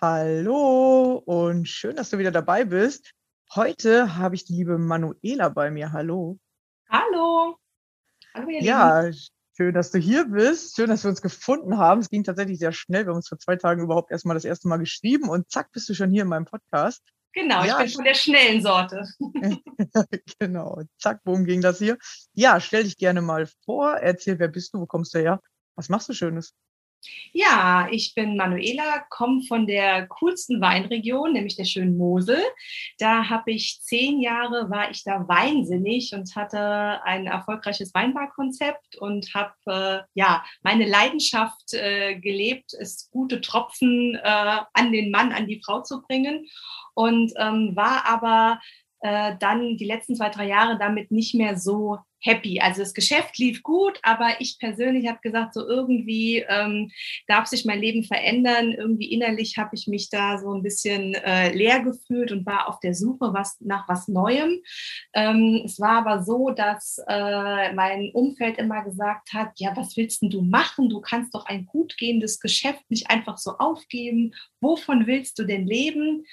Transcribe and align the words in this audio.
Hallo 0.00 1.22
und 1.26 1.68
schön, 1.68 1.96
dass 1.96 2.10
du 2.10 2.18
wieder 2.18 2.30
dabei 2.30 2.64
bist. 2.64 3.12
Heute 3.54 4.16
habe 4.16 4.36
ich 4.36 4.44
die 4.44 4.52
liebe 4.52 4.78
Manuela 4.78 5.48
bei 5.48 5.70
mir. 5.72 5.92
Hallo. 5.92 6.38
Hallo. 6.88 7.56
Hallo 8.32 8.48
ihr 8.48 8.62
ja, 8.62 9.00
Lieben. 9.00 9.18
schön, 9.56 9.74
dass 9.74 9.90
du 9.90 9.98
hier 9.98 10.26
bist. 10.26 10.76
Schön, 10.76 10.88
dass 10.88 11.02
wir 11.02 11.10
uns 11.10 11.20
gefunden 11.20 11.78
haben. 11.78 12.00
Es 12.00 12.10
ging 12.10 12.22
tatsächlich 12.22 12.60
sehr 12.60 12.72
schnell. 12.72 13.06
Wir 13.06 13.10
haben 13.10 13.16
uns 13.16 13.28
vor 13.28 13.38
zwei 13.38 13.56
Tagen 13.56 13.82
überhaupt 13.82 14.12
erstmal 14.12 14.34
das 14.34 14.44
erste 14.44 14.68
Mal 14.68 14.76
geschrieben 14.76 15.28
und 15.28 15.50
zack, 15.50 15.72
bist 15.72 15.88
du 15.88 15.94
schon 15.94 16.10
hier 16.10 16.22
in 16.22 16.28
meinem 16.28 16.44
Podcast. 16.44 17.02
Genau, 17.32 17.64
ja, 17.64 17.80
ich 17.80 17.92
bin 17.92 17.96
von 17.96 18.04
der 18.04 18.14
schnellen 18.14 18.62
Sorte. 18.62 19.06
genau, 20.38 20.82
zack, 20.98 21.20
worum 21.24 21.44
ging 21.44 21.60
das 21.60 21.78
hier? 21.78 21.98
Ja, 22.32 22.60
stell 22.60 22.84
dich 22.84 22.96
gerne 22.96 23.20
mal 23.20 23.46
vor, 23.64 23.94
erzähl, 23.94 24.38
wer 24.38 24.48
bist 24.48 24.74
du, 24.74 24.80
wo 24.80 24.86
kommst 24.86 25.14
du 25.14 25.20
her, 25.20 25.40
was 25.76 25.88
machst 25.88 26.08
du 26.08 26.14
Schönes? 26.14 26.54
Ja, 27.32 27.88
ich 27.90 28.14
bin 28.14 28.36
Manuela, 28.36 29.04
komme 29.08 29.42
von 29.42 29.66
der 29.66 30.06
coolsten 30.08 30.60
Weinregion, 30.60 31.32
nämlich 31.32 31.56
der 31.56 31.64
schönen 31.64 31.96
Mosel. 31.96 32.42
Da 32.98 33.28
habe 33.28 33.52
ich 33.52 33.80
zehn 33.82 34.20
Jahre, 34.20 34.70
war 34.70 34.90
ich 34.90 35.04
da 35.04 35.28
weinsinnig 35.28 36.12
und 36.14 36.34
hatte 36.34 37.02
ein 37.04 37.26
erfolgreiches 37.26 37.94
Weinbarkonzept 37.94 38.96
und 38.96 39.32
habe 39.34 39.54
äh, 39.66 40.00
ja 40.14 40.44
meine 40.62 40.86
Leidenschaft 40.86 41.74
äh, 41.74 42.16
gelebt, 42.18 42.74
es 42.74 43.08
gute 43.10 43.40
Tropfen 43.40 44.16
äh, 44.16 44.58
an 44.72 44.92
den 44.92 45.10
Mann, 45.10 45.32
an 45.32 45.46
die 45.46 45.60
Frau 45.64 45.82
zu 45.82 46.02
bringen 46.02 46.46
und 46.94 47.32
ähm, 47.36 47.76
war 47.76 48.06
aber 48.06 48.60
äh, 49.00 49.36
dann 49.38 49.76
die 49.76 49.86
letzten 49.86 50.16
zwei, 50.16 50.30
drei 50.30 50.48
Jahre 50.48 50.78
damit 50.78 51.10
nicht 51.12 51.34
mehr 51.34 51.56
so 51.56 51.98
happy. 52.20 52.60
Also 52.60 52.82
das 52.82 52.94
Geschäft 52.94 53.38
lief 53.38 53.62
gut, 53.62 53.98
aber 54.02 54.40
ich 54.40 54.58
persönlich 54.58 55.06
habe 55.08 55.20
gesagt, 55.22 55.54
so 55.54 55.66
irgendwie 55.66 56.44
ähm, 56.48 56.90
darf 57.26 57.46
sich 57.46 57.64
mein 57.64 57.80
Leben 57.80 58.04
verändern. 58.04 58.72
Irgendwie 58.72 59.12
innerlich 59.12 59.56
habe 59.56 59.70
ich 59.74 59.86
mich 59.86 60.10
da 60.10 60.38
so 60.38 60.52
ein 60.52 60.62
bisschen 60.62 61.14
äh, 61.14 61.52
leer 61.52 61.80
gefühlt 61.80 62.32
und 62.32 62.46
war 62.46 62.68
auf 62.68 62.80
der 62.80 62.94
Suche 62.94 63.32
was, 63.32 63.60
nach 63.60 63.88
was 63.88 64.08
Neuem. 64.08 64.60
Ähm, 65.14 65.62
es 65.64 65.78
war 65.80 65.98
aber 65.98 66.22
so, 66.22 66.50
dass 66.50 66.98
äh, 67.06 67.72
mein 67.72 68.10
Umfeld 68.12 68.58
immer 68.58 68.82
gesagt 68.84 69.32
hat, 69.32 69.52
ja, 69.56 69.76
was 69.76 69.96
willst 69.96 70.22
denn 70.22 70.30
du 70.30 70.42
machen? 70.42 70.88
Du 70.88 71.00
kannst 71.00 71.34
doch 71.34 71.46
ein 71.46 71.66
gut 71.66 71.96
gehendes 71.96 72.40
Geschäft 72.40 72.82
nicht 72.88 73.10
einfach 73.10 73.38
so 73.38 73.52
aufgeben. 73.58 74.34
Wovon 74.60 75.06
willst 75.06 75.38
du 75.38 75.44
denn 75.44 75.66
leben? 75.66 76.24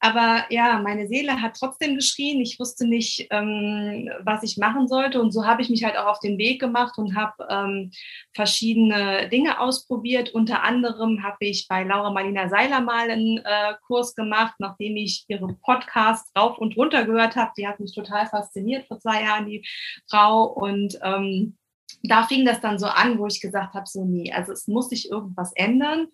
Aber 0.00 0.44
ja, 0.50 0.80
meine 0.80 1.08
Seele 1.08 1.40
hat 1.40 1.56
trotzdem 1.58 1.94
geschrien. 1.94 2.38
Ich 2.40 2.60
wusste 2.60 2.86
nicht, 2.86 3.26
ähm, 3.30 4.10
was 4.22 4.42
ich 4.42 4.58
machen 4.58 4.86
sollte. 4.86 5.18
Und 5.18 5.32
so 5.34 5.46
habe 5.46 5.60
ich 5.60 5.68
mich 5.68 5.84
halt 5.84 5.96
auch 5.98 6.06
auf 6.06 6.20
den 6.20 6.38
Weg 6.38 6.60
gemacht 6.60 6.96
und 6.96 7.14
habe 7.14 7.46
ähm, 7.50 7.90
verschiedene 8.32 9.28
Dinge 9.28 9.60
ausprobiert. 9.60 10.30
Unter 10.30 10.62
anderem 10.62 11.22
habe 11.22 11.36
ich 11.40 11.66
bei 11.68 11.82
Laura 11.82 12.10
Marlina 12.10 12.48
Seiler 12.48 12.80
mal 12.80 13.10
einen 13.10 13.38
äh, 13.38 13.74
Kurs 13.86 14.14
gemacht, 14.14 14.54
nachdem 14.58 14.96
ich 14.96 15.24
ihre 15.28 15.48
Podcast 15.62 16.30
rauf 16.38 16.56
und 16.58 16.76
runter 16.76 17.04
gehört 17.04 17.36
habe. 17.36 17.52
Die 17.58 17.68
hat 17.68 17.80
mich 17.80 17.94
total 17.94 18.26
fasziniert 18.26 18.86
vor 18.86 18.98
zwei 19.00 19.24
Jahren, 19.24 19.46
die 19.46 19.66
Frau. 20.08 20.44
Und 20.44 20.98
ähm, 21.02 21.58
da 22.02 22.22
fing 22.22 22.44
das 22.46 22.60
dann 22.60 22.78
so 22.78 22.86
an, 22.86 23.18
wo 23.18 23.26
ich 23.26 23.40
gesagt 23.40 23.74
habe, 23.74 23.86
so 23.86 24.04
nee, 24.04 24.32
also 24.32 24.52
es 24.52 24.68
muss 24.68 24.88
sich 24.88 25.10
irgendwas 25.10 25.52
ändern 25.54 26.08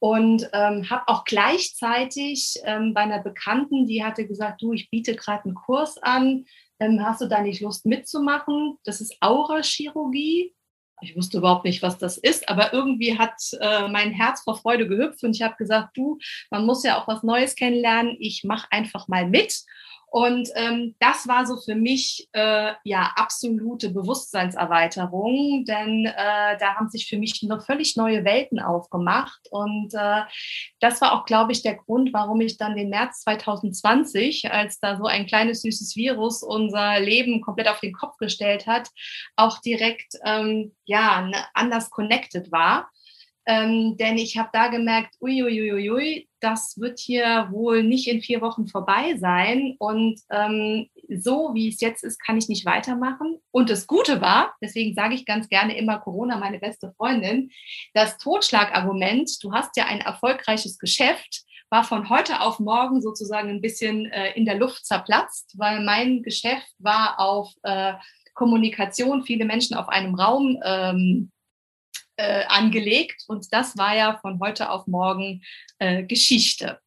und 0.00 0.48
ähm, 0.54 0.88
habe 0.88 1.02
auch 1.08 1.24
gleichzeitig 1.24 2.54
ähm, 2.64 2.94
bei 2.94 3.02
einer 3.02 3.22
Bekannten, 3.22 3.86
die 3.86 4.02
hatte 4.02 4.26
gesagt, 4.26 4.62
du, 4.62 4.72
ich 4.72 4.90
biete 4.90 5.14
gerade 5.14 5.44
einen 5.44 5.54
Kurs 5.54 5.98
an, 5.98 6.46
ähm, 6.80 7.04
hast 7.04 7.20
du 7.20 7.26
da 7.26 7.42
nicht 7.42 7.60
Lust 7.60 7.86
mitzumachen? 7.86 8.78
Das 8.84 9.00
ist 9.00 9.16
Aura-Chirurgie. 9.20 10.54
Ich 11.02 11.16
wusste 11.16 11.38
überhaupt 11.38 11.64
nicht, 11.64 11.82
was 11.82 11.96
das 11.96 12.18
ist, 12.18 12.48
aber 12.48 12.74
irgendwie 12.74 13.18
hat 13.18 13.34
äh, 13.58 13.88
mein 13.88 14.10
Herz 14.12 14.42
vor 14.42 14.56
Freude 14.58 14.86
gehüpft 14.86 15.22
und 15.22 15.34
ich 15.34 15.40
habe 15.40 15.56
gesagt, 15.56 15.96
du, 15.96 16.18
man 16.50 16.66
muss 16.66 16.82
ja 16.82 16.98
auch 16.98 17.08
was 17.08 17.22
Neues 17.22 17.54
kennenlernen. 17.54 18.16
Ich 18.18 18.44
mache 18.44 18.68
einfach 18.70 19.08
mal 19.08 19.26
mit 19.26 19.62
und 20.10 20.48
ähm, 20.56 20.96
das 20.98 21.28
war 21.28 21.46
so 21.46 21.56
für 21.56 21.76
mich 21.76 22.28
äh, 22.32 22.72
ja 22.82 23.12
absolute 23.14 23.90
Bewusstseinserweiterung, 23.90 25.64
denn 25.64 26.04
äh, 26.04 26.58
da 26.58 26.74
haben 26.74 26.88
sich 26.88 27.06
für 27.06 27.16
mich 27.16 27.40
noch 27.44 27.64
völlig 27.64 27.96
neue 27.96 28.24
Welten 28.24 28.58
aufgemacht. 28.58 29.40
Und 29.52 29.94
äh, 29.94 30.22
das 30.80 31.00
war 31.00 31.12
auch, 31.12 31.26
glaube 31.26 31.52
ich, 31.52 31.62
der 31.62 31.76
Grund, 31.76 32.12
warum 32.12 32.40
ich 32.40 32.56
dann 32.56 32.74
den 32.74 32.90
März 32.90 33.20
2020, 33.20 34.50
als 34.50 34.80
da 34.80 34.96
so 34.96 35.04
ein 35.04 35.26
kleines 35.26 35.62
süßes 35.62 35.94
Virus 35.94 36.42
unser 36.42 36.98
Leben 36.98 37.40
komplett 37.40 37.68
auf 37.68 37.78
den 37.78 37.92
Kopf 37.92 38.16
gestellt 38.16 38.66
hat, 38.66 38.88
auch 39.36 39.60
direkt 39.60 40.14
ähm, 40.24 40.74
ja 40.86 41.30
anders 41.54 41.88
connected 41.88 42.50
war 42.50 42.90
Ähm, 43.50 43.96
denn 43.96 44.16
ich 44.16 44.38
habe 44.38 44.50
da 44.52 44.68
gemerkt, 44.68 45.16
uiuiuiui, 45.20 46.28
das 46.38 46.78
wird 46.78 47.00
hier 47.00 47.48
wohl 47.50 47.82
nicht 47.82 48.06
in 48.06 48.22
vier 48.22 48.40
Wochen 48.42 48.68
vorbei 48.68 49.16
sein. 49.18 49.74
Und 49.80 50.20
ähm, 50.30 50.88
so 51.08 51.50
wie 51.52 51.68
es 51.68 51.80
jetzt 51.80 52.04
ist, 52.04 52.24
kann 52.24 52.38
ich 52.38 52.48
nicht 52.48 52.64
weitermachen. 52.64 53.40
Und 53.50 53.68
das 53.68 53.88
Gute 53.88 54.20
war, 54.20 54.54
deswegen 54.62 54.94
sage 54.94 55.14
ich 55.14 55.26
ganz 55.26 55.48
gerne 55.48 55.76
immer 55.76 55.98
Corona, 55.98 56.36
meine 56.38 56.60
beste 56.60 56.92
Freundin, 56.96 57.50
das 57.92 58.18
Totschlagargument, 58.18 59.42
du 59.42 59.52
hast 59.52 59.76
ja 59.76 59.86
ein 59.86 60.00
erfolgreiches 60.00 60.78
Geschäft, 60.78 61.42
war 61.70 61.82
von 61.82 62.08
heute 62.08 62.42
auf 62.42 62.60
morgen 62.60 63.02
sozusagen 63.02 63.48
ein 63.48 63.60
bisschen 63.60 64.06
äh, 64.12 64.32
in 64.34 64.44
der 64.44 64.58
Luft 64.58 64.86
zerplatzt, 64.86 65.54
weil 65.58 65.80
mein 65.80 66.22
Geschäft 66.22 66.72
war 66.78 67.18
auf 67.18 67.52
äh, 67.64 67.94
Kommunikation, 68.34 69.24
viele 69.24 69.44
Menschen 69.44 69.76
auf 69.76 69.88
einem 69.88 70.14
Raum 70.14 70.60
ähm, 70.64 71.32
äh, 72.20 72.44
angelegt. 72.48 73.24
Und 73.28 73.52
das 73.52 73.78
war 73.78 73.96
ja 73.96 74.18
von 74.20 74.38
heute 74.40 74.70
auf 74.70 74.86
morgen 74.86 75.42
äh, 75.78 76.02
Geschichte. 76.04 76.78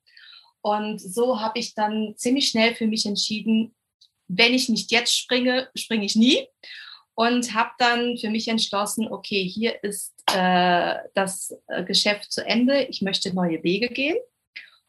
Und 0.62 1.00
so 1.00 1.41
habe 1.41 1.59
ich 1.59 1.74
dann 1.74 2.13
ziemlich 2.18 2.50
schnell 2.50 2.75
für 2.75 2.88
mich 2.88 3.06
entschieden, 3.06 3.75
wenn 4.27 4.53
ich 4.53 4.69
nicht 4.69 4.91
jetzt 4.91 5.18
springe, 5.18 5.69
springe 5.75 6.06
ich 6.06 6.15
nie. 6.15 6.47
Und 7.15 7.53
habe 7.53 7.71
dann 7.77 8.18
für 8.18 8.30
mich 8.30 8.47
entschlossen, 8.47 9.07
okay, 9.12 9.44
hier 9.47 9.83
ist 9.83 10.13
äh, 10.31 10.95
das 11.13 11.56
äh, 11.68 11.83
Geschäft 11.83 12.31
zu 12.31 12.44
Ende, 12.45 12.83
ich 12.83 13.01
möchte 13.03 13.33
neue 13.36 13.63
Wege 13.63 13.89
gehen. 13.89 14.18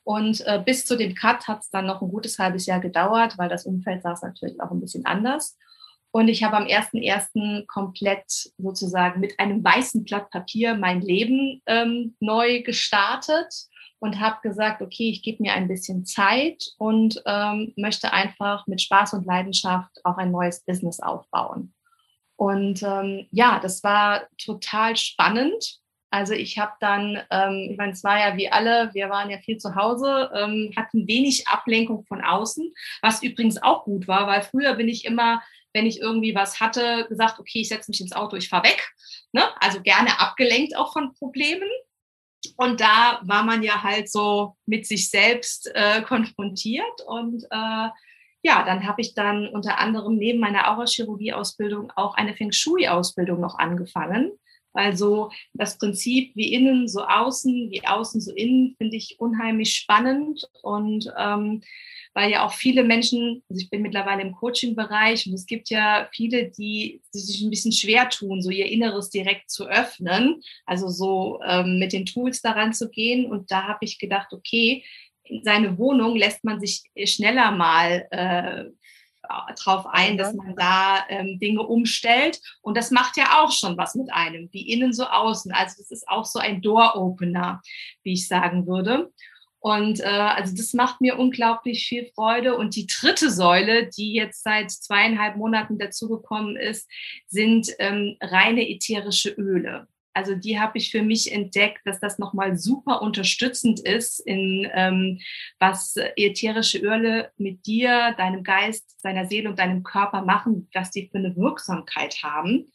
Und 0.05 0.41
äh, 0.47 0.63
bis 0.65 0.87
zu 0.87 0.97
dem 0.97 1.15
Cut 1.15 1.49
hat 1.49 1.63
es 1.63 1.71
dann 1.71 1.87
noch 1.87 2.01
ein 2.01 2.09
gutes 2.09 2.39
halbes 2.39 2.67
Jahr 2.67 2.81
gedauert, 2.81 3.37
weil 3.37 3.49
das 3.49 3.67
Umfeld 3.67 4.03
saß 4.03 4.23
natürlich 4.23 4.61
auch 4.61 4.71
ein 4.71 4.81
bisschen 4.81 5.05
anders. 5.05 5.59
Und 6.15 6.29
ich 6.29 6.45
habe 6.45 6.57
am 6.57 6.67
1.1. 6.67 7.67
komplett 7.67 8.53
sozusagen 8.57 9.19
mit 9.19 9.41
einem 9.41 9.65
weißen 9.65 10.05
Blatt 10.05 10.31
Papier 10.31 10.77
mein 10.77 11.01
Leben 11.01 11.61
ähm, 11.67 12.15
neu 12.21 12.63
gestartet 12.63 13.53
und 13.99 14.21
habe 14.21 14.37
gesagt, 14.45 14.81
okay, 14.81 15.11
ich 15.11 15.25
gebe 15.25 15.43
mir 15.43 15.55
ein 15.55 15.67
bisschen 15.67 16.07
Zeit 16.07 16.67
und 16.79 17.21
ähm, 17.27 17.73
möchte 17.77 18.13
einfach 18.13 18.65
mit 18.69 18.81
Spaß 18.81 19.15
und 19.15 19.27
Leidenschaft 19.27 19.91
auch 20.05 20.17
ein 20.17 20.31
neues 20.31 20.65
Business 20.65 21.01
aufbauen. 21.01 21.75
Und 22.37 22.85
ähm, 22.85 23.27
ja, 23.33 23.59
das 23.59 23.83
war 23.83 24.29
total 24.39 24.97
spannend. 24.97 25.81
Also 26.11 26.33
ich 26.33 26.59
habe 26.61 26.75
dann, 26.79 27.19
ähm, 27.33 27.71
ich 27.73 27.77
meine, 27.77 27.91
es 27.91 28.05
war 28.05 28.21
ja 28.21 28.37
wie 28.37 28.53
alle, 28.53 28.95
wir 28.95 29.11
waren 29.11 29.31
ja 29.31 29.39
viel 29.39 29.57
zu 29.57 29.75
Hause, 29.75 30.31
ähm, 30.33 30.73
hatten 30.77 31.09
wenig 31.09 31.49
Ablenkung 31.49 32.05
von 32.05 32.23
außen, 32.23 32.73
was 33.03 33.25
übrigens 33.25 33.61
auch 33.61 33.83
gut 33.83 34.07
war, 34.07 34.29
weil 34.29 34.43
früher 34.43 34.75
bin 34.75 34.87
ich 34.87 35.07
immer 35.07 35.43
wenn 35.75 35.87
ich 35.87 36.01
irgendwie 36.01 36.35
was 36.35 36.61
hatte, 36.61 37.07
gesagt, 37.09 37.39
okay, 37.39 37.61
ich 37.61 37.69
setze 37.69 37.91
mich 37.91 38.01
ins 38.01 38.13
Auto, 38.13 38.37
ich 38.37 38.49
fahre 38.49 38.69
weg. 38.69 38.95
Ne? 39.33 39.43
Also 39.61 39.83
gerne 39.83 40.21
abgelenkt 40.21 40.77
auch 40.77 40.93
von 40.93 41.13
Problemen. 41.15 41.69
Und 42.57 42.81
da 42.81 43.21
war 43.25 43.43
man 43.43 43.63
ja 43.63 43.83
halt 43.83 44.11
so 44.11 44.57
mit 44.67 44.87
sich 44.87 45.11
selbst 45.11 45.71
äh, 45.75 46.03
konfrontiert. 46.03 47.03
Und 47.07 47.45
äh, 47.51 47.89
ja, 48.43 48.63
dann 48.65 48.87
habe 48.87 49.01
ich 49.01 49.15
dann 49.15 49.49
unter 49.49 49.79
anderem 49.79 50.17
neben 50.17 50.39
meiner 50.39 50.71
Aurachirurgie-Ausbildung 50.71 51.91
auch 51.97 52.15
eine 52.15 52.35
Feng 52.35 52.53
Shui-Ausbildung 52.53 53.41
noch 53.41 53.59
angefangen. 53.59 54.31
Also 54.75 55.31
das 55.55 55.79
Prinzip 55.79 56.33
wie 56.37 56.53
innen 56.53 56.89
so 56.89 57.05
außen, 57.05 57.71
wie 57.71 57.87
außen 57.87 58.21
so 58.21 58.33
innen, 58.33 58.75
finde 58.77 58.97
ich 58.97 59.17
unheimlich 59.19 59.75
spannend. 59.75 60.49
Und 60.63 61.13
ähm, 61.17 61.63
weil 62.15 62.31
ja 62.31 62.47
auch 62.47 62.53
viele 62.53 62.85
Menschen, 62.85 63.43
also 63.51 63.61
ich 63.61 63.71
bin 63.71 63.83
mittlerweile 63.83 64.23
im 64.23 64.33
Coaching-Bereich 64.33 65.27
und 65.27 65.35
es 65.35 65.47
gibt 65.47 65.69
ja 65.69 66.09
viele, 66.13 66.51
die, 66.51 67.03
die, 67.13 67.19
sich 67.19 67.43
ein 67.43 67.51
bisschen 67.51 67.73
schwer 67.73 68.09
tun, 68.09 68.41
so 68.41 68.51
ihr 68.51 68.67
Inneres 68.67 69.11
direkt 69.11 69.51
zu 69.51 69.67
öffnen, 69.67 70.41
also 70.65 70.89
so 70.89 71.41
ähm, 71.45 71.79
mit 71.79 71.93
den 71.93 72.07
Tools 72.07 72.41
daran 72.41 72.73
zu 72.73 72.89
gehen. 72.89 73.27
Und 73.27 73.51
da 73.51 73.65
habe 73.65 73.85
ich 73.85 73.99
gedacht, 73.99 74.33
okay, 74.33 74.85
in 75.25 75.43
seine 75.43 75.77
Wohnung 75.77 76.17
lässt 76.17 76.45
man 76.45 76.61
sich 76.61 76.85
schneller 77.05 77.51
mal 77.51 78.07
äh, 78.11 78.65
drauf 79.59 79.87
ein, 79.87 80.17
dass 80.17 80.35
man 80.35 80.55
da 80.55 81.05
ähm, 81.09 81.39
Dinge 81.39 81.63
umstellt. 81.63 82.41
Und 82.61 82.77
das 82.77 82.91
macht 82.91 83.17
ja 83.17 83.43
auch 83.43 83.51
schon 83.51 83.77
was 83.77 83.95
mit 83.95 84.13
einem, 84.13 84.49
wie 84.53 84.71
innen 84.71 84.93
so 84.93 85.05
außen. 85.05 85.51
Also 85.53 85.77
das 85.79 85.91
ist 85.91 86.09
auch 86.09 86.25
so 86.25 86.39
ein 86.39 86.63
Door-Opener, 86.63 87.61
wie 88.03 88.13
ich 88.13 88.29
sagen 88.29 88.67
würde. 88.67 89.11
Und 89.65 90.01
äh, 90.01 90.05
also 90.05 90.55
das 90.55 90.75
macht 90.75 91.01
mir 91.01 91.19
unglaublich 91.19 91.87
viel 91.87 92.11
Freude. 92.15 92.55
Und 92.55 92.77
die 92.77 92.87
dritte 92.87 93.31
Säule, 93.31 93.89
die 93.89 94.13
jetzt 94.13 94.43
seit 94.43 94.71
zweieinhalb 94.71 95.37
Monaten 95.37 95.79
dazugekommen 95.79 96.57
ist, 96.57 96.87
sind 97.29 97.71
ähm, 97.79 98.19
reine 98.21 98.69
ätherische 98.69 99.31
Öle. 99.31 99.89
Also 100.13 100.35
die 100.35 100.61
habe 100.61 100.77
ich 100.77 100.91
für 100.91 101.03
mich 101.03 101.33
entdeckt, 101.33 101.81
dass 101.87 101.99
das 101.99 102.19
nochmal 102.19 102.59
super 102.59 103.01
unterstützend 103.01 103.81
ist, 103.81 104.21
in 104.21 104.69
ähm, 104.75 105.21
was 105.59 105.95
ätherische 106.17 106.81
Öle 106.81 107.33
mit 107.39 107.65
dir, 107.65 108.15
deinem 108.19 108.45
Geist, 108.45 108.99
deiner 109.03 109.25
Seele 109.25 109.49
und 109.49 109.59
deinem 109.59 109.83
Körper 109.83 110.21
machen, 110.21 110.69
was 110.75 110.91
die 110.91 111.09
für 111.09 111.17
eine 111.17 111.35
Wirksamkeit 111.37 112.23
haben. 112.23 112.71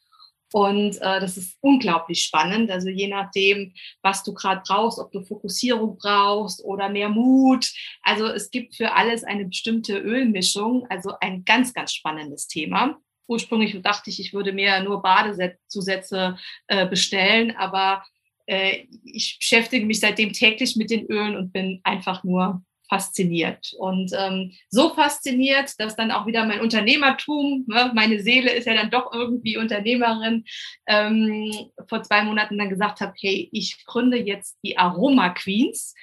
Und 0.51 0.96
äh, 0.98 1.19
das 1.19 1.38
ist 1.38 1.57
unglaublich 1.62 2.24
spannend. 2.24 2.72
Also 2.72 2.90
je 2.90 3.07
nachdem, 3.07 3.74
was 4.01 4.24
du 4.24 4.34
gerade 4.34 4.62
brauchst, 4.66 5.00
ob 5.00 5.12
du 5.12 5.22
Fokussierung 5.22 5.98
brauchst 5.98 6.63
oder 6.63 6.90
mehr 6.90 7.10
Mut. 7.10 7.72
Also 8.01 8.25
es 8.28 8.50
gibt 8.50 8.75
für 8.75 8.94
alles 8.94 9.24
eine 9.24 9.46
bestimmte 9.46 9.98
Ölmischung. 9.98 10.88
Also 10.90 11.13
ein 11.22 11.46
ganz, 11.46 11.74
ganz 11.74 11.94
spannendes 11.94 12.48
Thema. 12.48 12.98
Ursprünglich 13.28 13.80
dachte 13.84 14.10
ich, 14.10 14.19
ich 14.19 14.34
würde 14.34 14.51
mehr 14.51 14.81
nur 14.81 15.04
Badezusätze 15.04 16.38
äh, 16.68 16.88
bestellen, 16.88 17.56
aber 17.56 18.04
äh, 18.48 18.88
ich 19.04 19.38
beschäftige 19.38 19.86
mich 19.86 20.00
seitdem 20.00 20.34
täglich 20.34 20.75
mit 20.75 20.90
den 20.90 21.06
Ölen 21.06 21.36
und 21.36 21.54
bin 21.54 21.80
einfach 21.84 22.24
nur 22.24 22.63
fasziniert. 22.89 23.74
Und 23.77 24.12
ähm, 24.18 24.51
so 24.69 24.94
fasziniert, 24.94 25.80
dass 25.80 25.95
dann 25.95 26.12
auch 26.12 26.25
wieder 26.25 26.45
mein 26.45 26.62
Unternehmertum, 26.62 27.65
ne, 27.68 27.91
meine 27.94 28.19
Seele 28.19 28.51
ist 28.51 28.65
ja 28.65 28.74
dann 28.74 28.89
doch 28.89 29.13
irgendwie 29.13 29.57
Unternehmerin, 29.57 30.45
ähm, 30.88 31.53
vor 31.88 32.03
zwei 32.03 32.24
Monaten 32.24 32.57
dann 32.57 32.69
gesagt 32.69 33.00
habe, 33.00 33.13
hey, 33.19 33.50
ich 33.51 33.86
gründe 33.86 34.18
jetzt 34.18 34.57
die 34.63 34.77
Aroma 34.77 35.30
Queens, 35.30 35.94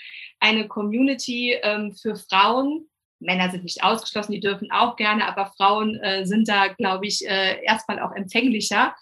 eine 0.40 0.68
Community 0.68 1.56
ähm, 1.62 1.92
für 1.94 2.16
Frauen. 2.16 2.88
Männer 3.18 3.50
sind 3.50 3.64
nicht 3.64 3.82
ausgeschlossen, 3.82 4.32
die 4.32 4.40
dürfen 4.40 4.70
auch 4.70 4.96
gerne, 4.96 5.26
aber 5.26 5.52
Frauen 5.56 5.96
äh, 5.96 6.26
sind 6.26 6.48
da, 6.48 6.68
glaube 6.68 7.06
ich, 7.06 7.26
äh, 7.26 7.62
erstmal 7.64 7.98
auch 8.00 8.12
empfänglicher 8.12 8.94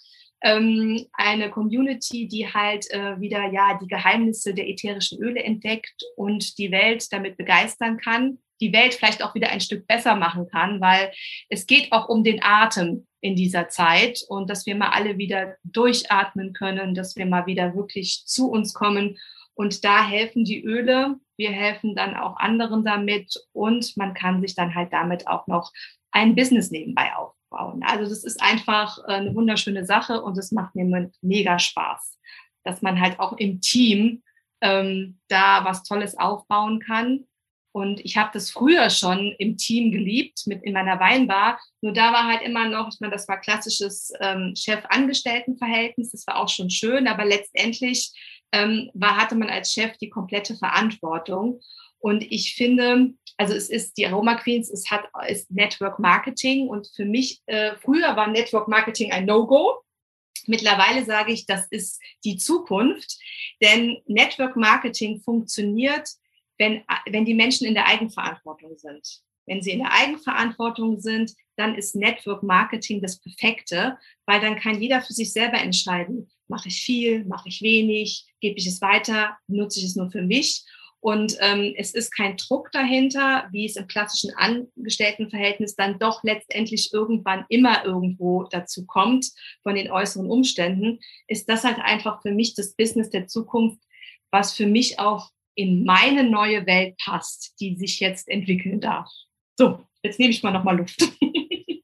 ähm, 0.44 1.06
eine 1.14 1.50
Community, 1.50 2.28
die 2.28 2.46
halt 2.46 2.88
äh, 2.90 3.18
wieder 3.18 3.50
ja 3.50 3.78
die 3.82 3.88
Geheimnisse 3.88 4.54
der 4.54 4.68
ätherischen 4.68 5.20
Öle 5.20 5.42
entdeckt 5.42 6.02
und 6.16 6.58
die 6.58 6.70
Welt 6.70 7.10
damit 7.12 7.38
begeistern 7.38 7.96
kann, 7.96 8.38
die 8.60 8.72
Welt 8.72 8.94
vielleicht 8.94 9.24
auch 9.24 9.34
wieder 9.34 9.48
ein 9.48 9.60
Stück 9.60 9.86
besser 9.86 10.14
machen 10.14 10.46
kann, 10.48 10.80
weil 10.80 11.12
es 11.48 11.66
geht 11.66 11.90
auch 11.92 12.08
um 12.08 12.22
den 12.22 12.42
Atem 12.42 13.06
in 13.20 13.36
dieser 13.36 13.68
Zeit 13.68 14.20
und 14.28 14.50
dass 14.50 14.66
wir 14.66 14.76
mal 14.76 14.90
alle 14.90 15.16
wieder 15.16 15.56
durchatmen 15.64 16.52
können, 16.52 16.94
dass 16.94 17.16
wir 17.16 17.24
mal 17.24 17.46
wieder 17.46 17.74
wirklich 17.74 18.24
zu 18.26 18.50
uns 18.50 18.74
kommen 18.74 19.18
und 19.54 19.84
da 19.84 20.06
helfen 20.06 20.44
die 20.44 20.62
Öle. 20.62 21.16
Wir 21.36 21.50
helfen 21.50 21.96
dann 21.96 22.16
auch 22.16 22.36
anderen 22.36 22.84
damit 22.84 23.34
und 23.52 23.96
man 23.96 24.12
kann 24.12 24.40
sich 24.42 24.54
dann 24.54 24.74
halt 24.74 24.92
damit 24.92 25.26
auch 25.26 25.46
noch 25.46 25.72
ein 26.10 26.34
Business 26.34 26.70
nebenbei 26.70 27.14
aufbauen 27.16 27.43
aufbauen. 27.54 27.82
Also 27.84 28.08
das 28.08 28.24
ist 28.24 28.42
einfach 28.42 28.98
äh, 29.08 29.12
eine 29.12 29.34
wunderschöne 29.34 29.84
Sache 29.84 30.22
und 30.22 30.38
es 30.38 30.52
macht 30.52 30.74
mir 30.74 31.10
mega 31.22 31.58
Spaß, 31.58 32.18
dass 32.64 32.82
man 32.82 33.00
halt 33.00 33.18
auch 33.20 33.34
im 33.34 33.60
Team 33.60 34.22
ähm, 34.60 35.18
da 35.28 35.64
was 35.64 35.82
Tolles 35.82 36.18
aufbauen 36.18 36.80
kann. 36.80 37.26
Und 37.72 38.04
ich 38.04 38.16
habe 38.16 38.30
das 38.32 38.52
früher 38.52 38.88
schon 38.88 39.34
im 39.38 39.56
Team 39.56 39.90
geliebt, 39.90 40.46
mit 40.46 40.62
in 40.62 40.74
meiner 40.74 41.00
Weinbar. 41.00 41.58
Nur 41.80 41.92
da 41.92 42.12
war 42.12 42.24
halt 42.24 42.42
immer 42.42 42.68
noch, 42.68 42.88
ich 42.88 43.00
meine, 43.00 43.12
das 43.12 43.26
war 43.26 43.40
klassisches 43.40 44.12
ähm, 44.20 44.54
Chef-Angestellten-Verhältnis, 44.56 46.12
das 46.12 46.24
war 46.28 46.36
auch 46.36 46.48
schon 46.48 46.70
schön, 46.70 47.08
aber 47.08 47.24
letztendlich 47.24 48.12
ähm, 48.52 48.90
war, 48.94 49.16
hatte 49.16 49.34
man 49.34 49.50
als 49.50 49.72
Chef 49.72 49.98
die 49.98 50.08
komplette 50.08 50.54
Verantwortung. 50.54 51.60
Und 51.98 52.22
ich 52.30 52.54
finde, 52.54 53.14
also 53.36 53.54
es 53.54 53.68
ist 53.68 53.96
die 53.96 54.06
Aroma 54.06 54.36
Queens, 54.36 54.70
es 54.70 54.90
hat 54.90 55.08
ist 55.28 55.50
Network 55.50 55.98
Marketing 55.98 56.68
und 56.68 56.88
für 56.94 57.04
mich 57.04 57.42
äh, 57.46 57.74
früher 57.76 58.16
war 58.16 58.28
Network 58.28 58.68
Marketing 58.68 59.12
ein 59.12 59.26
No-Go. 59.26 59.80
Mittlerweile 60.46 61.04
sage 61.04 61.32
ich, 61.32 61.46
das 61.46 61.66
ist 61.68 62.00
die 62.24 62.36
Zukunft, 62.36 63.18
denn 63.62 63.98
Network 64.06 64.56
Marketing 64.56 65.20
funktioniert, 65.20 66.08
wenn, 66.58 66.84
wenn 67.06 67.24
die 67.24 67.34
Menschen 67.34 67.66
in 67.66 67.74
der 67.74 67.86
Eigenverantwortung 67.86 68.76
sind. 68.76 69.22
Wenn 69.46 69.62
sie 69.62 69.72
in 69.72 69.80
der 69.80 69.92
Eigenverantwortung 69.92 71.00
sind, 71.00 71.34
dann 71.56 71.74
ist 71.74 71.94
Network 71.94 72.42
Marketing 72.42 73.02
das 73.02 73.20
Perfekte, 73.20 73.98
weil 74.26 74.40
dann 74.40 74.58
kann 74.58 74.80
jeder 74.80 75.02
für 75.02 75.12
sich 75.12 75.32
selber 75.32 75.58
entscheiden, 75.58 76.30
mache 76.48 76.68
ich 76.68 76.82
viel, 76.82 77.24
mache 77.24 77.48
ich 77.48 77.62
wenig, 77.62 78.26
gebe 78.40 78.56
ich 78.56 78.66
es 78.66 78.80
weiter, 78.80 79.36
nutze 79.46 79.80
ich 79.80 79.86
es 79.86 79.96
nur 79.96 80.10
für 80.10 80.22
mich. 80.22 80.64
Und 81.04 81.36
ähm, 81.40 81.74
es 81.76 81.92
ist 81.92 82.12
kein 82.12 82.38
Druck 82.38 82.72
dahinter, 82.72 83.46
wie 83.50 83.66
es 83.66 83.76
im 83.76 83.86
klassischen 83.86 84.32
Angestelltenverhältnis 84.38 85.76
dann 85.76 85.98
doch 85.98 86.24
letztendlich 86.24 86.94
irgendwann 86.94 87.44
immer 87.50 87.84
irgendwo 87.84 88.44
dazu 88.44 88.86
kommt 88.86 89.30
von 89.62 89.74
den 89.74 89.90
äußeren 89.90 90.30
Umständen, 90.30 91.00
ist 91.28 91.46
das 91.50 91.62
halt 91.62 91.76
einfach 91.78 92.22
für 92.22 92.32
mich 92.32 92.54
das 92.54 92.74
Business 92.74 93.10
der 93.10 93.26
Zukunft, 93.26 93.80
was 94.30 94.54
für 94.54 94.66
mich 94.66 94.98
auch 94.98 95.28
in 95.54 95.84
meine 95.84 96.24
neue 96.24 96.66
Welt 96.66 96.96
passt, 97.04 97.52
die 97.60 97.76
sich 97.76 98.00
jetzt 98.00 98.26
entwickeln 98.26 98.80
darf. 98.80 99.10
So, 99.58 99.80
jetzt 100.02 100.18
nehme 100.18 100.30
ich 100.30 100.42
mal 100.42 100.52
nochmal 100.52 100.78
Luft. 100.78 101.06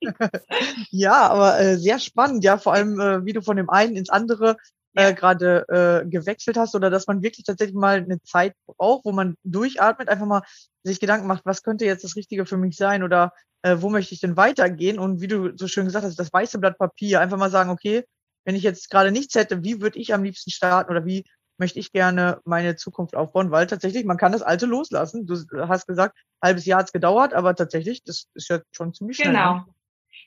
ja, 0.91 1.29
aber 1.29 1.61
äh, 1.61 1.77
sehr 1.77 1.99
spannend, 1.99 2.43
ja, 2.43 2.57
vor 2.57 2.73
allem, 2.73 2.99
äh, 2.99 3.23
wie 3.27 3.35
du 3.35 3.43
von 3.43 3.59
dem 3.59 3.69
einen 3.69 3.97
ins 3.97 4.09
andere 4.09 4.57
äh, 4.95 5.15
gerade 5.15 5.65
äh, 5.69 6.09
gewechselt 6.09 6.57
hast 6.57 6.75
oder 6.75 6.91
dass 6.91 7.07
man 7.07 7.23
wirklich 7.23 7.45
tatsächlich 7.45 7.77
mal 7.77 7.99
eine 7.99 8.21
Zeit 8.23 8.55
braucht, 8.67 9.05
wo 9.05 9.13
man 9.13 9.37
durchatmet, 9.45 10.09
einfach 10.09 10.27
mal 10.27 10.43
sich 10.83 11.01
Gedanken 11.01 11.27
macht, 11.27 11.45
was 11.45 11.63
könnte 11.63 11.85
jetzt 11.85 12.05
das 12.05 12.17
Richtige 12.17 12.47
für 12.47 12.57
mich 12.57 12.77
sein 12.77 13.03
oder 13.03 13.33
äh, 13.63 13.77
wo 13.81 13.91
möchte 13.91 14.15
ich 14.15 14.21
denn 14.21 14.37
weitergehen? 14.37 14.99
Und 14.99 15.21
wie 15.21 15.29
du 15.29 15.57
so 15.57 15.69
schön 15.69 15.85
gesagt 15.85 16.05
hast, 16.05 16.19
das 16.19 16.33
weiße 16.33 16.59
Blatt 16.59 16.79
Papier, 16.79 17.21
einfach 17.21 17.39
mal 17.39 17.51
sagen, 17.51 17.71
okay, 17.71 18.05
wenn 18.45 18.55
ich 18.55 18.63
jetzt 18.63 18.91
gerade 18.91 19.13
nichts 19.13 19.35
hätte, 19.35 19.63
wie 19.63 19.81
würde 19.81 19.99
ich 19.99 20.15
am 20.15 20.25
liebsten 20.25 20.51
starten 20.51 20.91
oder 20.91 21.05
wie 21.05 21.25
möchte 21.59 21.79
ich 21.79 21.93
gerne 21.93 22.41
meine 22.45 22.75
Zukunft 22.77 23.15
aufbauen? 23.15 23.51
Weil 23.51 23.67
tatsächlich, 23.67 24.05
man 24.05 24.17
kann 24.17 24.33
das 24.33 24.43
Alte 24.43 24.67
loslassen. 24.67 25.27
Du 25.27 25.37
hast 25.69 25.87
gesagt, 25.87 26.17
halbes 26.43 26.65
Jahr 26.65 26.81
hat's 26.81 26.93
gedauert, 26.93 27.35
aber 27.35 27.55
tatsächlich, 27.55 28.03
das 28.03 28.25
ist 28.35 28.49
ja 28.49 28.61
schon 28.73 28.95
ziemlich 28.95 29.19
schnell. 29.19 29.33
Genau. 29.33 29.67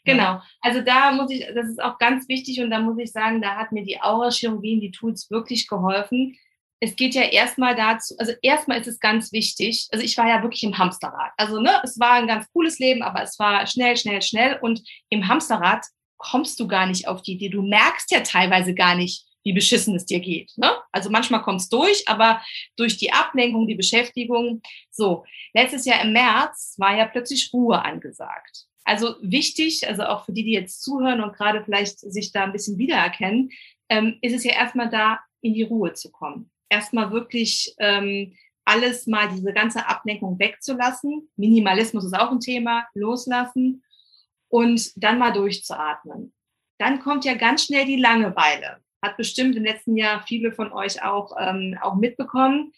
Genau. 0.05 0.41
Also 0.61 0.81
da 0.81 1.11
muss 1.11 1.31
ich, 1.31 1.45
das 1.53 1.67
ist 1.67 1.81
auch 1.81 1.97
ganz 1.97 2.27
wichtig 2.27 2.59
und 2.61 2.69
da 2.69 2.79
muss 2.79 2.97
ich 2.99 3.11
sagen, 3.11 3.41
da 3.41 3.55
hat 3.55 3.71
mir 3.71 3.83
die 3.83 4.01
Aura-Chirurgie 4.01 4.79
die 4.79 4.91
Tools 4.91 5.31
wirklich 5.31 5.67
geholfen. 5.67 6.37
Es 6.79 6.97
geht 6.97 7.15
ja 7.15 7.21
erstmal 7.21 7.75
dazu, 7.75 8.13
also 8.17 8.33
erstmal 8.41 8.81
ist 8.81 8.87
es 8.87 8.99
ganz 8.99 9.31
wichtig, 9.31 9.87
also 9.93 10.03
ich 10.03 10.17
war 10.17 10.27
ja 10.27 10.41
wirklich 10.43 10.63
im 10.63 10.77
Hamsterrad. 10.77 11.31
Also 11.37 11.61
ne, 11.61 11.79
es 11.83 11.97
war 11.97 12.13
ein 12.13 12.27
ganz 12.27 12.51
cooles 12.51 12.79
Leben, 12.79 13.01
aber 13.01 13.23
es 13.23 13.39
war 13.39 13.65
schnell, 13.67 13.95
schnell, 13.95 14.21
schnell 14.21 14.59
und 14.61 14.81
im 15.09 15.29
Hamsterrad 15.29 15.85
kommst 16.17 16.59
du 16.59 16.67
gar 16.67 16.85
nicht 16.85 17.07
auf 17.07 17.21
die 17.21 17.33
Idee. 17.33 17.49
Du 17.49 17.61
merkst 17.61 18.11
ja 18.11 18.19
teilweise 18.19 18.73
gar 18.73 18.95
nicht, 18.95 19.25
wie 19.43 19.53
beschissen 19.53 19.95
es 19.95 20.05
dir 20.05 20.19
geht. 20.19 20.51
Ne? 20.57 20.71
Also 20.91 21.09
manchmal 21.09 21.41
kommst 21.41 21.71
durch, 21.71 22.07
aber 22.07 22.41
durch 22.75 22.97
die 22.97 23.11
Ablenkung, 23.11 23.67
die 23.67 23.75
Beschäftigung. 23.75 24.61
So, 24.89 25.25
letztes 25.53 25.85
Jahr 25.85 26.01
im 26.01 26.13
März 26.13 26.75
war 26.77 26.95
ja 26.97 27.05
plötzlich 27.05 27.51
Ruhe 27.53 27.81
angesagt. 27.81 28.67
Also 28.85 29.15
wichtig, 29.21 29.87
also 29.87 30.03
auch 30.03 30.25
für 30.25 30.33
die, 30.33 30.43
die 30.43 30.53
jetzt 30.53 30.83
zuhören 30.83 31.21
und 31.21 31.33
gerade 31.35 31.63
vielleicht 31.63 31.99
sich 31.99 32.31
da 32.31 32.43
ein 32.43 32.51
bisschen 32.51 32.77
wiedererkennen, 32.77 33.49
ähm, 33.89 34.17
ist 34.21 34.33
es 34.33 34.43
ja 34.43 34.53
erstmal 34.53 34.89
da, 34.89 35.19
in 35.41 35.53
die 35.53 35.63
Ruhe 35.63 35.93
zu 35.93 36.11
kommen. 36.11 36.51
Erstmal 36.69 37.11
wirklich 37.11 37.75
ähm, 37.79 38.33
alles 38.65 39.07
mal, 39.07 39.29
diese 39.29 39.53
ganze 39.53 39.87
Ablenkung 39.87 40.39
wegzulassen. 40.39 41.29
Minimalismus 41.35 42.05
ist 42.05 42.17
auch 42.17 42.31
ein 42.31 42.39
Thema, 42.39 42.87
loslassen 42.93 43.83
und 44.47 44.91
dann 44.95 45.19
mal 45.19 45.31
durchzuatmen. 45.31 46.33
Dann 46.79 46.99
kommt 46.99 47.25
ja 47.25 47.35
ganz 47.35 47.65
schnell 47.65 47.85
die 47.85 47.97
Langeweile. 47.97 48.79
Hat 49.01 49.17
bestimmt 49.17 49.55
im 49.55 49.63
letzten 49.63 49.97
Jahr 49.97 50.23
viele 50.25 50.51
von 50.53 50.71
euch 50.71 51.03
auch, 51.03 51.35
ähm, 51.39 51.77
auch 51.81 51.95
mitbekommen 51.95 52.71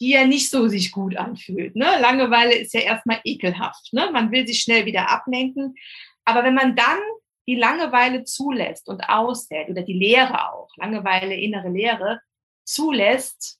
die 0.00 0.10
ja 0.10 0.26
nicht 0.26 0.50
so 0.50 0.66
sich 0.66 0.92
gut 0.92 1.16
anfühlt. 1.16 1.76
Ne? 1.76 1.98
Langeweile 2.00 2.54
ist 2.54 2.72
ja 2.72 2.80
erstmal 2.80 3.20
ekelhaft. 3.24 3.92
Ne? 3.92 4.10
Man 4.12 4.30
will 4.32 4.46
sich 4.46 4.62
schnell 4.62 4.86
wieder 4.86 5.10
ablenken. 5.10 5.74
Aber 6.24 6.42
wenn 6.42 6.54
man 6.54 6.74
dann 6.74 6.98
die 7.46 7.56
Langeweile 7.56 8.24
zulässt 8.24 8.88
und 8.88 9.02
aushält 9.08 9.68
oder 9.68 9.82
die 9.82 9.98
Leere 9.98 10.52
auch, 10.52 10.70
Langeweile, 10.76 11.34
innere 11.34 11.68
Leere, 11.68 12.20
zulässt, 12.64 13.58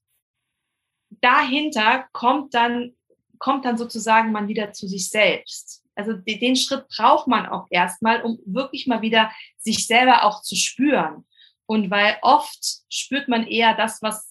dahinter 1.11 2.09
kommt 2.13 2.55
dann, 2.55 2.97
kommt 3.39 3.65
dann 3.65 3.77
sozusagen 3.77 4.33
man 4.33 4.49
wieder 4.49 4.73
zu 4.73 4.87
sich 4.87 5.11
selbst. 5.11 5.85
Also 5.95 6.13
den 6.15 6.57
Schritt 6.57 6.87
braucht 6.89 7.27
man 7.27 7.47
auch 7.47 7.67
erstmal, 7.69 8.23
um 8.23 8.39
wirklich 8.47 8.87
mal 8.87 9.03
wieder 9.03 9.31
sich 9.59 9.87
selber 9.87 10.25
auch 10.25 10.43
zu 10.43 10.57
spüren. 10.57 11.27
Und 11.67 11.91
weil 11.91 12.17
oft 12.23 12.65
spürt 12.89 13.29
man 13.29 13.47
eher 13.47 13.75
das, 13.75 14.01
was 14.01 14.30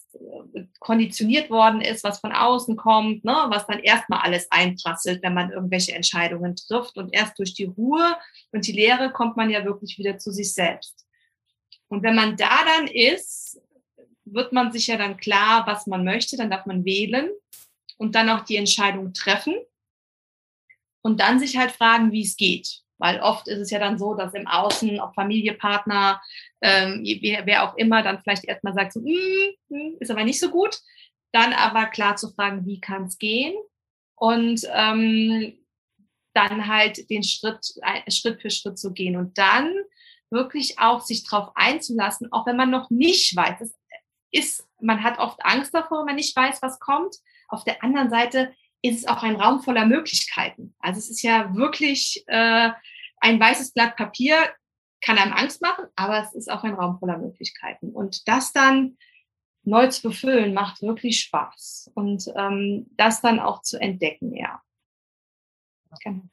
konditioniert 0.80 1.50
worden 1.50 1.82
ist, 1.82 2.04
was 2.04 2.20
von 2.20 2.32
außen 2.32 2.75
kommt, 2.75 3.24
ne, 3.24 3.36
was 3.50 3.68
dann 3.68 3.80
erstmal 3.80 4.22
alles 4.22 4.51
einprasselt, 4.51 5.22
wenn 5.24 5.34
man 5.34 5.51
irgendwelche 5.51 5.94
Entscheidungen 5.94 6.56
trifft. 6.56 6.98
Und 6.98 7.13
erst 7.13 7.38
durch 7.38 7.54
die 7.54 7.66
Ruhe 7.66 8.16
und 8.51 8.66
die 8.66 8.72
Lehre 8.72 9.12
kommt 9.12 9.38
man 9.38 9.50
ja 9.50 9.66
wirklich 9.66 9.98
wieder 9.98 10.18
zu 10.18 10.32
sich 10.32 10.54
selbst. 10.54 11.06
Und 11.88 12.04
wenn 12.04 12.16
man 12.16 12.38
da 12.38 12.63
dann 12.66 12.88
ist, 12.88 13.62
wird 14.25 14.54
man 14.54 14.72
sich 14.72 14.88
ja 14.88 14.98
dann 14.98 15.18
klar, 15.18 15.66
was 15.66 15.88
man 15.88 16.04
möchte, 16.04 16.38
dann 16.38 16.51
darf 16.51 16.66
man 16.66 16.86
wählen 16.86 17.30
und 17.98 18.16
dann 18.16 18.30
auch 18.30 18.46
die 18.46 18.58
Entscheidung 18.58 19.13
treffen 19.13 19.56
und 21.01 21.20
dann 21.20 21.39
sich 21.39 21.58
halt 21.58 21.72
fragen, 21.72 22.12
wie 22.12 22.24
es 22.24 22.36
geht. 22.36 22.84
Weil 23.00 23.22
oft 23.22 23.48
ist 23.48 23.60
es 23.60 23.72
ja 23.72 23.79
dann 23.79 23.98
so, 23.98 24.13
dass 24.13 24.34
im 24.34 24.46
Außen, 24.46 25.00
ob 25.00 25.15
Familie, 25.15 25.53
Partner, 25.53 26.22
ähm, 26.62 27.01
wer, 27.22 27.46
wer 27.46 27.63
auch 27.63 27.75
immer, 27.77 28.03
dann 28.03 28.20
vielleicht 28.22 28.46
erstmal 28.46 28.74
sagt, 28.74 28.94
so, 28.94 29.00
mm, 29.00 29.56
mm, 29.70 29.98
ist 30.00 30.12
aber 30.12 30.24
nicht 30.24 30.39
so 30.39 30.50
gut. 30.50 30.77
Dann 31.32 31.53
aber 31.53 31.86
klar 31.88 32.18
zu 32.18 32.29
fragen, 32.29 32.65
wie 32.65 32.82
kann 32.82 33.06
es 33.06 33.18
gehen? 33.18 33.56
Und 34.15 34.68
ähm, 34.74 35.58
dann 36.34 36.68
halt 36.68 37.10
den 37.10 37.24
Schritt, 37.24 37.65
Schritt 38.10 38.41
für 38.41 38.50
Schritt 38.50 38.77
zu 38.77 38.91
gehen. 38.94 39.15
Und 39.15 39.38
dann 39.38 39.74
wirklich 40.29 40.77
auch 40.77 41.01
sich 41.01 41.24
darauf 41.24 41.51
einzulassen, 41.56 42.32
auch 42.32 42.46
wenn 42.46 42.58
man 42.58 42.70
noch 42.70 42.89
nicht 42.89 43.36
weiß. 43.36 43.62
Es 43.62 43.75
ist, 44.32 44.68
man 44.79 45.03
hat 45.03 45.20
oft 45.20 45.39
Angst 45.44 45.74
davor, 45.74 46.00
wenn 46.00 46.08
man 46.08 46.15
nicht 46.15 46.36
weiß, 46.36 46.62
was 46.62 46.79
kommt. 46.79 47.15
Auf 47.48 47.63
der 47.63 47.84
anderen 47.84 48.10
Seite 48.10 48.53
ist 48.81 49.00
es 49.00 49.07
auch 49.07 49.24
ein 49.24 49.36
Raum 49.36 49.62
voller 49.62 49.86
Möglichkeiten. 49.86 50.75
Also 50.79 51.00
es 51.00 51.09
ist 51.09 51.21
ja 51.21 51.53
wirklich 51.55 52.24
äh, 52.27 52.69
ein 53.19 53.39
weißes 53.39 53.74
Blatt 53.74 53.95
Papier, 53.95 54.36
kann 55.01 55.17
einem 55.17 55.33
Angst 55.33 55.62
machen, 55.62 55.86
aber 55.95 56.21
es 56.21 56.33
ist 56.33 56.51
auch 56.51 56.63
ein 56.63 56.74
Raum 56.74 57.00
voller 57.00 57.17
Möglichkeiten. 57.17 57.91
Und 57.91 58.27
das 58.27 58.51
dann 58.51 58.98
neu 59.63 59.88
zu 59.88 60.09
befüllen, 60.09 60.53
macht 60.53 60.81
wirklich 60.81 61.21
Spaß. 61.21 61.91
Und 61.93 62.25
ähm, 62.36 62.88
das 62.98 63.21
dann 63.21 63.39
auch 63.39 63.62
zu 63.62 63.79
entdecken, 63.79 64.36
ja. 64.36 64.62
Genau. 66.03 66.24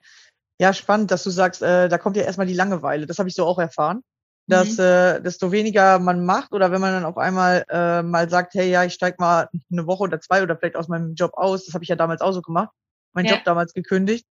Ja, 0.60 0.72
spannend, 0.72 1.10
dass 1.10 1.22
du 1.24 1.30
sagst, 1.30 1.62
äh, 1.62 1.88
da 1.88 1.98
kommt 1.98 2.16
ja 2.16 2.22
erstmal 2.22 2.46
die 2.46 2.54
Langeweile. 2.54 3.06
Das 3.06 3.18
habe 3.18 3.28
ich 3.28 3.34
so 3.34 3.44
auch 3.44 3.58
erfahren 3.58 4.02
dass 4.46 4.78
mhm. 4.78 4.84
äh, 4.84 5.20
desto 5.20 5.50
weniger 5.52 5.98
man 5.98 6.24
macht 6.24 6.52
oder 6.52 6.70
wenn 6.70 6.80
man 6.80 6.92
dann 6.92 7.04
auf 7.04 7.18
einmal 7.18 7.64
äh, 7.68 8.02
mal 8.02 8.30
sagt, 8.30 8.54
hey, 8.54 8.70
ja, 8.70 8.84
ich 8.84 8.94
steig 8.94 9.18
mal 9.18 9.48
eine 9.70 9.86
Woche 9.86 10.04
oder 10.04 10.20
zwei 10.20 10.42
oder 10.42 10.56
vielleicht 10.56 10.76
aus 10.76 10.88
meinem 10.88 11.14
Job 11.14 11.32
aus, 11.34 11.66
das 11.66 11.74
habe 11.74 11.84
ich 11.84 11.88
ja 11.88 11.96
damals 11.96 12.20
auch 12.20 12.32
so 12.32 12.42
gemacht, 12.42 12.70
meinen 13.12 13.26
ja. 13.26 13.34
Job 13.34 13.44
damals 13.44 13.72
gekündigt. 13.72 14.26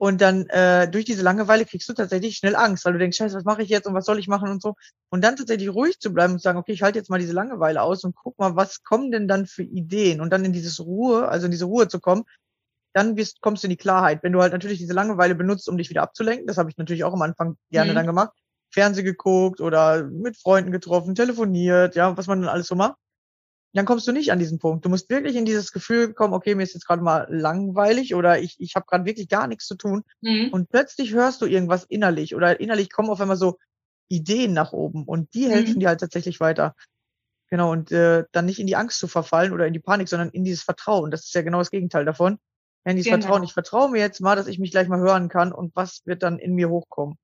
Und 0.00 0.20
dann 0.20 0.46
äh, 0.46 0.88
durch 0.88 1.04
diese 1.04 1.22
Langeweile 1.22 1.64
kriegst 1.64 1.88
du 1.88 1.92
tatsächlich 1.92 2.36
schnell 2.36 2.54
Angst, 2.54 2.84
weil 2.84 2.92
du 2.92 3.00
denkst, 3.00 3.16
scheiße, 3.16 3.36
was 3.36 3.44
mache 3.44 3.62
ich 3.62 3.68
jetzt 3.68 3.86
und 3.86 3.94
was 3.94 4.04
soll 4.04 4.20
ich 4.20 4.28
machen 4.28 4.48
und 4.48 4.62
so. 4.62 4.76
Und 5.10 5.24
dann 5.24 5.34
tatsächlich 5.34 5.68
ruhig 5.70 5.98
zu 5.98 6.14
bleiben 6.14 6.34
und 6.34 6.38
zu 6.38 6.44
sagen, 6.44 6.58
okay, 6.58 6.70
ich 6.70 6.82
halte 6.82 7.00
jetzt 7.00 7.10
mal 7.10 7.18
diese 7.18 7.32
Langeweile 7.32 7.82
aus 7.82 8.04
und 8.04 8.14
guck 8.14 8.38
mal, 8.38 8.54
was 8.54 8.84
kommen 8.84 9.10
denn 9.10 9.26
dann 9.26 9.46
für 9.46 9.64
Ideen 9.64 10.20
und 10.20 10.30
dann 10.30 10.44
in 10.44 10.52
dieses 10.52 10.78
Ruhe, 10.78 11.26
also 11.28 11.46
in 11.46 11.50
diese 11.50 11.64
Ruhe 11.64 11.88
zu 11.88 11.98
kommen, 11.98 12.22
dann 12.92 13.16
bist, 13.16 13.40
kommst 13.40 13.64
du 13.64 13.66
in 13.66 13.70
die 13.70 13.76
Klarheit. 13.76 14.22
Wenn 14.22 14.32
du 14.32 14.40
halt 14.40 14.52
natürlich 14.52 14.78
diese 14.78 14.92
Langeweile 14.94 15.34
benutzt, 15.34 15.68
um 15.68 15.76
dich 15.76 15.90
wieder 15.90 16.02
abzulenken, 16.02 16.46
das 16.46 16.58
habe 16.58 16.70
ich 16.70 16.76
natürlich 16.76 17.02
auch 17.02 17.12
am 17.12 17.22
Anfang 17.22 17.56
gerne 17.70 17.90
mhm. 17.90 17.96
dann 17.96 18.06
gemacht, 18.06 18.32
Fernseh 18.70 19.02
geguckt 19.02 19.60
oder 19.60 20.04
mit 20.04 20.36
Freunden 20.36 20.72
getroffen, 20.72 21.14
telefoniert, 21.14 21.94
ja, 21.94 22.16
was 22.16 22.26
man 22.26 22.40
dann 22.40 22.50
alles 22.50 22.66
so 22.66 22.74
macht. 22.74 22.96
Dann 23.74 23.84
kommst 23.84 24.08
du 24.08 24.12
nicht 24.12 24.32
an 24.32 24.38
diesen 24.38 24.58
Punkt. 24.58 24.84
Du 24.84 24.88
musst 24.88 25.10
wirklich 25.10 25.36
in 25.36 25.44
dieses 25.44 25.72
Gefühl 25.72 26.14
kommen, 26.14 26.32
okay, 26.32 26.54
mir 26.54 26.62
ist 26.62 26.74
jetzt 26.74 26.86
gerade 26.86 27.02
mal 27.02 27.26
langweilig 27.28 28.14
oder 28.14 28.40
ich, 28.40 28.56
ich 28.58 28.74
habe 28.74 28.86
gerade 28.88 29.04
wirklich 29.04 29.28
gar 29.28 29.46
nichts 29.46 29.66
zu 29.66 29.76
tun. 29.76 30.04
Mhm. 30.20 30.48
Und 30.52 30.70
plötzlich 30.70 31.12
hörst 31.12 31.42
du 31.42 31.46
irgendwas 31.46 31.84
innerlich 31.84 32.34
oder 32.34 32.60
innerlich 32.60 32.90
kommen 32.90 33.10
auf 33.10 33.20
einmal 33.20 33.36
so 33.36 33.58
Ideen 34.08 34.54
nach 34.54 34.72
oben 34.72 35.04
und 35.04 35.34
die 35.34 35.48
helfen 35.50 35.74
mhm. 35.74 35.80
dir 35.80 35.88
halt 35.88 36.00
tatsächlich 36.00 36.40
weiter. 36.40 36.74
Genau, 37.50 37.72
und 37.72 37.92
äh, 37.92 38.24
dann 38.32 38.46
nicht 38.46 38.58
in 38.58 38.66
die 38.66 38.76
Angst 38.76 38.98
zu 38.98 39.06
verfallen 39.06 39.52
oder 39.52 39.66
in 39.66 39.72
die 39.72 39.80
Panik, 39.80 40.08
sondern 40.08 40.30
in 40.30 40.44
dieses 40.44 40.62
Vertrauen. 40.62 41.10
Das 41.10 41.24
ist 41.24 41.34
ja 41.34 41.42
genau 41.42 41.58
das 41.58 41.70
Gegenteil 41.70 42.04
davon. 42.04 42.38
Ja, 42.84 42.90
in 42.90 42.96
dieses 42.96 43.10
genau. 43.10 43.22
Vertrauen. 43.22 43.44
Ich 43.44 43.52
vertraue 43.52 43.90
mir 43.90 44.00
jetzt 44.00 44.20
mal, 44.20 44.36
dass 44.36 44.46
ich 44.46 44.58
mich 44.58 44.70
gleich 44.70 44.88
mal 44.88 44.98
hören 44.98 45.28
kann 45.28 45.52
und 45.52 45.74
was 45.74 46.02
wird 46.04 46.22
dann 46.22 46.38
in 46.38 46.54
mir 46.54 46.68
hochkommen. 46.68 47.16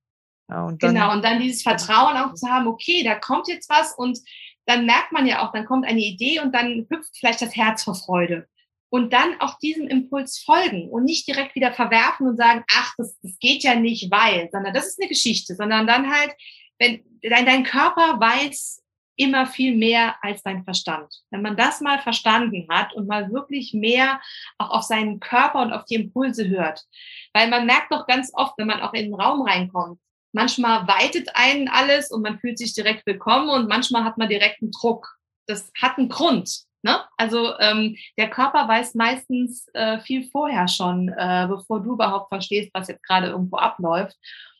Ja, 0.48 0.66
und 0.66 0.80
genau, 0.80 1.12
und 1.12 1.24
dann 1.24 1.40
dieses 1.40 1.62
Vertrauen 1.62 2.16
auch 2.16 2.34
zu 2.34 2.48
haben, 2.48 2.66
okay, 2.66 3.02
da 3.02 3.14
kommt 3.14 3.48
jetzt 3.48 3.68
was 3.70 3.94
und 3.96 4.18
dann 4.66 4.86
merkt 4.86 5.12
man 5.12 5.26
ja 5.26 5.46
auch, 5.46 5.52
dann 5.52 5.66
kommt 5.66 5.86
eine 5.86 6.00
Idee 6.00 6.40
und 6.40 6.54
dann 6.54 6.86
hüpft 6.90 7.16
vielleicht 7.18 7.42
das 7.42 7.56
Herz 7.56 7.84
vor 7.84 7.94
Freude. 7.94 8.46
Und 8.90 9.12
dann 9.12 9.40
auch 9.40 9.58
diesem 9.58 9.88
Impuls 9.88 10.38
folgen 10.38 10.88
und 10.88 11.04
nicht 11.04 11.26
direkt 11.26 11.54
wieder 11.56 11.72
verwerfen 11.72 12.28
und 12.28 12.36
sagen, 12.36 12.64
ach, 12.70 12.94
das, 12.96 13.18
das 13.22 13.38
geht 13.40 13.64
ja 13.64 13.74
nicht, 13.74 14.10
weil, 14.10 14.48
sondern 14.52 14.72
das 14.72 14.86
ist 14.86 15.00
eine 15.00 15.08
Geschichte, 15.08 15.56
sondern 15.56 15.86
dann 15.86 16.10
halt, 16.10 16.32
wenn 16.78 17.02
dein, 17.22 17.44
dein 17.44 17.64
Körper 17.64 18.20
weiß 18.20 18.82
immer 19.16 19.46
viel 19.46 19.76
mehr 19.76 20.16
als 20.22 20.42
dein 20.42 20.64
Verstand. 20.64 21.12
Wenn 21.30 21.42
man 21.42 21.56
das 21.56 21.80
mal 21.80 22.00
verstanden 22.00 22.66
hat 22.70 22.94
und 22.94 23.06
mal 23.06 23.32
wirklich 23.32 23.74
mehr 23.74 24.20
auch 24.58 24.70
auf 24.70 24.82
seinen 24.82 25.20
Körper 25.20 25.62
und 25.62 25.72
auf 25.72 25.84
die 25.84 25.94
Impulse 25.96 26.48
hört, 26.48 26.84
weil 27.32 27.48
man 27.48 27.66
merkt 27.66 27.92
doch 27.92 28.06
ganz 28.06 28.32
oft, 28.34 28.54
wenn 28.58 28.66
man 28.66 28.80
auch 28.80 28.92
in 28.92 29.06
den 29.06 29.14
Raum 29.14 29.42
reinkommt, 29.42 30.00
Manchmal 30.34 30.88
weitet 30.88 31.28
einen 31.34 31.68
alles 31.68 32.10
und 32.10 32.22
man 32.22 32.40
fühlt 32.40 32.58
sich 32.58 32.74
direkt 32.74 33.06
willkommen 33.06 33.48
und 33.50 33.68
manchmal 33.68 34.02
hat 34.02 34.18
man 34.18 34.28
direkt 34.28 34.60
einen 34.62 34.72
Druck. 34.72 35.16
Das 35.46 35.70
hat 35.80 35.96
einen 35.96 36.08
Grund. 36.08 36.64
Ne? 36.82 36.98
Also 37.16 37.56
ähm, 37.60 37.96
der 38.18 38.30
Körper 38.30 38.66
weiß 38.66 38.96
meistens 38.96 39.68
äh, 39.74 40.00
viel 40.00 40.28
vorher 40.30 40.66
schon, 40.66 41.08
äh, 41.08 41.46
bevor 41.48 41.80
du 41.84 41.92
überhaupt 41.92 42.30
verstehst, 42.30 42.70
was 42.74 42.88
jetzt 42.88 43.04
gerade 43.04 43.28
irgendwo 43.28 43.58
abläuft. 43.58 44.16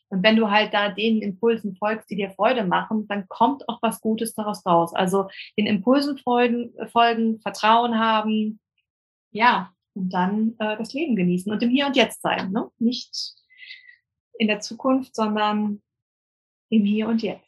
Und 0.07 0.23
wenn 0.23 0.37
du 0.37 0.49
halt 0.49 0.73
da 0.73 0.87
den 0.87 1.21
Impulsen 1.21 1.75
folgst, 1.75 2.09
die 2.09 2.15
dir 2.15 2.29
Freude 2.29 2.63
machen, 2.63 3.05
dann 3.09 3.27
kommt 3.27 3.67
auch 3.67 3.79
was 3.81 3.99
Gutes 3.99 4.33
daraus 4.33 4.65
raus. 4.65 4.93
Also 4.93 5.27
den 5.57 5.65
Impulsen 5.65 6.17
folgen, 6.19 6.71
folgen 6.89 7.41
Vertrauen 7.41 7.99
haben, 7.99 8.61
ja, 9.31 9.73
und 9.93 10.13
dann 10.13 10.55
äh, 10.59 10.77
das 10.77 10.93
Leben 10.93 11.17
genießen 11.17 11.51
und 11.51 11.61
im 11.61 11.69
Hier 11.69 11.87
und 11.87 11.97
Jetzt 11.97 12.21
sein. 12.21 12.53
Ne? 12.53 12.69
Nicht 12.79 13.35
in 14.37 14.47
der 14.47 14.59
Zukunft, 14.59 15.15
sondern 15.15 15.81
im 16.69 16.85
Hier 16.85 17.07
und 17.07 17.21
Jetzt. 17.21 17.45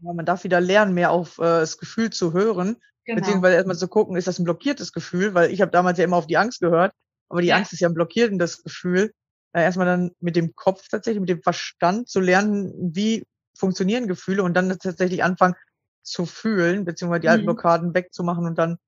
Ja, 0.00 0.12
man 0.12 0.26
darf 0.26 0.44
wieder 0.44 0.60
lernen, 0.60 0.94
mehr 0.94 1.10
auf 1.10 1.38
äh, 1.38 1.42
das 1.42 1.78
Gefühl 1.78 2.10
zu 2.10 2.32
hören, 2.32 2.76
genau. 3.04 3.20
beziehungsweise 3.20 3.54
erstmal 3.54 3.76
zu 3.76 3.88
gucken, 3.88 4.16
ist 4.16 4.26
das 4.26 4.38
ein 4.38 4.44
blockiertes 4.44 4.92
Gefühl, 4.92 5.34
weil 5.34 5.52
ich 5.52 5.60
habe 5.60 5.70
damals 5.70 5.98
ja 5.98 6.04
immer 6.04 6.16
auf 6.16 6.26
die 6.26 6.36
Angst 6.36 6.60
gehört, 6.60 6.92
aber 7.28 7.40
die 7.40 7.48
ja. 7.48 7.56
Angst 7.56 7.72
ist 7.72 7.80
ja 7.80 7.88
ein 7.88 7.94
blockierendes 7.94 8.62
Gefühl. 8.62 9.12
Äh, 9.52 9.62
erstmal 9.62 9.86
dann 9.86 10.12
mit 10.20 10.34
dem 10.34 10.54
Kopf 10.54 10.88
tatsächlich, 10.88 11.20
mit 11.20 11.28
dem 11.28 11.42
Verstand 11.42 12.08
zu 12.08 12.20
lernen, 12.20 12.72
wie 12.94 13.24
funktionieren 13.56 14.08
Gefühle 14.08 14.42
und 14.42 14.54
dann 14.54 14.70
tatsächlich 14.78 15.22
anfangen 15.22 15.54
zu 16.02 16.26
fühlen, 16.26 16.84
beziehungsweise 16.84 17.20
die 17.20 17.26
mhm. 17.28 17.32
alten 17.32 17.44
Blockaden 17.44 17.94
wegzumachen 17.94 18.46
und 18.46 18.58
dann 18.58 18.78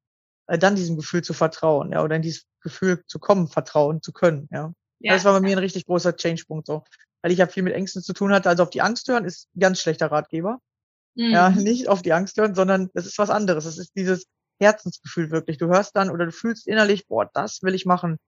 äh, 0.47 0.59
dann 0.59 0.77
diesem 0.77 0.97
Gefühl 0.97 1.23
zu 1.23 1.33
vertrauen, 1.33 1.93
ja, 1.93 2.03
oder 2.03 2.17
in 2.17 2.23
dieses 2.23 2.47
Gefühl 2.61 3.03
zu 3.07 3.19
kommen, 3.19 3.49
vertrauen 3.49 4.03
zu 4.03 4.13
können, 4.13 4.49
ja. 4.51 4.73
ja. 5.01 5.15
Das 5.15 5.25
war 5.25 5.33
bei 5.33 5.41
mir 5.41 5.57
ein 5.57 5.63
richtig 5.63 5.87
großer 5.87 6.17
Change-Punkt 6.17 6.67
so. 6.67 6.85
Weil 7.25 7.33
ich 7.33 7.39
ja 7.39 7.47
viel 7.47 7.63
mit 7.63 7.73
Ängsten 7.73 8.03
zu 8.03 8.13
tun 8.13 8.35
hatte. 8.35 8.51
Also 8.51 8.63
auf 8.63 8.69
die 8.69 8.83
Angst 8.83 9.09
hören 9.09 9.25
ist 9.25 9.49
ein 9.57 9.61
ganz 9.61 9.81
schlechter 9.81 10.13
Ratgeber. 10.13 10.59
Mhm. 11.15 11.31
Ja, 11.31 11.49
nicht 11.49 11.89
auf 11.89 12.03
die 12.03 12.13
Angst 12.13 12.37
hören, 12.37 12.55
sondern 12.55 12.91
das 12.93 13.07
ist 13.07 13.17
was 13.17 13.31
anderes. 13.31 13.65
Das 13.65 13.79
ist 13.79 13.97
dieses 13.97 14.27
Herzensgefühl 14.61 15.31
wirklich. 15.31 15.57
Du 15.57 15.69
hörst 15.69 15.97
dann 15.97 16.11
oder 16.11 16.27
du 16.27 16.33
fühlst 16.33 16.67
innerlich, 16.67 17.09
boah, 17.09 17.31
das 17.33 17.63
will 17.63 17.75
ich 17.75 17.87
machen. 17.87 18.19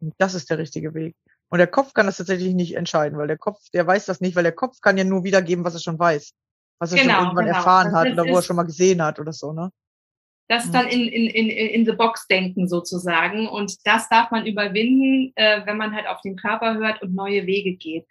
Und 0.00 0.14
das 0.16 0.32
ist 0.32 0.48
der 0.48 0.56
richtige 0.56 0.94
Weg. 0.94 1.14
Und 1.50 1.58
der 1.58 1.66
Kopf 1.66 1.92
kann 1.92 2.06
das 2.06 2.16
tatsächlich 2.16 2.54
nicht 2.54 2.76
entscheiden, 2.76 3.18
weil 3.18 3.26
der 3.26 3.36
Kopf, 3.36 3.60
der 3.74 3.86
weiß 3.86 4.06
das 4.06 4.22
nicht, 4.22 4.36
weil 4.36 4.42
der 4.42 4.52
Kopf 4.52 4.80
kann 4.80 4.96
ja 4.96 5.04
nur 5.04 5.22
wiedergeben, 5.22 5.62
was 5.62 5.74
er 5.74 5.80
schon 5.80 5.98
weiß. 5.98 6.32
Was 6.78 6.92
er 6.92 7.02
genau, 7.02 7.12
schon 7.12 7.24
irgendwann 7.24 7.44
genau. 7.44 7.58
erfahren 7.58 7.94
hat 7.94 8.10
oder 8.10 8.24
wo 8.24 8.36
er 8.36 8.42
schon 8.42 8.56
mal 8.56 8.62
gesehen 8.62 9.02
hat 9.02 9.20
oder 9.20 9.34
so, 9.34 9.52
ne? 9.52 9.70
Das 10.48 10.64
ist 10.64 10.72
dann 10.72 10.86
in, 10.86 11.00
in, 11.08 11.26
in, 11.26 11.48
in 11.48 11.84
the 11.84 11.92
box 11.92 12.26
denken 12.28 12.68
sozusagen. 12.68 13.48
Und 13.48 13.74
das 13.84 14.08
darf 14.08 14.30
man 14.30 14.46
überwinden, 14.46 15.32
äh, 15.34 15.66
wenn 15.66 15.76
man 15.76 15.94
halt 15.94 16.06
auf 16.06 16.20
den 16.20 16.36
Körper 16.36 16.74
hört 16.74 17.02
und 17.02 17.14
neue 17.14 17.46
Wege 17.46 17.74
geht. 17.76 18.06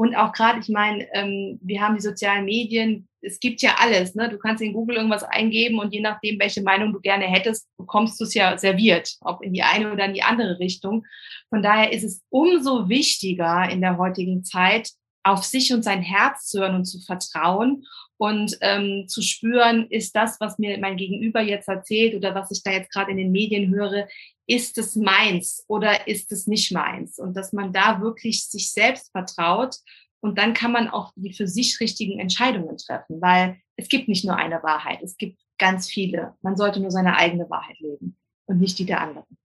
Und 0.00 0.14
auch 0.14 0.32
gerade, 0.32 0.60
ich 0.60 0.70
meine, 0.70 1.06
ähm, 1.12 1.58
wir 1.60 1.82
haben 1.82 1.94
die 1.94 2.00
sozialen 2.00 2.46
Medien, 2.46 3.06
es 3.20 3.38
gibt 3.38 3.60
ja 3.60 3.74
alles. 3.80 4.14
Ne? 4.14 4.30
Du 4.30 4.38
kannst 4.38 4.62
in 4.62 4.72
Google 4.72 4.96
irgendwas 4.96 5.24
eingeben 5.24 5.78
und 5.78 5.92
je 5.92 6.00
nachdem, 6.00 6.40
welche 6.40 6.62
Meinung 6.62 6.94
du 6.94 7.00
gerne 7.00 7.26
hättest, 7.26 7.68
bekommst 7.76 8.18
du 8.18 8.24
es 8.24 8.32
ja 8.32 8.56
serviert, 8.56 9.18
ob 9.20 9.42
in 9.42 9.52
die 9.52 9.62
eine 9.62 9.92
oder 9.92 10.06
in 10.06 10.14
die 10.14 10.22
andere 10.22 10.58
Richtung. 10.58 11.04
Von 11.50 11.60
daher 11.60 11.92
ist 11.92 12.02
es 12.02 12.22
umso 12.30 12.88
wichtiger 12.88 13.68
in 13.68 13.82
der 13.82 13.98
heutigen 13.98 14.42
Zeit, 14.42 14.88
auf 15.22 15.44
sich 15.44 15.72
und 15.72 15.82
sein 15.82 16.02
Herz 16.02 16.46
zu 16.46 16.60
hören 16.60 16.74
und 16.74 16.84
zu 16.84 17.00
vertrauen 17.00 17.84
und 18.16 18.56
ähm, 18.60 19.06
zu 19.08 19.22
spüren, 19.22 19.86
ist 19.88 20.14
das, 20.14 20.40
was 20.40 20.58
mir 20.58 20.78
mein 20.78 20.96
Gegenüber 20.96 21.40
jetzt 21.40 21.68
erzählt 21.68 22.14
oder 22.14 22.34
was 22.34 22.50
ich 22.50 22.62
da 22.62 22.70
jetzt 22.70 22.92
gerade 22.92 23.10
in 23.10 23.16
den 23.16 23.32
Medien 23.32 23.74
höre, 23.74 24.08
ist 24.46 24.78
es 24.78 24.96
meins 24.96 25.64
oder 25.68 26.06
ist 26.08 26.32
es 26.32 26.46
nicht 26.46 26.72
meins? 26.72 27.18
Und 27.18 27.36
dass 27.36 27.52
man 27.52 27.72
da 27.72 28.00
wirklich 28.00 28.46
sich 28.46 28.72
selbst 28.72 29.10
vertraut 29.12 29.76
und 30.20 30.38
dann 30.38 30.54
kann 30.54 30.72
man 30.72 30.88
auch 30.88 31.12
die 31.16 31.32
für 31.32 31.46
sich 31.46 31.80
richtigen 31.80 32.18
Entscheidungen 32.18 32.76
treffen, 32.76 33.20
weil 33.20 33.58
es 33.76 33.88
gibt 33.88 34.08
nicht 34.08 34.24
nur 34.24 34.36
eine 34.36 34.62
Wahrheit, 34.62 35.00
es 35.02 35.16
gibt 35.16 35.38
ganz 35.58 35.88
viele. 35.88 36.34
Man 36.42 36.56
sollte 36.56 36.80
nur 36.80 36.90
seine 36.90 37.16
eigene 37.16 37.48
Wahrheit 37.48 37.78
leben 37.78 38.18
und 38.46 38.60
nicht 38.60 38.78
die 38.78 38.86
der 38.86 39.00
anderen. 39.00 39.39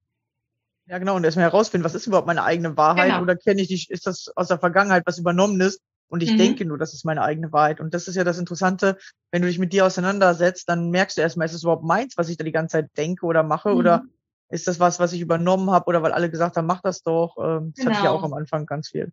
Ja, 0.87 0.99
genau. 0.99 1.15
Und 1.15 1.23
erstmal 1.23 1.45
herausfinden, 1.45 1.83
was 1.83 1.95
ist 1.95 2.07
überhaupt 2.07 2.27
meine 2.27 2.43
eigene 2.43 2.77
Wahrheit 2.77 3.11
genau. 3.11 3.21
oder 3.21 3.35
kenne 3.35 3.61
ich 3.61 3.67
die, 3.67 3.85
ist 3.89 4.05
das 4.05 4.31
aus 4.35 4.49
der 4.49 4.59
Vergangenheit 4.59 5.03
was 5.05 5.17
übernommen 5.17 5.59
ist 5.61 5.81
und 6.07 6.21
ich 6.21 6.33
mhm. 6.33 6.37
denke 6.37 6.65
nur, 6.65 6.77
das 6.77 6.93
ist 6.93 7.05
meine 7.05 7.23
eigene 7.23 7.51
Wahrheit. 7.51 7.79
Und 7.79 7.93
das 7.93 8.07
ist 8.07 8.15
ja 8.15 8.23
das 8.23 8.37
Interessante, 8.37 8.97
wenn 9.31 9.41
du 9.41 9.47
dich 9.47 9.59
mit 9.59 9.73
dir 9.73 9.85
auseinandersetzt, 9.85 10.69
dann 10.69 10.89
merkst 10.89 11.17
du 11.17 11.21
erstmal, 11.21 11.45
ist 11.45 11.53
es 11.53 11.63
überhaupt 11.63 11.83
meins, 11.83 12.17
was 12.17 12.29
ich 12.29 12.37
da 12.37 12.43
die 12.43 12.51
ganze 12.51 12.73
Zeit 12.73 12.89
denke 12.97 13.25
oder 13.25 13.43
mache? 13.43 13.71
Mhm. 13.71 13.77
Oder 13.77 14.03
ist 14.49 14.67
das 14.67 14.79
was, 14.79 14.99
was 14.99 15.13
ich 15.13 15.21
übernommen 15.21 15.71
habe 15.71 15.87
oder 15.87 16.03
weil 16.03 16.11
alle 16.11 16.29
gesagt 16.29 16.57
haben, 16.57 16.67
mach 16.67 16.81
das 16.81 17.01
doch? 17.01 17.35
Ähm, 17.37 17.73
das 17.75 17.83
genau. 17.83 17.89
hatte 17.89 17.99
ich 17.99 18.03
ja 18.05 18.11
auch 18.11 18.21
genau. 18.21 18.35
am 18.35 18.39
Anfang 18.39 18.65
ganz 18.65 18.89
viel. 18.89 19.11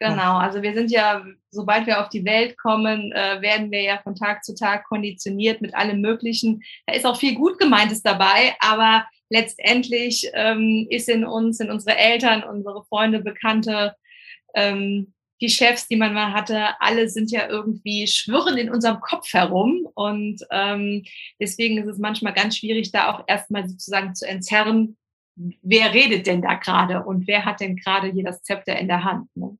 Genau, 0.00 0.36
also 0.36 0.60
wir 0.60 0.74
sind 0.74 0.90
ja, 0.90 1.24
sobald 1.50 1.86
wir 1.86 2.00
auf 2.00 2.08
die 2.08 2.24
Welt 2.24 2.58
kommen, 2.58 3.12
äh, 3.12 3.40
werden 3.40 3.70
wir 3.70 3.80
ja 3.80 3.98
von 4.02 4.14
Tag 4.14 4.44
zu 4.44 4.54
Tag 4.54 4.84
konditioniert 4.84 5.60
mit 5.60 5.74
allem 5.74 6.00
Möglichen. 6.00 6.62
Da 6.86 6.94
ist 6.94 7.06
auch 7.06 7.16
viel 7.16 7.34
gut 7.34 7.58
gemeintes 7.58 8.02
dabei, 8.02 8.54
aber 8.58 9.06
letztendlich 9.30 10.28
ähm, 10.34 10.86
ist 10.90 11.08
in 11.08 11.24
uns, 11.24 11.60
in 11.60 11.70
unsere 11.70 11.96
Eltern, 11.96 12.42
unsere 12.42 12.84
Freunde, 12.84 13.20
Bekannte, 13.20 13.94
ähm, 14.54 15.14
die 15.40 15.48
Chefs, 15.48 15.88
die 15.88 15.96
man 15.96 16.14
mal 16.14 16.32
hatte, 16.32 16.80
alle 16.80 17.08
sind 17.08 17.30
ja 17.30 17.48
irgendwie 17.48 18.06
schwirren 18.06 18.56
in 18.56 18.70
unserem 18.70 19.00
Kopf 19.00 19.32
herum. 19.32 19.86
Und 19.94 20.40
ähm, 20.50 21.04
deswegen 21.40 21.78
ist 21.78 21.88
es 21.88 21.98
manchmal 21.98 22.32
ganz 22.32 22.56
schwierig, 22.56 22.92
da 22.92 23.12
auch 23.12 23.24
erstmal 23.26 23.68
sozusagen 23.68 24.14
zu 24.14 24.26
entzerren, 24.26 24.96
wer 25.36 25.92
redet 25.92 26.26
denn 26.26 26.42
da 26.42 26.54
gerade 26.54 27.02
und 27.04 27.26
wer 27.26 27.44
hat 27.44 27.60
denn 27.60 27.76
gerade 27.76 28.08
hier 28.08 28.24
das 28.24 28.42
Zepter 28.42 28.78
in 28.78 28.88
der 28.88 29.04
Hand. 29.04 29.28
Ne? 29.34 29.58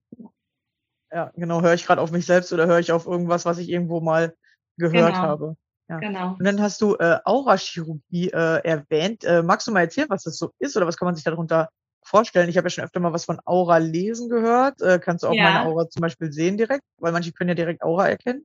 Ja, 1.15 1.31
genau. 1.37 1.63
Höre 1.63 1.75
ich 1.75 1.87
gerade 1.87 2.01
auf 2.03 2.11
mich 2.11 2.27
selbst 2.27 2.53
oder 2.53 2.67
höre 2.67 2.81
ich 2.81 2.91
auf 2.91 3.07
irgendwas, 3.07 3.45
was 3.45 3.59
ich 3.59 3.69
irgendwo 3.69 4.01
mal 4.01 4.35
gehört 4.77 5.15
genau. 5.15 5.23
habe? 5.23 5.57
Ja. 5.89 5.99
Genau. 5.99 6.31
Und 6.39 6.45
dann 6.45 6.61
hast 6.61 6.81
du 6.81 6.97
äh, 6.97 7.19
Aurachirurgie 7.25 8.31
äh, 8.31 8.61
erwähnt. 8.65 9.23
Äh, 9.23 9.43
magst 9.43 9.67
du 9.67 9.73
mal 9.73 9.83
erzählen, 9.83 10.09
was 10.11 10.25
das 10.25 10.37
so 10.37 10.51
ist 10.59 10.77
oder 10.77 10.87
was 10.89 10.97
kann 10.97 11.07
man 11.07 11.15
sich 11.15 11.25
darunter 11.25 11.69
vorstellen. 12.03 12.49
Ich 12.49 12.57
habe 12.57 12.67
ja 12.67 12.71
schon 12.71 12.85
öfter 12.85 12.99
mal 12.99 13.13
was 13.13 13.27
von 13.27 13.41
Aura 13.45 13.79
lesen 13.79 14.29
gehört. 14.29 14.81
Äh, 14.83 14.99
kannst 14.99 15.23
du 15.23 15.29
auch 15.29 15.35
ja. 15.35 15.45
meine 15.45 15.67
Aura 15.67 15.89
zum 15.89 16.01
Beispiel 16.01 16.33
sehen 16.33 16.57
direkt? 16.57 16.83
Weil 16.99 17.13
manche 17.13 17.33
können 17.33 17.49
ja 17.49 17.55
direkt 17.55 17.83
Aura 17.83 18.09
erkennen. 18.09 18.45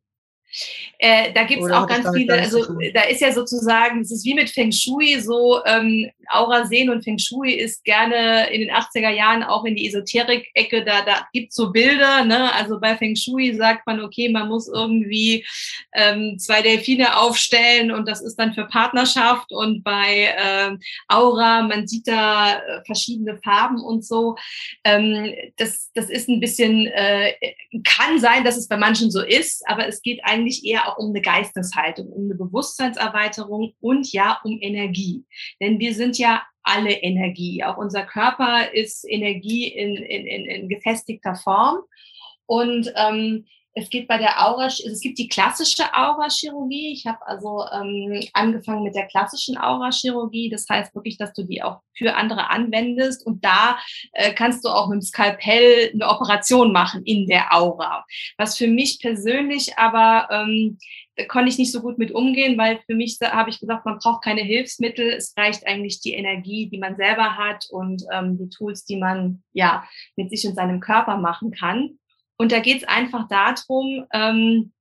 Äh, 0.97 1.31
da 1.33 1.43
gibt 1.43 1.63
es 1.63 1.71
auch 1.71 1.87
ganz 1.87 2.07
viele, 2.13 2.33
also 2.33 2.65
da 2.93 3.03
ist 3.03 3.21
ja 3.21 3.31
sozusagen, 3.31 4.01
es 4.01 4.11
ist 4.11 4.25
wie 4.25 4.33
mit 4.33 4.49
Feng 4.49 4.71
Shui, 4.71 5.19
so 5.19 5.63
ähm, 5.65 6.09
Aura 6.29 6.65
sehen 6.65 6.89
und 6.89 7.03
Feng 7.03 7.19
Shui 7.19 7.53
ist 7.53 7.83
gerne 7.83 8.49
in 8.51 8.61
den 8.61 8.71
80er 8.71 9.09
Jahren 9.09 9.43
auch 9.43 9.65
in 9.65 9.75
die 9.75 9.87
Esoterik-Ecke, 9.87 10.83
da, 10.83 11.01
da 11.03 11.27
gibt 11.33 11.53
so 11.53 11.71
Bilder, 11.71 12.25
ne? 12.25 12.53
also 12.53 12.79
bei 12.79 12.97
Feng 12.97 13.15
Shui 13.15 13.53
sagt 13.53 13.85
man, 13.87 14.01
okay, 14.01 14.29
man 14.29 14.47
muss 14.47 14.67
irgendwie 14.67 15.45
ähm, 15.93 16.37
zwei 16.39 16.61
Delfine 16.61 17.17
aufstellen 17.17 17.91
und 17.91 18.07
das 18.07 18.21
ist 18.21 18.35
dann 18.35 18.53
für 18.53 18.65
Partnerschaft 18.65 19.51
und 19.51 19.83
bei 19.83 20.33
ähm, 20.37 20.79
Aura, 21.07 21.61
man 21.61 21.87
sieht 21.87 22.07
da 22.07 22.57
äh, 22.57 22.83
verschiedene 22.85 23.37
Farben 23.37 23.81
und 23.81 24.05
so. 24.05 24.35
Ähm, 24.83 25.33
das, 25.57 25.91
das 25.93 26.09
ist 26.09 26.27
ein 26.27 26.39
bisschen, 26.39 26.87
äh, 26.87 27.33
kann 27.83 28.19
sein, 28.19 28.43
dass 28.43 28.57
es 28.57 28.67
bei 28.67 28.77
manchen 28.77 29.11
so 29.11 29.21
ist, 29.21 29.63
aber 29.67 29.87
es 29.87 30.01
geht 30.01 30.19
eigentlich 30.23 30.38
eigentlich 30.39 30.65
eher 30.65 30.87
auch 30.87 30.97
um 30.97 31.09
eine 31.09 31.21
Geisteshaltung, 31.21 32.07
um 32.07 32.25
eine 32.25 32.35
Bewusstseinserweiterung 32.35 33.73
und 33.79 34.11
ja 34.11 34.39
um 34.43 34.57
Energie. 34.61 35.25
Denn 35.59 35.79
wir 35.79 35.93
sind 35.93 36.17
ja 36.17 36.43
alle 36.63 36.91
Energie. 36.91 37.63
Auch 37.63 37.77
unser 37.77 38.03
Körper 38.03 38.73
ist 38.73 39.05
Energie 39.07 39.67
in, 39.67 39.95
in, 39.95 40.25
in, 40.25 40.45
in 40.45 40.69
gefestigter 40.69 41.35
Form. 41.35 41.79
Und 42.45 42.91
ähm, 42.95 43.45
es 43.79 43.89
geht 43.89 44.07
bei 44.07 44.17
der 44.17 44.45
Aura, 44.45 44.67
es 44.67 44.99
gibt 45.01 45.17
die 45.17 45.27
klassische 45.27 45.83
Aurachirurgie. 45.93 46.91
Ich 46.91 47.05
habe 47.05 47.25
also 47.25 47.65
ähm, 47.71 48.21
angefangen 48.33 48.83
mit 48.83 48.95
der 48.95 49.07
klassischen 49.07 49.57
Aurachirurgie. 49.57 50.49
Das 50.49 50.67
heißt 50.69 50.93
wirklich, 50.93 51.17
dass 51.17 51.33
du 51.33 51.43
die 51.43 51.63
auch 51.63 51.79
für 51.97 52.15
andere 52.15 52.49
anwendest. 52.49 53.25
Und 53.25 53.43
da 53.43 53.79
äh, 54.13 54.33
kannst 54.33 54.65
du 54.65 54.69
auch 54.69 54.87
mit 54.87 54.97
dem 54.97 55.01
Skalpell 55.01 55.91
eine 55.93 56.07
Operation 56.07 56.71
machen 56.71 57.03
in 57.03 57.27
der 57.27 57.53
Aura. 57.53 58.05
Was 58.37 58.57
für 58.57 58.67
mich 58.67 58.99
persönlich 58.99 59.77
aber 59.77 60.27
ähm, 60.31 60.77
konnte 61.27 61.49
ich 61.49 61.57
nicht 61.57 61.71
so 61.71 61.81
gut 61.81 61.97
mit 61.97 62.11
umgehen, 62.11 62.57
weil 62.57 62.79
für 62.85 62.95
mich 62.95 63.17
habe 63.21 63.49
ich 63.49 63.59
gesagt, 63.59 63.85
man 63.85 63.99
braucht 63.99 64.23
keine 64.23 64.41
Hilfsmittel. 64.41 65.09
Es 65.09 65.33
reicht 65.37 65.67
eigentlich 65.67 66.01
die 66.01 66.13
Energie, 66.13 66.69
die 66.69 66.77
man 66.77 66.95
selber 66.95 67.37
hat 67.37 67.65
und 67.69 68.03
ähm, 68.11 68.37
die 68.37 68.49
Tools, 68.49 68.85
die 68.85 68.97
man 68.97 69.43
ja 69.53 69.83
mit 70.15 70.29
sich 70.29 70.47
und 70.47 70.55
seinem 70.55 70.79
Körper 70.79 71.17
machen 71.17 71.51
kann. 71.51 71.98
Und 72.39 72.53
da 72.53 72.59
geht 72.59 72.77
es 72.77 72.87
einfach 72.87 73.27
darum, 73.27 74.05
ähm, 74.13 74.71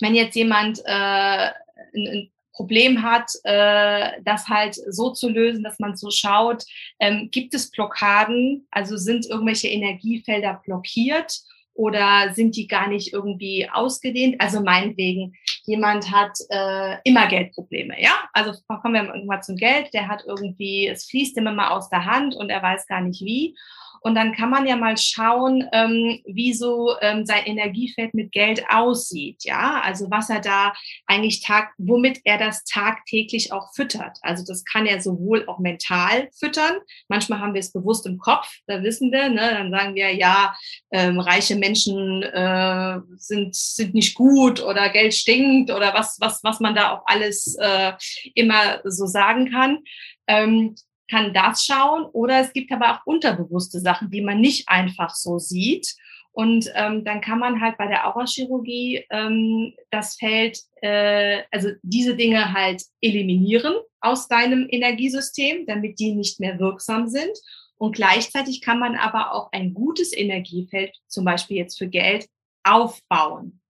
wenn 0.00 0.14
jetzt 0.16 0.34
jemand 0.34 0.80
äh, 0.84 1.50
ein, 1.94 2.08
ein 2.08 2.32
Problem 2.52 3.02
hat, 3.02 3.30
äh, 3.44 4.20
das 4.24 4.48
halt 4.48 4.74
so 4.74 5.10
zu 5.10 5.28
lösen, 5.28 5.62
dass 5.62 5.78
man 5.78 5.96
so 5.96 6.10
schaut, 6.10 6.64
ähm, 6.98 7.28
gibt 7.30 7.54
es 7.54 7.70
Blockaden, 7.70 8.66
also 8.70 8.96
sind 8.96 9.26
irgendwelche 9.26 9.68
Energiefelder 9.68 10.60
blockiert 10.64 11.40
oder 11.74 12.32
sind 12.34 12.56
die 12.56 12.66
gar 12.66 12.88
nicht 12.88 13.12
irgendwie 13.12 13.68
ausgedehnt? 13.70 14.40
Also 14.40 14.60
meinetwegen, 14.60 15.34
jemand 15.66 16.10
hat 16.10 16.36
äh, 16.50 16.96
immer 17.04 17.28
Geldprobleme, 17.28 18.00
ja? 18.00 18.28
Also 18.32 18.52
kommen 18.68 18.94
wir 18.94 19.24
mal 19.24 19.40
zum 19.42 19.56
Geld, 19.56 19.94
der 19.94 20.08
hat 20.08 20.24
irgendwie, 20.26 20.88
es 20.88 21.06
fließt 21.06 21.36
immer 21.36 21.52
mal 21.52 21.68
aus 21.70 21.90
der 21.90 22.04
Hand 22.06 22.34
und 22.34 22.50
er 22.50 22.62
weiß 22.62 22.86
gar 22.88 23.00
nicht 23.00 23.20
wie. 23.22 23.56
Und 24.04 24.14
dann 24.16 24.34
kann 24.34 24.50
man 24.50 24.66
ja 24.66 24.76
mal 24.76 24.98
schauen, 24.98 25.66
ähm, 25.72 26.20
wie 26.26 26.52
so 26.52 26.94
ähm, 27.00 27.24
sein 27.24 27.46
Energiefeld 27.46 28.12
mit 28.12 28.32
Geld 28.32 28.62
aussieht. 28.68 29.44
Ja, 29.44 29.80
also 29.82 30.10
was 30.10 30.28
er 30.28 30.40
da 30.40 30.74
eigentlich 31.06 31.40
tag, 31.40 31.72
womit 31.78 32.20
er 32.24 32.36
das 32.36 32.64
tagtäglich 32.64 33.50
auch 33.50 33.72
füttert. 33.74 34.18
Also 34.20 34.44
das 34.46 34.62
kann 34.66 34.84
er 34.84 35.00
sowohl 35.00 35.48
auch 35.48 35.58
mental 35.58 36.28
füttern. 36.38 36.74
Manchmal 37.08 37.40
haben 37.40 37.54
wir 37.54 37.60
es 37.60 37.72
bewusst 37.72 38.04
im 38.04 38.18
Kopf, 38.18 38.46
da 38.66 38.82
wissen 38.82 39.10
wir, 39.10 39.30
ne? 39.30 39.54
dann 39.54 39.70
sagen 39.70 39.94
wir, 39.94 40.14
ja, 40.14 40.54
ähm, 40.92 41.18
reiche 41.18 41.56
Menschen 41.56 42.22
äh, 42.22 42.98
sind, 43.16 43.56
sind 43.56 43.94
nicht 43.94 44.14
gut 44.14 44.62
oder 44.62 44.90
Geld 44.90 45.14
stinkt 45.14 45.70
oder 45.70 45.94
was, 45.94 46.18
was, 46.20 46.44
was 46.44 46.60
man 46.60 46.74
da 46.74 46.90
auch 46.90 47.04
alles 47.06 47.56
äh, 47.58 47.92
immer 48.34 48.80
so 48.84 49.06
sagen 49.06 49.50
kann. 49.50 49.78
Ähm, 50.26 50.74
kann 51.14 51.32
das 51.32 51.64
schauen 51.64 52.06
oder 52.06 52.40
es 52.40 52.52
gibt 52.52 52.72
aber 52.72 52.92
auch 52.92 53.06
unterbewusste 53.06 53.78
Sachen, 53.78 54.10
die 54.10 54.20
man 54.20 54.40
nicht 54.40 54.68
einfach 54.68 55.14
so 55.14 55.38
sieht. 55.38 55.94
Und 56.32 56.68
ähm, 56.74 57.04
dann 57.04 57.20
kann 57.20 57.38
man 57.38 57.60
halt 57.60 57.78
bei 57.78 57.86
der 57.86 58.08
Aurachirurgie 58.08 59.04
ähm, 59.10 59.72
das 59.90 60.16
Feld, 60.16 60.58
äh, 60.82 61.42
also 61.52 61.70
diese 61.82 62.16
Dinge 62.16 62.52
halt 62.52 62.82
eliminieren 63.00 63.74
aus 64.00 64.26
deinem 64.26 64.66
Energiesystem, 64.68 65.66
damit 65.66 66.00
die 66.00 66.16
nicht 66.16 66.40
mehr 66.40 66.58
wirksam 66.58 67.06
sind. 67.06 67.38
Und 67.76 67.94
gleichzeitig 67.94 68.60
kann 68.60 68.80
man 68.80 68.96
aber 68.96 69.32
auch 69.32 69.52
ein 69.52 69.74
gutes 69.74 70.12
Energiefeld, 70.16 70.96
zum 71.06 71.24
Beispiel 71.24 71.58
jetzt 71.58 71.78
für 71.78 71.88
Geld, 71.88 72.26
aufbauen, 72.64 73.60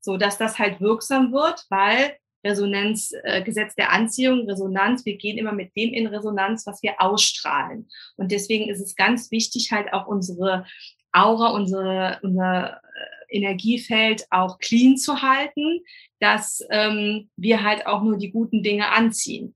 so 0.00 0.16
dass 0.16 0.38
das 0.38 0.58
halt 0.58 0.80
wirksam 0.80 1.32
wird, 1.32 1.66
weil 1.68 2.16
Resonanz, 2.44 3.12
äh, 3.22 3.42
Gesetz 3.42 3.74
der 3.74 3.92
Anziehung, 3.92 4.48
Resonanz. 4.48 5.04
Wir 5.04 5.16
gehen 5.16 5.38
immer 5.38 5.52
mit 5.52 5.74
dem 5.76 5.92
in 5.92 6.06
Resonanz, 6.06 6.66
was 6.66 6.82
wir 6.82 7.00
ausstrahlen. 7.00 7.88
Und 8.16 8.30
deswegen 8.30 8.68
ist 8.68 8.80
es 8.80 8.96
ganz 8.96 9.30
wichtig, 9.30 9.72
halt 9.72 9.92
auch 9.92 10.06
unsere 10.06 10.66
Aura, 11.12 11.50
unsere, 11.50 12.18
unser 12.22 12.74
äh, 12.74 13.36
Energiefeld 13.36 14.26
auch 14.30 14.58
clean 14.58 14.96
zu 14.96 15.22
halten, 15.22 15.80
dass 16.20 16.64
ähm, 16.70 17.30
wir 17.36 17.62
halt 17.62 17.86
auch 17.86 18.02
nur 18.02 18.18
die 18.18 18.30
guten 18.30 18.62
Dinge 18.62 18.90
anziehen. 18.90 19.54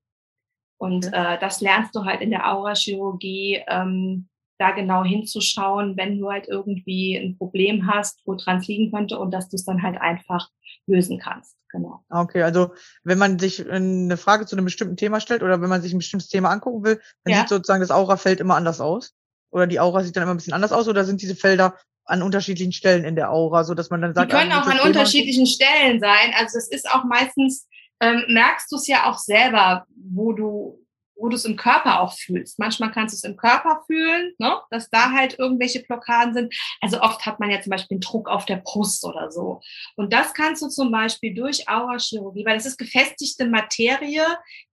Und 0.78 1.06
äh, 1.12 1.38
das 1.38 1.60
lernst 1.60 1.94
du 1.94 2.04
halt 2.04 2.20
in 2.20 2.30
der 2.30 2.52
Aurachirurgie, 2.52 3.62
ähm, 3.66 4.28
da 4.58 4.72
genau 4.72 5.04
hinzuschauen, 5.04 5.96
wenn 5.96 6.18
du 6.18 6.30
halt 6.30 6.48
irgendwie 6.48 7.16
ein 7.16 7.38
Problem 7.38 7.86
hast, 7.86 8.20
wo 8.26 8.34
dran 8.34 8.60
liegen 8.62 8.90
könnte 8.90 9.18
und 9.18 9.32
dass 9.32 9.48
du 9.48 9.56
es 9.56 9.64
dann 9.64 9.82
halt 9.82 10.00
einfach 10.00 10.48
lösen 10.88 11.18
kannst. 11.18 11.56
Genau. 11.70 12.02
Okay, 12.08 12.42
also 12.42 12.72
wenn 13.04 13.18
man 13.18 13.38
sich 13.38 13.68
eine 13.70 14.16
Frage 14.16 14.46
zu 14.46 14.56
einem 14.56 14.64
bestimmten 14.64 14.96
Thema 14.96 15.20
stellt 15.20 15.42
oder 15.42 15.60
wenn 15.60 15.68
man 15.68 15.82
sich 15.82 15.92
ein 15.92 15.98
bestimmtes 15.98 16.28
Thema 16.28 16.50
angucken 16.50 16.82
will, 16.84 17.00
dann 17.24 17.32
ja. 17.32 17.40
sieht 17.40 17.50
sozusagen 17.50 17.80
das 17.80 17.90
Aurafeld 17.90 18.40
immer 18.40 18.56
anders 18.56 18.80
aus. 18.80 19.14
Oder 19.50 19.66
die 19.66 19.80
Aura 19.80 20.02
sieht 20.02 20.16
dann 20.16 20.22
immer 20.22 20.34
ein 20.34 20.38
bisschen 20.38 20.52
anders 20.52 20.72
aus 20.72 20.88
oder 20.88 21.04
sind 21.04 21.22
diese 21.22 21.36
Felder 21.36 21.76
an 22.04 22.22
unterschiedlichen 22.22 22.72
Stellen 22.72 23.04
in 23.04 23.16
der 23.16 23.30
Aura, 23.30 23.64
so 23.64 23.74
dass 23.74 23.90
man 23.90 24.00
dann 24.00 24.14
sagt, 24.14 24.32
die 24.32 24.36
können 24.36 24.52
ah, 24.52 24.62
auch 24.62 24.66
an 24.66 24.80
unterschiedlichen 24.80 25.46
Stellen 25.46 26.00
sein. 26.00 26.32
Also 26.38 26.58
es 26.58 26.68
ist 26.68 26.90
auch 26.90 27.04
meistens 27.04 27.68
ähm, 28.00 28.24
merkst 28.28 28.70
du 28.72 28.76
es 28.76 28.86
ja 28.86 29.10
auch 29.10 29.18
selber, 29.18 29.86
wo 29.94 30.32
du 30.32 30.78
wo 31.18 31.28
du 31.28 31.36
es 31.36 31.44
im 31.44 31.56
Körper 31.56 32.00
auch 32.00 32.14
fühlst. 32.14 32.58
Manchmal 32.58 32.92
kannst 32.92 33.14
du 33.14 33.16
es 33.16 33.24
im 33.24 33.36
Körper 33.36 33.82
fühlen, 33.86 34.34
ne? 34.38 34.56
dass 34.70 34.88
da 34.88 35.10
halt 35.12 35.38
irgendwelche 35.38 35.82
Blockaden 35.82 36.32
sind. 36.32 36.54
Also 36.80 37.00
oft 37.00 37.26
hat 37.26 37.40
man 37.40 37.50
ja 37.50 37.60
zum 37.60 37.70
Beispiel 37.70 37.96
einen 37.96 38.00
Druck 38.00 38.28
auf 38.28 38.46
der 38.46 38.56
Brust 38.56 39.04
oder 39.04 39.30
so. 39.30 39.60
Und 39.96 40.12
das 40.12 40.32
kannst 40.32 40.62
du 40.62 40.68
zum 40.68 40.90
Beispiel 40.90 41.34
durch 41.34 41.68
Aurachirurgie, 41.68 42.46
weil 42.46 42.56
es 42.56 42.66
ist 42.66 42.78
gefestigte 42.78 43.46
Materie, 43.46 44.24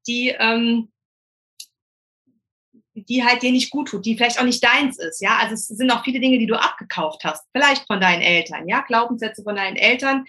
die 0.07 0.29
ähm, 0.37 0.91
die 2.95 3.25
halt 3.25 3.41
dir 3.41 3.51
nicht 3.51 3.71
gut 3.71 3.89
tut, 3.89 4.05
die 4.05 4.15
vielleicht 4.15 4.39
auch 4.39 4.45
nicht 4.45 4.63
deins 4.63 4.97
ist, 4.97 5.21
ja. 5.21 5.37
Also 5.37 5.53
es 5.53 5.67
sind 5.67 5.91
auch 5.91 6.05
viele 6.05 6.21
Dinge, 6.21 6.39
die 6.39 6.47
du 6.47 6.55
abgekauft 6.55 7.25
hast, 7.25 7.43
vielleicht 7.51 7.85
von 7.87 7.99
deinen 7.99 8.21
Eltern, 8.21 8.69
ja. 8.69 8.81
Glaubenssätze 8.81 9.43
von 9.43 9.57
deinen 9.57 9.75
Eltern 9.75 10.25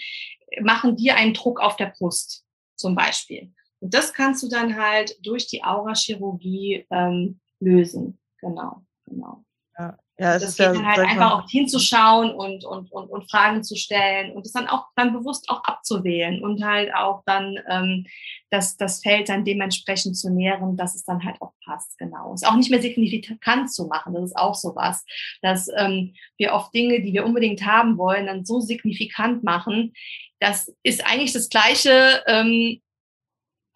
machen 0.61 0.97
dir 0.97 1.17
einen 1.17 1.33
Druck 1.33 1.61
auf 1.61 1.77
der 1.77 1.93
Brust, 1.97 2.45
zum 2.75 2.97
Beispiel. 2.97 3.53
Und 3.87 3.95
das 3.95 4.13
kannst 4.13 4.43
du 4.43 4.49
dann 4.49 4.77
halt 4.77 5.17
durch 5.25 5.47
die 5.47 5.63
Aurachirurgie 5.63 6.85
ähm, 6.91 7.39
lösen. 7.61 8.19
Genau, 8.41 8.83
genau. 9.07 9.45
Ja, 9.79 9.97
ja 10.19 10.35
es 10.35 10.43
das 10.43 10.51
ist 10.51 10.57
geht 10.57 10.67
ja, 10.67 10.73
dann 10.73 10.87
halt 10.87 10.99
einfach 11.07 11.33
auch 11.35 11.49
hinzuschauen 11.49 12.35
und, 12.35 12.65
und, 12.65 12.91
und, 12.91 13.09
und 13.09 13.31
Fragen 13.31 13.63
zu 13.63 13.77
stellen 13.77 14.33
und 14.33 14.45
es 14.45 14.51
dann 14.51 14.67
auch 14.67 14.87
dann 14.97 15.13
bewusst 15.13 15.49
auch 15.49 15.63
abzuwählen 15.63 16.43
und 16.43 16.65
halt 16.65 16.93
auch 16.97 17.23
dann 17.27 17.61
ähm, 17.69 18.07
das, 18.51 18.77
das 18.77 19.03
Feld 19.03 19.29
dann 19.29 19.45
dementsprechend 19.45 20.17
zu 20.17 20.31
nähren, 20.31 20.77
dass 20.77 20.97
es 20.97 21.05
dann 21.05 21.23
halt 21.23 21.41
auch 21.41 21.53
passt, 21.65 21.97
genau. 21.97 22.35
Es 22.35 22.43
auch 22.43 22.57
nicht 22.57 22.73
mehr 22.73 22.83
signifikant 22.83 23.73
zu 23.73 23.87
machen, 23.87 24.15
das 24.15 24.25
ist 24.25 24.37
auch 24.37 24.57
sowas, 24.57 25.05
dass 25.43 25.69
ähm, 25.77 26.13
wir 26.39 26.55
oft 26.55 26.75
Dinge, 26.75 27.03
die 27.03 27.13
wir 27.13 27.25
unbedingt 27.25 27.65
haben 27.65 27.99
wollen, 27.99 28.27
dann 28.27 28.45
so 28.45 28.59
signifikant 28.59 29.45
machen, 29.45 29.93
das 30.41 30.75
ist 30.83 31.07
eigentlich 31.07 31.33
das 31.33 31.49
Gleiche, 31.49 32.23
ähm, 32.27 32.81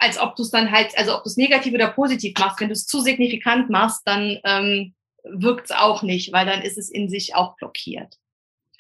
als 0.01 0.19
ob 0.19 0.35
du 0.35 0.43
es 0.43 0.51
dann 0.51 0.73
halt, 0.73 0.97
also 0.97 1.15
ob 1.15 1.23
du 1.23 1.29
es 1.29 1.37
negativ 1.37 1.75
oder 1.75 1.91
positiv 1.93 2.35
machst. 2.39 2.61
Wenn 2.61 2.69
du 2.69 2.73
es 2.73 2.87
zu 2.87 3.01
signifikant 3.01 3.69
machst, 3.69 4.01
dann 4.07 4.39
ähm, 4.45 4.95
wirkt 5.25 5.67
es 5.67 5.77
auch 5.77 6.03
nicht, 6.03 6.33
weil 6.33 6.47
dann 6.47 6.63
ist 6.63 6.79
es 6.79 6.91
in 6.91 7.09
sich 7.09 7.35
auch 7.35 7.55
blockiert. 7.57 8.17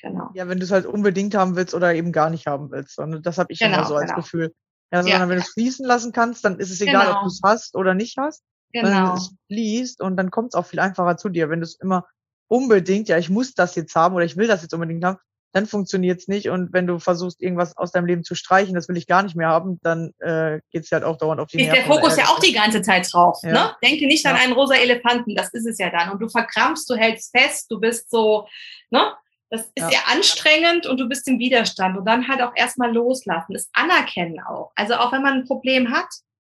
Genau. 0.01 0.31
Ja, 0.35 0.49
wenn 0.49 0.59
du 0.59 0.65
es 0.65 0.71
halt 0.71 0.87
unbedingt 0.87 1.35
haben 1.35 1.57
willst 1.57 1.75
oder 1.75 1.95
eben 1.95 2.11
gar 2.11 2.31
nicht 2.31 2.47
haben 2.47 2.71
willst. 2.71 2.99
Und 2.99 3.25
das 3.27 3.37
habe 3.37 3.53
ich 3.53 3.59
genau, 3.59 3.79
immer 3.79 3.87
so 3.87 3.97
als 3.97 4.07
genau. 4.07 4.23
Gefühl. 4.23 4.55
Ja, 4.91 5.03
sondern 5.03 5.21
ja, 5.21 5.29
wenn 5.29 5.37
du 5.37 5.43
es 5.43 5.53
fließen 5.53 5.87
lassen 5.87 6.13
kannst, 6.13 6.45
dann 6.45 6.59
ist 6.59 6.71
es 6.71 6.81
egal, 6.81 7.07
genau. 7.07 7.19
ob 7.19 7.23
du 7.25 7.29
es 7.29 7.41
hast 7.45 7.77
oder 7.77 7.93
nicht 7.95 8.17
hast. 8.17 8.43
Genau. 8.73 9.15
es 9.15 9.35
fließt 9.49 10.01
und 10.01 10.17
dann 10.17 10.31
kommt 10.31 10.55
es 10.55 10.55
auch 10.55 10.65
viel 10.65 10.81
einfacher 10.81 11.17
zu 11.17 11.29
dir. 11.29 11.51
Wenn 11.51 11.61
du 11.61 11.65
es 11.65 11.79
immer 11.81 12.07
unbedingt, 12.49 13.09
ja, 13.09 13.19
ich 13.19 13.29
muss 13.29 13.53
das 13.53 13.75
jetzt 13.75 13.95
haben 13.95 14.15
oder 14.15 14.25
ich 14.25 14.37
will 14.37 14.47
das 14.47 14.63
jetzt 14.63 14.73
unbedingt 14.73 15.05
haben, 15.05 15.19
dann 15.53 15.67
funktioniert's 15.67 16.29
nicht. 16.29 16.49
Und 16.49 16.73
wenn 16.73 16.87
du 16.87 16.99
versuchst, 16.99 17.43
irgendwas 17.43 17.77
aus 17.77 17.93
deinem 17.93 18.07
Leben 18.07 18.25
zu 18.25 18.35
streichen, 18.35 18.75
das 18.75 18.89
will 18.89 18.97
ich 18.97 19.07
gar 19.07 19.23
nicht 19.23 19.37
mehr 19.37 19.49
haben, 19.49 19.81
dann 19.83 20.13
äh, 20.21 20.61
geht's 20.71 20.91
halt 20.93 21.05
auch 21.05 21.17
dauernd 21.17 21.41
auf 21.41 21.49
die 21.49 21.61
Ist 21.61 21.67
Nerven. 21.67 21.81
Ist 21.81 21.89
der 21.89 21.95
Fokus 21.95 22.17
ja 22.17 22.25
auch 22.27 22.39
die 22.39 22.53
ganze 22.53 22.83
Zeit 22.83 23.09
drauf. 23.13 23.39
Ja. 23.43 23.53
Ne? 23.53 23.77
Denke 23.83 24.07
nicht 24.07 24.25
an 24.27 24.37
einen 24.37 24.53
rosa 24.53 24.75
Elefanten, 24.75 25.35
das 25.35 25.53
ist 25.53 25.67
es 25.67 25.79
ja 25.79 25.91
dann. 25.91 26.11
Und 26.11 26.21
du 26.21 26.29
verkrampfst, 26.29 26.89
du 26.89 26.95
hältst 26.95 27.37
fest, 27.37 27.67
du 27.71 27.81
bist 27.81 28.11
so, 28.11 28.47
ne? 28.91 29.13
Das 29.53 29.63
ist 29.63 29.73
ja. 29.79 29.91
ja 29.91 29.99
anstrengend 30.13 30.87
und 30.87 31.01
du 31.01 31.09
bist 31.09 31.27
im 31.27 31.41
Widerstand. 31.41 31.99
Und 31.99 32.05
dann 32.05 32.29
halt 32.29 32.41
auch 32.41 32.53
erstmal 32.55 32.93
loslassen, 32.93 33.53
das 33.53 33.69
anerkennen 33.73 34.39
auch. 34.41 34.71
Also 34.77 34.95
auch 34.95 35.11
wenn 35.11 35.23
man 35.23 35.39
ein 35.39 35.45
Problem 35.45 35.91
hat, 35.91 36.07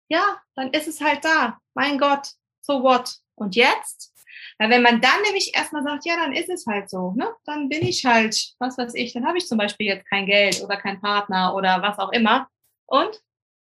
ja, 0.08 0.22
dann 0.54 0.70
ist 0.70 0.86
es 0.86 1.00
halt 1.00 1.24
da. 1.24 1.58
Mein 1.74 1.98
Gott, 1.98 2.28
so 2.60 2.84
what? 2.84 3.16
Und 3.34 3.56
jetzt? 3.56 4.11
Weil 4.58 4.70
wenn 4.70 4.82
man 4.82 5.00
dann 5.00 5.22
nämlich 5.24 5.52
erstmal 5.54 5.82
sagt, 5.82 6.04
ja, 6.04 6.16
dann 6.16 6.32
ist 6.32 6.48
es 6.48 6.66
halt 6.66 6.88
so, 6.90 7.12
ne? 7.12 7.28
Dann 7.44 7.68
bin 7.68 7.82
ich 7.82 8.04
halt, 8.04 8.54
was 8.58 8.78
weiß 8.78 8.94
ich, 8.94 9.12
dann 9.12 9.26
habe 9.26 9.38
ich 9.38 9.46
zum 9.46 9.58
Beispiel 9.58 9.86
jetzt 9.86 10.08
kein 10.08 10.26
Geld 10.26 10.62
oder 10.62 10.76
keinen 10.76 11.00
Partner 11.00 11.54
oder 11.54 11.82
was 11.82 11.98
auch 11.98 12.12
immer. 12.12 12.48
Und 12.86 13.22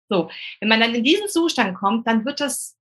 so, 0.08 0.30
wenn 0.60 0.68
man 0.68 0.80
dann 0.80 0.94
in 0.94 1.04
diesen 1.04 1.28
Zustand 1.28 1.76
kommt, 1.76 2.06
dann 2.06 2.24
wird 2.24 2.40
das 2.40 2.76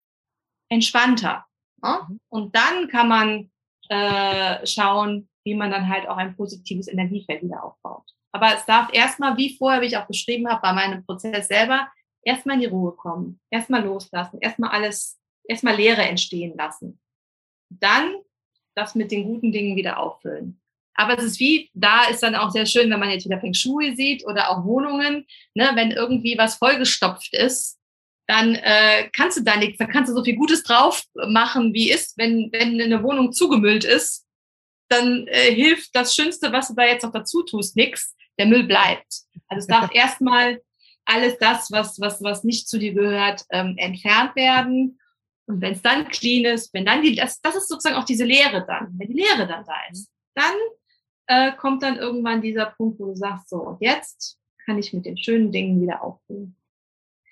entspannter. 0.68 1.44
Ne? 1.82 2.00
Mhm. 2.08 2.20
Und 2.28 2.56
dann 2.56 2.88
kann 2.88 3.08
man 3.08 3.50
äh, 3.88 4.66
schauen, 4.66 5.28
wie 5.44 5.54
man 5.54 5.70
dann 5.70 5.88
halt 5.88 6.08
auch 6.08 6.16
ein 6.16 6.36
positives 6.36 6.88
Energiefeld 6.88 7.42
wieder 7.42 7.64
aufbaut. 7.64 8.04
Aber 8.32 8.54
es 8.54 8.64
darf 8.66 8.92
erstmal, 8.92 9.36
wie 9.36 9.56
vorher, 9.56 9.80
wie 9.80 9.86
ich 9.86 9.96
auch 9.96 10.06
beschrieben 10.06 10.48
habe, 10.48 10.60
bei 10.60 10.72
meinem 10.72 11.04
Prozess 11.04 11.48
selber, 11.48 11.88
erstmal 12.22 12.56
in 12.56 12.60
die 12.62 12.66
Ruhe 12.66 12.92
kommen, 12.92 13.40
erstmal 13.50 13.84
loslassen, 13.84 14.38
erstmal 14.40 14.70
alles, 14.70 15.18
erstmal 15.44 15.76
Leere 15.76 16.02
entstehen 16.02 16.56
lassen 16.56 17.00
dann 17.68 18.14
das 18.74 18.94
mit 18.94 19.10
den 19.10 19.24
guten 19.24 19.52
Dingen 19.52 19.76
wieder 19.76 19.98
auffüllen. 19.98 20.60
Aber 20.94 21.18
es 21.18 21.24
ist 21.24 21.40
wie, 21.40 21.70
da 21.74 22.04
ist 22.04 22.22
dann 22.22 22.34
auch 22.34 22.50
sehr 22.50 22.66
schön, 22.66 22.90
wenn 22.90 23.00
man 23.00 23.10
jetzt 23.10 23.26
wieder 23.26 23.40
Feng 23.40 23.54
Shui 23.54 23.94
sieht 23.96 24.24
oder 24.26 24.50
auch 24.50 24.64
Wohnungen, 24.64 25.26
ne, 25.54 25.70
wenn 25.74 25.90
irgendwie 25.90 26.38
was 26.38 26.56
vollgestopft 26.56 27.34
ist, 27.34 27.78
dann 28.26 28.54
äh, 28.56 29.08
kannst 29.12 29.38
du 29.38 29.42
da 29.42 29.56
nichts, 29.56 29.78
dann 29.78 29.90
kannst 29.90 30.10
du 30.10 30.16
so 30.16 30.24
viel 30.24 30.36
Gutes 30.36 30.62
drauf 30.62 31.04
machen, 31.28 31.74
wie 31.74 31.90
ist, 31.90 32.16
wenn, 32.18 32.50
wenn 32.52 32.80
eine 32.80 33.02
Wohnung 33.02 33.32
zugemüllt 33.32 33.84
ist, 33.84 34.26
dann 34.88 35.26
äh, 35.28 35.54
hilft 35.54 35.94
das 35.94 36.14
Schönste, 36.14 36.52
was 36.52 36.68
du 36.68 36.74
da 36.74 36.84
jetzt 36.84 37.02
noch 37.02 37.12
dazu 37.12 37.42
tust, 37.42 37.76
nichts. 37.76 38.14
Der 38.38 38.46
Müll 38.46 38.64
bleibt. 38.64 39.22
Also 39.48 39.60
es 39.60 39.66
darf 39.66 39.90
erstmal 39.94 40.60
alles 41.04 41.38
das, 41.38 41.70
was, 41.70 42.00
was, 42.00 42.22
was 42.22 42.44
nicht 42.44 42.68
zu 42.68 42.78
dir 42.78 42.92
gehört, 42.92 43.44
ähm, 43.50 43.76
entfernt 43.78 44.34
werden. 44.36 44.98
Und 45.46 45.60
wenn 45.60 45.74
es 45.74 45.82
dann 45.82 46.08
clean 46.08 46.44
ist, 46.44 46.74
wenn 46.74 46.84
dann 46.84 47.02
die, 47.02 47.14
das, 47.14 47.40
das 47.40 47.56
ist 47.56 47.68
sozusagen 47.68 47.96
auch 47.96 48.04
diese 48.04 48.24
Lehre 48.24 48.64
dann, 48.66 48.88
wenn 48.98 49.08
die 49.08 49.22
Lehre 49.22 49.46
dann 49.46 49.64
da 49.64 49.74
ist, 49.90 50.10
dann 50.34 50.54
äh, 51.26 51.52
kommt 51.56 51.82
dann 51.82 51.98
irgendwann 51.98 52.42
dieser 52.42 52.66
Punkt, 52.66 52.98
wo 52.98 53.06
du 53.06 53.16
sagst, 53.16 53.48
so, 53.48 53.58
und 53.58 53.80
jetzt 53.80 54.38
kann 54.64 54.78
ich 54.78 54.92
mit 54.92 55.06
den 55.06 55.16
schönen 55.16 55.52
Dingen 55.52 55.80
wieder 55.80 56.02
aufhören. 56.02 56.56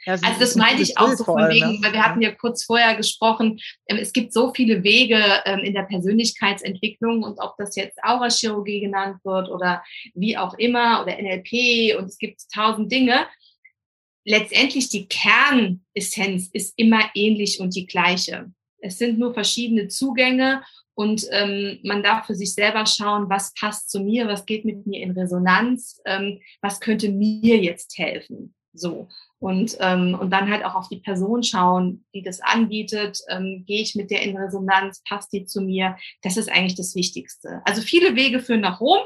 Ja, 0.07 0.15
also 0.15 0.39
das 0.39 0.55
meinte 0.55 0.83
ich 0.83 0.99
auch 0.99 1.15
so 1.15 1.25
von 1.25 1.41
allem, 1.41 1.55
wegen, 1.55 1.73
ne? 1.73 1.79
weil 1.83 1.93
wir 1.95 2.05
hatten 2.05 2.21
ja 2.21 2.31
kurz 2.31 2.65
vorher 2.65 2.95
gesprochen, 2.95 3.59
ähm, 3.87 3.97
es 3.97 4.13
gibt 4.13 4.33
so 4.33 4.53
viele 4.53 4.85
Wege 4.85 5.19
ähm, 5.47 5.61
in 5.61 5.73
der 5.73 5.85
Persönlichkeitsentwicklung 5.85 7.23
und 7.23 7.39
ob 7.41 7.57
das 7.57 7.75
jetzt 7.75 7.99
Aurachirurgie 8.03 8.81
genannt 8.81 9.19
wird 9.25 9.49
oder 9.49 9.83
wie 10.15 10.37
auch 10.37 10.55
immer 10.59 11.03
oder 11.03 11.17
NLP 11.17 11.99
und 11.99 12.05
es 12.05 12.19
gibt 12.19 12.43
tausend 12.53 12.93
Dinge 12.93 13.27
letztendlich 14.25 14.89
die 14.89 15.07
Kernessenz 15.07 16.49
ist 16.53 16.75
immer 16.77 17.11
ähnlich 17.15 17.61
und 17.61 17.75
die 17.75 17.87
gleiche. 17.87 18.53
Es 18.81 18.99
sind 18.99 19.19
nur 19.19 19.33
verschiedene 19.33 19.89
Zugänge 19.89 20.63
und 20.95 21.27
ähm, 21.31 21.81
man 21.83 22.03
darf 22.03 22.27
für 22.27 22.35
sich 22.35 22.55
selber 22.55 22.87
schauen, 22.87 23.29
was 23.29 23.53
passt 23.55 23.91
zu 23.91 24.01
mir, 24.01 24.29
was 24.29 24.47
geht 24.47 24.65
mit 24.65 24.87
mir 24.87 25.03
in 25.03 25.13
Resonanz, 25.13 26.01
ähm, 26.05 26.41
was 26.61 26.81
könnte 26.81 27.09
mir 27.09 27.59
jetzt 27.59 27.99
helfen. 27.99 28.55
So. 28.73 29.09
Und, 29.39 29.77
ähm, 29.81 30.17
und 30.21 30.31
dann 30.31 30.51
halt 30.51 30.65
auch 30.65 30.75
auf 30.75 30.89
die 30.89 31.01
Person 31.01 31.43
schauen, 31.43 32.05
die 32.15 32.23
das 32.23 32.41
anbietet. 32.41 33.21
Ähm, 33.29 33.65
Gehe 33.67 33.83
ich 33.83 33.95
mit 33.95 34.11
der 34.11 34.23
in 34.23 34.37
Resonanz? 34.37 35.03
Passt 35.09 35.33
die 35.33 35.45
zu 35.45 35.61
mir? 35.61 35.97
Das 36.23 36.37
ist 36.37 36.51
eigentlich 36.51 36.77
das 36.77 36.95
Wichtigste. 36.95 37.63
Also 37.65 37.83
viele 37.83 38.17
Wege 38.17 38.41
führen 38.41 38.61
nach 38.61 38.81
Rom 38.81 39.03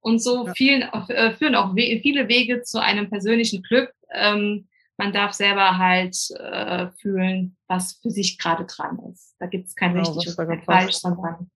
und 0.00 0.22
so 0.22 0.46
ja. 0.46 0.52
vielen, 0.54 0.82
äh, 0.82 1.32
führen 1.34 1.54
auch 1.54 1.74
we 1.74 2.00
viele 2.02 2.28
Wege 2.28 2.62
zu 2.62 2.80
einem 2.80 3.08
persönlichen 3.08 3.62
Glück. 3.62 3.92
Ähm, 4.12 4.68
man 4.96 5.12
darf 5.12 5.32
selber 5.32 5.78
halt 5.78 6.16
äh, 6.38 6.88
fühlen, 7.00 7.56
was 7.68 7.98
für 8.02 8.10
sich 8.10 8.38
gerade 8.38 8.66
dran 8.66 8.98
ist. 9.12 9.36
Da 9.38 9.46
gibt 9.46 9.68
es 9.68 9.76
kein 9.76 9.94
genau, 9.94 10.10
richtig 10.10 10.34
oder 10.34 10.46
kein 10.46 10.62
falsch, 10.62 10.96
sondern 10.96 11.50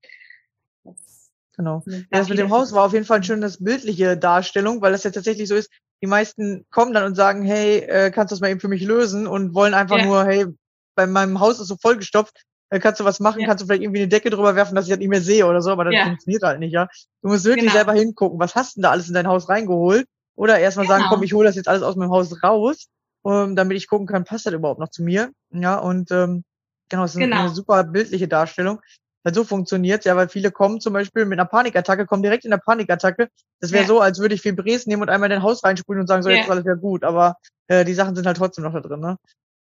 Genau. 1.56 1.82
Ja, 1.86 2.00
das 2.10 2.28
mit 2.28 2.38
dem 2.38 2.50
Haus 2.50 2.72
war 2.72 2.84
auf 2.84 2.92
jeden 2.92 3.04
Fall 3.04 3.18
ein 3.18 3.24
schönes 3.24 3.62
bildliche 3.62 4.16
Darstellung, 4.16 4.80
weil 4.80 4.92
das 4.92 5.04
ja 5.04 5.10
tatsächlich 5.10 5.48
so 5.48 5.54
ist, 5.54 5.70
die 6.02 6.06
meisten 6.06 6.66
kommen 6.70 6.94
dann 6.94 7.04
und 7.04 7.14
sagen, 7.14 7.42
hey, 7.42 7.78
äh, 7.80 8.10
kannst 8.10 8.30
du 8.30 8.34
das 8.34 8.40
mal 8.40 8.50
eben 8.50 8.60
für 8.60 8.68
mich 8.68 8.82
lösen 8.82 9.26
und 9.26 9.54
wollen 9.54 9.74
einfach 9.74 9.98
ja. 9.98 10.04
nur, 10.06 10.24
hey, 10.24 10.46
bei 10.94 11.06
meinem 11.06 11.40
Haus 11.40 11.60
ist 11.60 11.68
so 11.68 11.76
vollgestopft, 11.76 12.42
äh, 12.70 12.80
kannst 12.80 13.00
du 13.00 13.04
was 13.04 13.20
machen, 13.20 13.40
ja. 13.40 13.46
kannst 13.46 13.62
du 13.62 13.66
vielleicht 13.66 13.82
irgendwie 13.82 14.00
eine 14.00 14.08
Decke 14.08 14.30
drüber 14.30 14.56
werfen, 14.56 14.74
dass 14.74 14.86
ich 14.86 14.90
das 14.90 14.98
nicht 14.98 15.08
mehr 15.08 15.20
sehe 15.20 15.46
oder 15.46 15.60
so, 15.60 15.70
aber 15.70 15.84
das 15.84 15.94
ja. 15.94 16.04
funktioniert 16.04 16.42
halt 16.42 16.58
nicht, 16.58 16.72
ja. 16.72 16.88
Du 17.22 17.28
musst 17.28 17.44
wirklich 17.44 17.66
genau. 17.66 17.74
selber 17.74 17.92
hingucken, 17.92 18.40
was 18.40 18.54
hast 18.54 18.74
du 18.74 18.80
denn 18.80 18.84
da 18.84 18.90
alles 18.90 19.08
in 19.08 19.14
dein 19.14 19.28
Haus 19.28 19.48
reingeholt? 19.48 20.06
Oder 20.34 20.58
erstmal 20.58 20.86
genau. 20.86 20.98
sagen, 20.98 21.08
komm, 21.10 21.22
ich 21.22 21.32
hole 21.32 21.46
das 21.46 21.56
jetzt 21.56 21.68
alles 21.68 21.82
aus 21.82 21.96
meinem 21.96 22.10
Haus 22.10 22.42
raus, 22.42 22.88
ähm, 23.26 23.56
damit 23.56 23.76
ich 23.76 23.88
gucken 23.88 24.06
kann, 24.06 24.24
passt 24.24 24.46
das 24.46 24.52
überhaupt 24.52 24.80
noch 24.80 24.88
zu 24.88 25.02
mir? 25.02 25.30
Ja, 25.50 25.76
und 25.78 26.10
ähm, 26.10 26.44
genau, 26.88 27.02
das 27.02 27.14
ist 27.14 27.20
genau. 27.20 27.40
eine 27.40 27.48
super 27.50 27.84
bildliche 27.84 28.28
Darstellung. 28.28 28.80
Weil 29.24 29.34
so 29.34 29.44
funktioniert's 29.44 30.04
ja, 30.04 30.16
weil 30.16 30.28
viele 30.28 30.50
kommen 30.50 30.80
zum 30.80 30.94
Beispiel 30.94 31.24
mit 31.26 31.38
einer 31.38 31.48
Panikattacke, 31.48 32.06
kommen 32.06 32.24
direkt 32.24 32.44
in 32.44 32.50
der 32.50 32.58
Panikattacke. 32.58 33.28
Das 33.60 33.70
wäre 33.70 33.82
ja. 33.82 33.88
so, 33.88 34.00
als 34.00 34.18
würde 34.18 34.34
ich 34.34 34.42
Fibres 34.42 34.86
nehmen 34.86 35.02
und 35.02 35.10
einmal 35.10 35.30
in 35.30 35.36
dein 35.36 35.42
Haus 35.44 35.62
reinsprühen 35.62 36.00
und 36.00 36.08
sagen, 36.08 36.22
so, 36.22 36.28
ja. 36.28 36.36
jetzt 36.36 36.46
ist 36.46 36.50
alles 36.50 36.64
wieder 36.64 36.76
gut. 36.76 37.04
Aber 37.04 37.36
äh, 37.68 37.84
die 37.84 37.94
Sachen 37.94 38.16
sind 38.16 38.26
halt 38.26 38.36
trotzdem 38.36 38.64
noch 38.64 38.72
da 38.72 38.80
drin, 38.80 38.98
ne? 38.98 39.16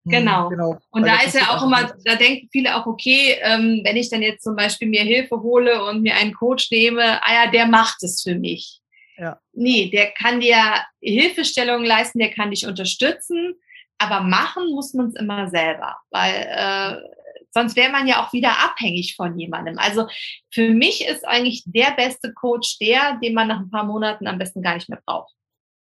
Hm, 0.05 0.13
genau. 0.13 0.49
genau. 0.51 0.79
Und 0.91 1.07
da 1.07 1.23
ist 1.23 1.35
ja 1.35 1.49
auch 1.49 1.65
immer, 1.65 1.91
da 2.05 2.17
denken 2.17 2.49
viele 2.53 2.77
auch, 2.77 2.87
okay, 2.87 3.39
ähm, 3.41 3.81
wenn 3.85 3.97
ich 3.97 4.11
dann 4.11 4.23
jetzt 4.23 4.45
zum 4.45 4.55
Beispiel 4.55 4.89
mir 4.89 5.03
Hilfe 5.03 5.41
hole 5.41 5.83
und 5.85 6.03
mir 6.03 6.17
einen 6.17 6.35
Coach 6.35 6.71
nehme, 6.71 7.23
ah 7.23 7.45
ja, 7.45 7.51
der 7.51 7.67
macht 7.67 8.03
es 8.03 8.23
für 8.23 8.35
mich. 8.35 8.81
Ja. 9.19 9.41
Nee, 9.53 9.91
der 9.91 10.13
kann 10.13 10.41
dir 10.41 10.57
Hilfestellungen 11.01 11.85
leisten, 11.85 12.19
der 12.21 12.31
kann 12.31 12.51
dich 12.51 12.67
unterstützen, 12.67 13.55
aber 13.99 14.21
machen 14.21 14.71
muss 14.75 14.95
man 14.95 15.09
es 15.09 15.17
immer 15.17 15.49
selber, 15.49 15.97
weil 16.11 16.47
äh, 16.49 17.19
Sonst 17.51 17.77
wäre 17.77 17.91
man 17.91 18.07
ja 18.07 18.25
auch 18.25 18.33
wieder 18.33 18.51
abhängig 18.65 19.17
von 19.17 19.39
jemandem. 19.39 19.79
Also 19.79 20.07
für 20.53 20.71
mich 20.71 21.07
ist 21.07 21.27
eigentlich 21.27 21.63
der 21.67 21.93
beste 21.93 22.33
Coach 22.33 22.79
der, 22.79 23.19
den 23.23 23.35
man 23.35 23.49
nach 23.49 23.61
ein 23.61 23.71
paar 23.71 23.85
Monaten 23.85 24.27
am 24.27 24.39
besten 24.39 24.63
gar 24.63 24.75
nicht 24.75 24.89
mehr 24.89 25.01
braucht. 25.05 25.35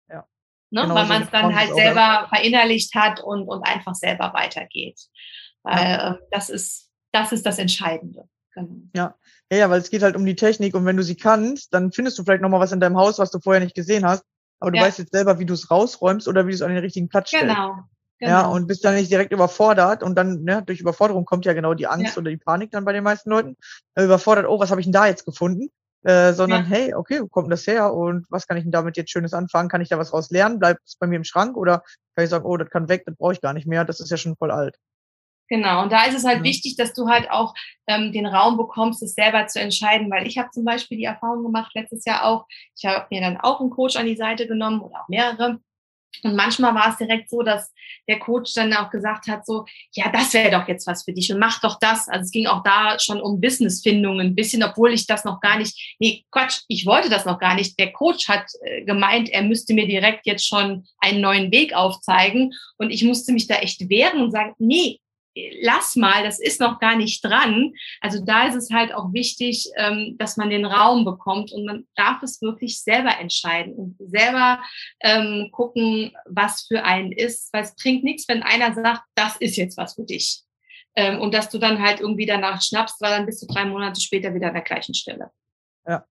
Ja. 0.10 0.26
Ne? 0.70 0.82
Genau, 0.84 0.96
Weil 0.96 1.08
man 1.08 1.24
es 1.24 1.30
dann 1.30 1.56
halt 1.56 1.74
selber 1.76 2.28
verinnerlicht 2.30 2.96
hat 2.96 3.22
und, 3.22 3.48
und 3.48 3.64
einfach 3.64 3.96
selber 3.96 4.34
weitergeht. 4.34 5.00
Weil 5.64 5.84
ja. 5.84 6.14
äh, 6.14 6.18
das 6.32 6.50
ist, 6.50 6.90
das 7.12 7.32
ist 7.32 7.46
das 7.46 7.60
Entscheidende. 7.60 8.28
Genau. 8.54 8.70
Ja. 8.96 9.16
ja, 9.52 9.58
ja, 9.58 9.70
weil 9.70 9.80
es 9.80 9.90
geht 9.90 10.04
halt 10.04 10.16
um 10.16 10.26
die 10.26 10.36
Technik 10.36 10.76
und 10.76 10.86
wenn 10.86 10.98
du 10.98 11.04
sie 11.04 11.16
kannst, 11.16 11.74
dann 11.74 11.92
findest 11.92 12.20
du 12.20 12.24
vielleicht 12.24 12.42
nochmal 12.42 12.60
was 12.60 12.72
in 12.72 12.80
deinem 12.80 12.98
Haus, 12.98 13.20
was 13.20 13.32
du 13.32 13.40
vorher 13.40 13.62
nicht 13.62 13.76
gesehen 13.76 14.06
hast. 14.06 14.24
Aber 14.60 14.72
du 14.72 14.78
ja. 14.78 14.84
weißt 14.84 15.00
jetzt 15.00 15.14
selber, 15.14 15.40
wie 15.40 15.46
du 15.46 15.54
es 15.54 15.72
rausräumst 15.72 16.28
oder 16.28 16.46
wie 16.46 16.52
du 16.52 16.56
es 16.56 16.62
an 16.62 16.70
den 16.70 16.80
richtigen 16.80 17.10
Platz 17.10 17.30
stellst. 17.30 17.48
Genau, 17.48 17.84
Genau. 18.22 18.32
Ja, 18.32 18.46
und 18.46 18.68
bist 18.68 18.86
dann 18.86 18.94
nicht 18.94 19.10
direkt 19.10 19.32
überfordert 19.32 20.04
und 20.04 20.14
dann, 20.14 20.44
ne, 20.44 20.62
durch 20.64 20.80
Überforderung 20.80 21.26
kommt 21.26 21.44
ja 21.46 21.54
genau 21.54 21.74
die 21.74 21.88
Angst 21.88 22.16
ja. 22.16 22.22
oder 22.22 22.30
die 22.30 22.38
Panik 22.38 22.70
dann 22.70 22.86
bei 22.86 22.94
den 22.94 23.04
meisten 23.04 23.32
Leuten. 23.32 23.58
Äh, 23.96 24.04
überfordert, 24.04 24.46
oh, 24.48 24.60
was 24.60 24.70
habe 24.70 24.80
ich 24.80 24.86
denn 24.86 24.94
da 24.94 25.08
jetzt 25.08 25.26
gefunden? 25.26 25.72
Äh, 26.04 26.34
sondern, 26.34 26.66
ja. 26.66 26.70
hey, 26.70 26.94
okay, 26.94 27.20
wo 27.22 27.28
kommt 27.28 27.52
das 27.52 27.66
her 27.66 27.92
und 27.92 28.28
was 28.30 28.46
kann 28.46 28.58
ich 28.58 28.64
denn 28.64 28.72
damit 28.72 28.96
jetzt 28.96 29.10
Schönes 29.10 29.34
anfangen? 29.34 29.70
Kann 29.70 29.82
ich 29.82 29.90
da 29.90 29.98
was 29.98 30.14
raus 30.14 30.30
lernen? 30.30 30.60
Bleibt 30.60 30.82
es 30.86 30.98
bei 30.98 31.08
mir 31.08 31.16
im 31.16 31.24
Schrank 31.24 31.58
oder 31.58 31.84
kann 32.16 32.24
ich 32.24 32.30
sagen, 32.30 32.46
oh, 32.46 32.58
das 32.58 32.70
kann 32.70 32.90
weg, 32.90 33.04
das 33.08 33.16
brauche 33.16 33.34
ich 33.34 33.42
gar 33.42 33.54
nicht 33.54 33.66
mehr, 33.66 33.86
das 33.86 34.00
ist 34.00 34.12
ja 34.12 34.18
schon 34.18 34.36
voll 34.36 34.52
alt. 34.52 34.78
Genau, 35.52 35.84
und 35.84 35.92
da 35.92 36.06
ist 36.06 36.16
es 36.16 36.24
halt 36.24 36.38
ja. 36.38 36.44
wichtig, 36.46 36.78
dass 36.78 36.94
du 36.94 37.10
halt 37.10 37.30
auch 37.30 37.54
ähm, 37.86 38.14
den 38.14 38.26
Raum 38.26 38.56
bekommst, 38.56 39.04
es 39.04 39.16
selber 39.16 39.48
zu 39.48 39.60
entscheiden, 39.60 40.10
weil 40.10 40.26
ich 40.26 40.38
habe 40.38 40.50
zum 40.52 40.64
Beispiel 40.64 40.98
die 40.98 41.04
Erfahrung 41.04 41.44
gemacht, 41.44 41.74
letztes 41.76 42.06
Jahr 42.06 42.24
auch, 42.24 42.46
ich 42.78 42.86
habe 42.86 43.08
mir 43.12 43.20
dann 43.20 43.36
auch 43.36 43.60
einen 43.60 43.70
Coach 43.70 43.98
an 43.98 44.06
die 44.06 44.16
Seite 44.16 44.48
genommen 44.48 44.80
oder 44.80 45.02
auch 45.02 45.10
mehrere 45.10 45.60
und 46.24 46.36
manchmal 46.36 46.76
war 46.76 46.90
es 46.90 46.98
direkt 46.98 47.30
so, 47.30 47.42
dass 47.42 47.74
der 48.08 48.20
Coach 48.20 48.54
dann 48.54 48.74
auch 48.74 48.90
gesagt 48.90 49.28
hat, 49.28 49.46
so, 49.46 49.66
ja, 49.94 50.10
das 50.12 50.34
wäre 50.34 50.52
doch 50.52 50.68
jetzt 50.68 50.86
was 50.86 51.04
für 51.04 51.14
dich 51.14 51.32
und 51.32 51.40
mach 51.40 51.60
doch 51.62 51.80
das. 51.80 52.08
Also 52.08 52.24
es 52.24 52.32
ging 52.32 52.48
auch 52.48 52.64
da 52.64 52.98
schon 53.00 53.22
um 53.22 53.42
Businessfindungen 53.42 54.28
ein 54.28 54.36
bisschen, 54.36 54.64
obwohl 54.64 54.94
ich 54.94 55.08
das 55.08 55.24
noch 55.24 55.40
gar 55.40 55.58
nicht, 55.58 55.96
nee, 56.00 56.24
Quatsch, 56.32 56.62
ich 56.68 56.86
wollte 56.86 57.10
das 57.10 57.26
noch 57.26 57.40
gar 57.40 57.56
nicht. 57.56 57.80
Der 57.80 57.92
Coach 57.92 58.28
hat 58.28 58.46
äh, 58.64 58.84
gemeint, 58.84 59.30
er 59.30 59.42
müsste 59.44 59.74
mir 59.74 59.88
direkt 59.88 60.26
jetzt 60.26 60.48
schon 60.48 60.86
einen 61.00 61.22
neuen 61.22 61.52
Weg 61.52 61.74
aufzeigen 61.74 62.54
und 62.78 62.92
ich 62.92 63.04
musste 63.04 63.34
mich 63.34 63.48
da 63.48 63.56
echt 63.56 63.90
wehren 63.90 64.22
und 64.22 64.32
sagen, 64.32 64.54
nee, 64.60 65.00
lass 65.62 65.96
mal, 65.96 66.24
das 66.24 66.40
ist 66.40 66.60
noch 66.60 66.80
gar 66.80 66.96
nicht 66.96 67.24
dran. 67.24 67.74
Also 68.02 68.24
da 68.24 68.48
ist 68.48 68.56
es 68.56 68.72
halt 68.72 68.94
auch 68.94 69.14
wichtig, 69.14 69.70
ähm, 69.78 70.16
dass 70.18 70.38
man 70.38 70.50
den 70.50 70.66
Raum 70.66 71.06
bekommt 71.06 71.52
und 71.52 71.66
man 71.66 71.88
darf 71.96 72.22
es 72.24 72.42
wirklich 72.42 72.82
selber 72.82 73.18
entscheiden 73.20 73.74
und 73.74 73.96
selber 74.00 74.62
ähm, 75.02 75.50
gucken, 75.52 76.14
was 76.26 76.66
für 76.68 76.84
einen 76.84 77.12
ist, 77.12 77.54
weil 77.54 77.64
es 77.64 77.76
bringt 77.76 78.04
nichts, 78.04 78.28
wenn 78.28 78.44
einer 78.44 78.74
sagt, 78.74 79.04
das 79.16 79.38
ist 79.38 79.56
jetzt 79.56 79.78
was 79.78 79.96
für 79.96 80.06
dich. 80.06 80.42
Ähm, 80.96 81.22
und 81.22 81.34
dass 81.34 81.50
du 81.50 81.58
dann 81.58 81.82
halt 81.82 82.02
irgendwie 82.02 82.26
danach 82.26 82.62
schnappst, 82.62 83.02
weil 83.02 83.12
dann 83.12 83.26
bist 83.26 83.42
du 83.42 83.48
drei 83.48 83.66
Monate 83.66 84.02
später 84.02 84.34
wieder 84.34 84.48
an 84.48 84.54
der 84.54 84.64
gleichen 84.64 84.94
Stelle. 84.94 85.32
Ja, 85.88 86.06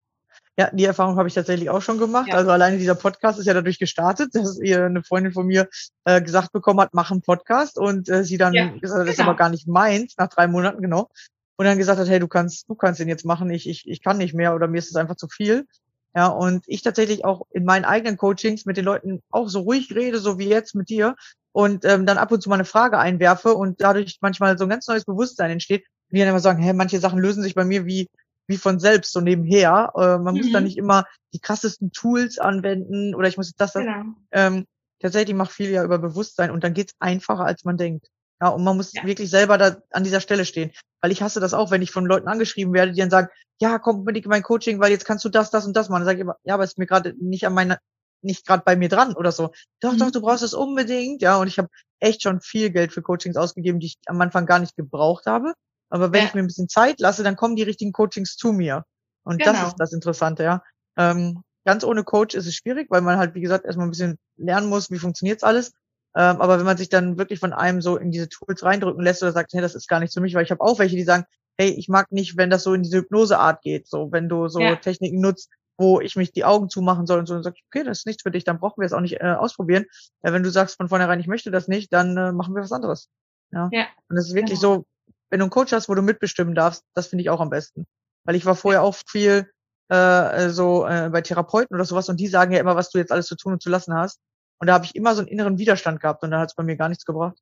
ja, 0.60 0.70
die 0.74 0.84
Erfahrung 0.84 1.16
habe 1.16 1.30
ich 1.30 1.34
tatsächlich 1.34 1.70
auch 1.70 1.82
schon 1.82 2.00
gemacht. 2.00 2.28
Ja. 2.28 2.36
Also 2.36 2.52
alleine 2.52 2.78
dieser 2.78 2.96
Podcast 2.96 3.40
ist 3.40 3.46
ja 3.46 3.54
dadurch 3.54 3.80
gestartet, 3.80 4.36
dass 4.36 4.60
ihr 4.60 4.84
eine 4.84 5.04
Freundin 5.04 5.32
von 5.32 5.48
mir 5.48 5.70
äh, 6.04 6.22
gesagt 6.22 6.52
bekommen 6.52 6.82
hat, 6.82 6.94
mach 6.94 7.12
einen 7.12 7.22
Podcast 7.22 7.78
und 7.78 8.10
äh, 8.10 8.26
sie 8.26 8.38
dann 8.38 8.54
ja, 8.54 8.68
gesagt 8.68 9.00
hat, 9.00 9.08
das 9.08 9.12
ist 9.12 9.18
genau. 9.20 9.30
aber 9.30 9.38
gar 9.38 9.50
nicht 9.50 9.70
meins, 9.70 10.16
nach 10.18 10.28
drei 10.28 10.48
Monaten, 10.48 10.82
genau. 10.82 11.10
Und 11.56 11.66
dann 11.66 11.78
gesagt 11.78 11.98
hat, 11.98 12.10
hey, 12.10 12.20
du 12.20 12.28
kannst, 12.28 12.68
du 12.68 12.76
kannst 12.76 13.00
den 13.00 13.08
jetzt 13.08 13.24
machen, 13.24 13.50
ich, 13.50 13.70
ich, 13.70 13.88
ich 13.88 14.04
kann 14.04 14.18
nicht 14.18 14.34
mehr 14.34 14.54
oder 14.54 14.68
mir 14.68 14.80
ist 14.80 14.90
es 14.90 14.98
einfach 14.98 15.16
zu 15.16 15.30
viel. 15.30 15.66
Ja, 16.14 16.28
und 16.28 16.66
ich 16.68 16.82
tatsächlich 16.82 17.24
auch 17.24 17.44
in 17.52 17.64
meinen 17.64 17.86
eigenen 17.86 18.18
Coachings 18.18 18.66
mit 18.66 18.76
den 18.76 18.84
Leuten 18.84 19.22
auch 19.30 19.48
so 19.48 19.62
ruhig 19.62 19.96
rede, 19.96 20.20
so 20.20 20.40
wie 20.40 20.50
jetzt 20.50 20.76
mit 20.76 20.90
dir, 20.90 21.16
und 21.54 21.86
ähm, 21.86 22.06
dann 22.06 22.18
ab 22.18 22.34
und 22.34 22.42
zu 22.42 22.50
mal 22.50 22.56
eine 22.56 22.66
Frage 22.66 22.98
einwerfe 23.00 23.54
und 23.54 23.80
dadurch 23.80 24.18
manchmal 24.20 24.58
so 24.58 24.66
ein 24.66 24.70
ganz 24.70 24.88
neues 24.88 25.06
Bewusstsein 25.06 25.52
entsteht. 25.52 25.86
Und 26.10 26.18
die 26.18 26.20
dann 26.20 26.30
immer 26.30 26.42
sagen, 26.42 26.62
hey, 26.62 26.74
manche 26.74 27.00
Sachen 27.00 27.20
lösen 27.20 27.44
sich 27.44 27.56
bei 27.56 27.64
mir 27.64 27.86
wie 27.86 28.10
wie 28.50 28.58
von 28.58 28.80
selbst 28.80 29.14
so 29.14 29.22
nebenher. 29.22 29.94
Äh, 29.96 30.18
man 30.18 30.34
mhm. 30.34 30.42
muss 30.42 30.52
da 30.52 30.60
mhm. 30.60 30.66
nicht 30.66 30.78
immer 30.78 31.06
die 31.34 31.40
krassesten 31.40 31.92
Tools 31.92 32.40
anwenden 32.40 33.16
oder 33.16 33.28
ich 33.28 33.38
muss 33.38 33.54
das, 33.54 33.74
das. 33.74 33.84
Genau. 33.84 34.04
Ähm, 34.32 34.66
tatsächlich 35.00 35.36
macht 35.36 35.52
viel 35.52 35.70
ja 35.70 35.84
über 35.84 36.00
Bewusstsein 36.00 36.52
und 36.52 36.64
dann 36.64 36.74
geht's 36.74 36.96
einfacher, 37.00 37.46
als 37.46 37.64
man 37.64 37.78
denkt. 37.78 38.08
Ja, 38.42 38.50
und 38.50 38.64
man 38.64 38.76
muss 38.76 38.94
ja. 38.94 39.04
wirklich 39.06 39.30
selber 39.30 39.58
da 39.58 39.78
an 39.92 40.04
dieser 40.04 40.22
Stelle 40.22 40.46
stehen. 40.46 40.72
Weil 41.02 41.12
ich 41.12 41.22
hasse 41.22 41.40
das 41.40 41.54
auch, 41.54 41.72
wenn 41.72 41.82
ich 41.82 41.92
von 41.92 42.06
Leuten 42.06 42.28
angeschrieben 42.28 42.74
werde, 42.74 42.94
die 42.94 43.00
dann 43.00 43.10
sagen, 43.10 43.28
ja, 43.60 43.80
komm 43.80 44.00
unbedingt 44.00 44.26
in 44.26 44.30
mein 44.30 44.44
Coaching, 44.44 44.80
weil 44.80 44.92
jetzt 44.92 45.06
kannst 45.06 45.24
du 45.26 45.30
das, 45.30 45.52
das 45.52 45.66
und 45.66 45.76
das 45.76 45.90
machen. 45.90 46.02
Dann 46.02 46.08
sage 46.08 46.18
ich 46.18 46.22
immer, 46.22 46.38
ja, 46.44 46.56
aber 46.56 46.64
ist 46.64 46.78
mir 46.78 46.88
gerade 46.88 47.14
nicht 47.20 47.46
an 47.46 47.54
meiner, 47.54 47.80
nicht 48.22 48.48
gerade 48.48 48.64
bei 48.66 48.76
mir 48.76 48.90
dran 48.90 49.14
oder 49.14 49.32
so. 49.32 49.52
Doch, 49.82 49.94
mhm. 49.94 49.98
doch, 50.00 50.12
du 50.12 50.22
brauchst 50.22 50.44
es 50.44 50.54
unbedingt. 50.54 51.22
Ja, 51.22 51.38
und 51.38 51.48
ich 51.48 51.60
habe 51.60 51.70
echt 52.00 52.24
schon 52.24 52.42
viel 52.42 52.72
Geld 52.72 52.94
für 52.94 53.02
Coachings 53.02 53.36
ausgegeben, 53.36 53.80
die 53.80 53.88
ich 53.88 53.98
am 54.08 54.20
Anfang 54.22 54.46
gar 54.46 54.60
nicht 54.60 54.76
gebraucht 54.76 55.26
habe. 55.26 55.54
Aber 55.90 56.12
wenn 56.12 56.22
ja. 56.22 56.28
ich 56.28 56.34
mir 56.34 56.42
ein 56.42 56.48
bisschen 56.48 56.70
Zeit 56.70 57.00
lasse, 57.00 57.24
dann 57.24 57.36
kommen 57.36 57.56
die 57.56 57.64
richtigen 57.64 57.92
Coachings 57.92 58.36
zu 58.36 58.52
mir. 58.52 58.84
Und 59.24 59.40
genau. 59.40 59.52
das 59.52 59.68
ist 59.70 59.76
das 59.78 59.94
Interessante, 59.94 60.44
ja. 60.44 60.64
Ähm, 60.98 61.44
ganz 61.66 61.84
ohne 61.84 62.04
Coach 62.04 62.36
ist 62.36 62.48
es 62.48 62.56
schwierig, 62.56 62.88
weil 62.90 63.02
man 63.02 63.18
halt, 63.18 63.36
wie 63.36 63.42
gesagt, 63.42 63.66
erstmal 63.66 63.88
ein 63.88 63.92
bisschen 63.92 64.18
lernen 64.38 64.70
muss, 64.70 64.92
wie 64.92 65.00
funktioniert's 65.00 65.44
alles. 65.44 65.74
Ähm, 66.16 66.42
aber 66.42 66.58
wenn 66.58 66.66
man 66.66 66.78
sich 66.78 66.90
dann 66.90 67.18
wirklich 67.18 67.40
von 67.40 67.54
einem 67.54 67.82
so 67.82 67.98
in 67.98 68.12
diese 68.12 68.30
Tools 68.30 68.64
reindrücken 68.64 69.04
lässt 69.04 69.22
oder 69.22 69.32
sagt, 69.32 69.54
hey, 69.54 69.62
das 69.62 69.76
ist 69.76 69.88
gar 69.88 70.00
nicht 70.00 70.14
für 70.14 70.22
mich, 70.22 70.34
weil 70.34 70.44
ich 70.44 70.52
habe 70.52 70.62
auch 70.62 70.80
welche, 70.80 70.96
die 70.96 71.04
sagen, 71.04 71.26
hey, 71.58 71.70
ich 71.70 71.90
mag 71.90 72.12
nicht, 72.12 72.38
wenn 72.38 72.50
das 72.50 72.64
so 72.64 72.74
in 72.74 72.84
diese 72.84 73.00
Hypnoseart 73.00 73.62
geht, 73.62 73.88
so 73.88 74.12
wenn 74.12 74.30
du 74.30 74.48
so 74.48 74.60
ja. 74.60 74.76
Techniken 74.78 75.20
nutzt, 75.20 75.52
wo 75.78 76.00
ich 76.02 76.16
mich 76.16 76.32
die 76.32 76.46
Augen 76.46 76.70
zumachen 76.70 77.06
soll 77.06 77.20
und 77.20 77.26
so 77.26 77.36
und 77.36 77.44
sag, 77.44 77.56
okay, 77.68 77.84
das 77.84 78.00
ist 78.00 78.06
nichts 78.06 78.24
für 78.24 78.32
dich, 78.32 78.44
dann 78.44 78.60
brauchen 78.60 78.82
wir 78.82 78.86
es 78.86 78.94
auch 78.94 79.02
nicht 79.02 79.22
äh, 79.22 79.36
ausprobieren. 79.38 79.86
Äh, 80.22 80.34
wenn 80.34 80.44
du 80.44 80.50
sagst 80.50 80.78
von 80.78 80.90
vornherein, 80.90 81.20
ich 81.20 81.28
möchte 81.28 81.52
das 81.52 81.68
nicht, 81.68 81.94
dann 81.94 82.18
äh, 82.18 82.32
machen 82.32 82.56
wir 82.56 82.64
was 82.64 82.72
anderes. 82.72 83.10
Ja. 83.52 83.70
ja. 83.72 83.86
Und 84.10 84.16
das 84.16 84.28
ist 84.28 84.36
wirklich 84.36 84.60
genau. 84.60 84.76
so, 84.76 84.86
wenn 85.30 85.40
du 85.40 85.46
einen 85.46 85.52
Coach 85.52 85.72
hast, 85.72 85.90
wo 85.90 85.96
du 85.96 86.02
mitbestimmen 86.02 86.56
darfst, 86.56 86.84
das 86.94 87.08
finde 87.08 87.24
ich 87.24 87.30
auch 87.30 87.42
am 87.42 87.50
besten. 87.50 87.86
Weil 88.26 88.36
ich 88.36 88.46
war 88.46 88.56
vorher 88.56 88.84
auch 88.84 88.96
viel 89.08 89.50
äh, 89.90 90.50
so 90.50 90.86
äh, 90.88 91.10
bei 91.12 91.22
Therapeuten 91.22 91.76
oder 91.76 91.86
sowas 91.86 92.10
und 92.10 92.20
die 92.20 92.28
sagen 92.28 92.52
ja 92.52 92.60
immer, 92.60 92.76
was 92.76 92.90
du 92.90 92.98
jetzt 92.98 93.12
alles 93.12 93.28
zu 93.28 93.36
tun 93.36 93.54
und 93.54 93.62
zu 93.62 93.70
lassen 93.70 93.94
hast. 93.94 94.20
Und 94.60 94.68
da 94.68 94.74
habe 94.74 94.86
ich 94.86 94.96
immer 94.96 95.16
so 95.16 95.22
einen 95.22 95.30
inneren 95.30 95.58
Widerstand 95.58 96.02
gehabt 96.02 96.24
und 96.24 96.32
dann 96.32 96.42
hat 96.42 96.50
es 96.50 96.56
bei 96.56 96.64
mir 96.64 96.76
gar 96.76 96.90
nichts 96.90 97.06
gebracht. 97.06 97.38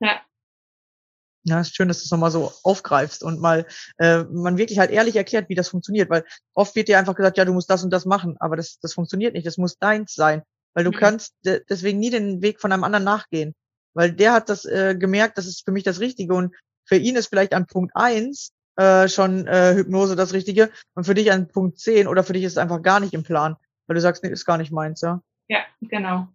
Ja. 0.00 0.20
Ja, 1.44 1.60
ist 1.60 1.74
schön, 1.74 1.88
dass 1.88 2.00
du 2.00 2.04
es 2.04 2.10
nochmal 2.10 2.30
so 2.30 2.52
aufgreifst 2.62 3.22
und 3.22 3.40
mal 3.40 3.66
äh, 3.98 4.24
man 4.24 4.58
wirklich 4.58 4.78
halt 4.78 4.90
ehrlich 4.90 5.16
erklärt, 5.16 5.48
wie 5.48 5.54
das 5.54 5.68
funktioniert, 5.68 6.10
weil 6.10 6.24
oft 6.52 6.74
wird 6.74 6.88
dir 6.88 6.98
einfach 6.98 7.14
gesagt, 7.14 7.38
ja, 7.38 7.44
du 7.44 7.54
musst 7.54 7.70
das 7.70 7.84
und 7.84 7.90
das 7.90 8.04
machen, 8.04 8.36
aber 8.38 8.56
das, 8.56 8.78
das 8.80 8.92
funktioniert 8.92 9.34
nicht, 9.34 9.46
das 9.46 9.56
muss 9.56 9.78
deins 9.78 10.14
sein, 10.14 10.42
weil 10.74 10.84
du 10.84 10.90
mhm. 10.90 10.96
kannst 10.96 11.34
deswegen 11.44 12.00
nie 12.00 12.10
den 12.10 12.42
Weg 12.42 12.60
von 12.60 12.72
einem 12.72 12.84
anderen 12.84 13.04
nachgehen, 13.04 13.54
weil 13.94 14.12
der 14.12 14.32
hat 14.32 14.48
das 14.50 14.64
äh, 14.64 14.94
gemerkt, 14.98 15.38
das 15.38 15.46
ist 15.46 15.64
für 15.64 15.72
mich 15.72 15.84
das 15.84 16.00
Richtige 16.00 16.34
und 16.34 16.54
für 16.88 16.96
ihn 16.96 17.16
ist 17.16 17.28
vielleicht 17.28 17.54
an 17.54 17.66
Punkt 17.66 17.92
eins 17.94 18.52
äh, 18.76 19.08
schon 19.08 19.46
äh, 19.46 19.74
Hypnose 19.74 20.16
das 20.16 20.32
Richtige 20.32 20.70
und 20.94 21.04
für 21.04 21.14
dich 21.14 21.30
an 21.30 21.48
Punkt 21.48 21.78
zehn 21.78 22.06
oder 22.06 22.24
für 22.24 22.32
dich 22.32 22.44
ist 22.44 22.52
es 22.52 22.58
einfach 22.58 22.82
gar 22.82 23.00
nicht 23.00 23.12
im 23.12 23.22
Plan, 23.22 23.56
weil 23.86 23.94
du 23.94 24.00
sagst, 24.00 24.22
nee, 24.22 24.30
ist 24.30 24.44
gar 24.44 24.58
nicht 24.58 24.72
meins, 24.72 25.00
ja. 25.00 25.20
Ja, 25.48 25.60
genau. 25.80 26.28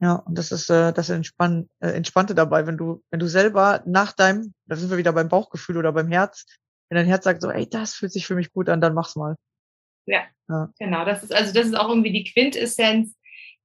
Ja, 0.00 0.16
und 0.16 0.36
das 0.36 0.52
ist 0.52 0.68
äh, 0.70 0.92
das 0.92 1.08
Entspann, 1.08 1.68
äh, 1.80 1.90
Entspannte 1.90 2.34
dabei, 2.34 2.66
wenn 2.66 2.76
du, 2.76 3.02
wenn 3.10 3.20
du 3.20 3.28
selber 3.28 3.82
nach 3.86 4.12
deinem, 4.12 4.52
da 4.66 4.76
sind 4.76 4.90
wir 4.90 4.98
wieder 4.98 5.12
beim 5.12 5.28
Bauchgefühl 5.28 5.76
oder 5.76 5.92
beim 5.92 6.08
Herz, 6.08 6.46
wenn 6.88 6.96
dein 6.96 7.06
Herz 7.06 7.24
sagt 7.24 7.42
so, 7.42 7.50
ey, 7.50 7.68
das 7.68 7.94
fühlt 7.94 8.12
sich 8.12 8.26
für 8.26 8.34
mich 8.34 8.52
gut 8.52 8.68
an, 8.68 8.80
dann 8.80 8.94
mach's 8.94 9.16
mal. 9.16 9.36
Ja, 10.06 10.24
ja. 10.48 10.70
genau. 10.78 11.04
Das 11.04 11.22
ist 11.22 11.34
also 11.34 11.52
das 11.52 11.66
ist 11.66 11.74
auch 11.74 11.88
irgendwie 11.88 12.12
die 12.12 12.24
Quintessenz, 12.24 13.14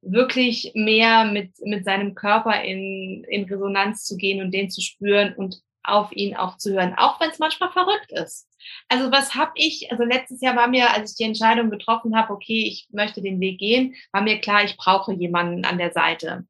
wirklich 0.01 0.71
mehr 0.75 1.25
mit 1.25 1.51
mit 1.65 1.83
seinem 1.83 2.15
Körper 2.15 2.63
in 2.63 3.25
in 3.27 3.43
Resonanz 3.45 4.05
zu 4.05 4.15
gehen 4.15 4.41
und 4.41 4.51
den 4.53 4.69
zu 4.69 4.81
spüren 4.81 5.33
und 5.33 5.61
auf 5.83 6.11
ihn 6.11 6.35
auch 6.35 6.57
zu 6.57 6.73
hören, 6.73 6.93
auch 6.97 7.19
wenn 7.19 7.29
es 7.29 7.39
manchmal 7.39 7.71
verrückt 7.71 8.11
ist. 8.11 8.47
Also 8.87 9.11
was 9.11 9.35
habe 9.35 9.51
ich, 9.55 9.91
also 9.91 10.03
letztes 10.03 10.41
Jahr 10.41 10.55
war 10.55 10.67
mir, 10.67 10.93
als 10.93 11.11
ich 11.11 11.17
die 11.17 11.23
Entscheidung 11.23 11.69
getroffen 11.69 12.15
habe, 12.15 12.33
okay, 12.33 12.63
ich 12.67 12.87
möchte 12.91 13.21
den 13.21 13.39
Weg 13.39 13.59
gehen, 13.59 13.95
war 14.11 14.21
mir 14.21 14.39
klar, 14.39 14.63
ich 14.63 14.77
brauche 14.77 15.13
jemanden 15.13 15.65
an 15.65 15.77
der 15.77 15.91
Seite. 15.91 16.45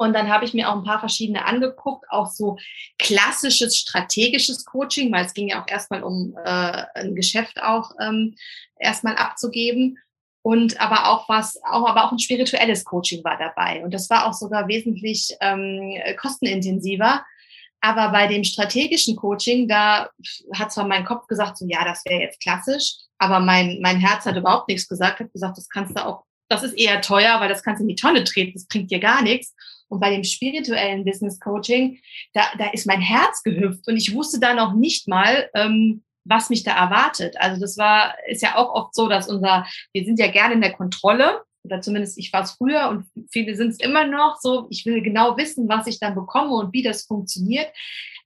Und 0.00 0.14
dann 0.14 0.30
habe 0.30 0.46
ich 0.46 0.54
mir 0.54 0.70
auch 0.70 0.76
ein 0.76 0.84
paar 0.84 0.98
verschiedene 0.98 1.44
angeguckt, 1.44 2.06
auch 2.08 2.26
so 2.26 2.56
klassisches 2.98 3.76
strategisches 3.76 4.64
Coaching, 4.64 5.12
weil 5.12 5.26
es 5.26 5.34
ging 5.34 5.48
ja 5.48 5.62
auch 5.62 5.68
erstmal 5.68 6.02
um 6.02 6.34
äh, 6.42 6.84
ein 6.94 7.14
Geschäft 7.14 7.62
auch 7.62 7.90
ähm, 8.00 8.34
erstmal 8.78 9.16
abzugeben. 9.16 9.98
Und 10.42 10.80
aber 10.80 11.10
auch 11.10 11.28
was, 11.28 11.62
auch 11.64 11.86
aber 11.86 12.04
auch 12.04 12.12
ein 12.12 12.18
spirituelles 12.18 12.86
Coaching 12.86 13.22
war 13.24 13.36
dabei. 13.36 13.84
Und 13.84 13.92
das 13.92 14.08
war 14.08 14.26
auch 14.26 14.32
sogar 14.32 14.68
wesentlich 14.68 15.36
ähm, 15.42 15.92
kostenintensiver, 16.16 17.22
aber 17.80 18.10
bei 18.10 18.26
dem 18.26 18.44
strategischen 18.44 19.16
Coaching, 19.16 19.68
da 19.68 20.10
hat 20.54 20.72
zwar 20.72 20.86
mein 20.86 21.04
Kopf 21.04 21.26
gesagt, 21.26 21.58
so 21.58 21.66
ja, 21.66 21.84
das 21.84 22.04
wäre 22.04 22.20
jetzt 22.20 22.40
klassisch, 22.40 22.96
aber 23.18 23.40
mein, 23.40 23.78
mein 23.80 23.98
Herz 23.98 24.26
hat 24.26 24.36
überhaupt 24.36 24.68
nichts 24.68 24.88
gesagt, 24.88 25.20
hat 25.20 25.32
gesagt, 25.32 25.56
das 25.56 25.68
kannst 25.68 25.96
du 25.96 26.04
auch, 26.04 26.24
das 26.48 26.62
ist 26.62 26.74
eher 26.74 27.00
teuer, 27.00 27.40
weil 27.40 27.48
das 27.48 27.62
kannst 27.62 27.80
du 27.80 27.84
in 27.84 27.88
die 27.88 27.94
Tonne 27.94 28.24
treten, 28.24 28.52
das 28.54 28.66
bringt 28.66 28.90
dir 28.90 29.00
gar 29.00 29.22
nichts. 29.22 29.54
Und 29.88 30.00
bei 30.00 30.10
dem 30.10 30.22
spirituellen 30.22 31.04
Business 31.04 31.40
Coaching, 31.40 31.98
da, 32.32 32.42
da 32.58 32.70
ist 32.70 32.86
mein 32.86 33.00
Herz 33.00 33.42
gehüpft 33.42 33.88
und 33.88 33.96
ich 33.96 34.14
wusste 34.14 34.38
da 34.38 34.54
noch 34.54 34.74
nicht 34.74 35.08
mal, 35.08 35.50
ähm, 35.54 36.04
was 36.24 36.50
mich 36.50 36.62
da 36.62 36.76
erwartet. 36.76 37.36
Also 37.40 37.60
das 37.60 37.76
war, 37.76 38.14
ist 38.28 38.42
ja 38.42 38.56
auch 38.56 38.72
oft 38.72 38.94
so, 38.94 39.08
dass 39.08 39.28
unser, 39.28 39.66
wir 39.92 40.04
sind 40.04 40.18
ja 40.18 40.30
gerne 40.30 40.54
in 40.54 40.60
der 40.60 40.72
Kontrolle 40.72 41.42
oder 41.64 41.80
zumindest 41.80 42.18
ich 42.18 42.32
war 42.32 42.42
es 42.42 42.52
früher 42.52 42.88
und 42.88 43.06
viele 43.30 43.54
sind 43.54 43.68
es 43.68 43.80
immer 43.80 44.06
noch 44.06 44.38
so, 44.40 44.66
ich 44.70 44.86
will 44.86 45.02
genau 45.02 45.36
wissen, 45.36 45.68
was 45.68 45.86
ich 45.86 46.00
dann 46.00 46.14
bekomme 46.14 46.54
und 46.54 46.72
wie 46.72 46.82
das 46.82 47.04
funktioniert. 47.04 47.68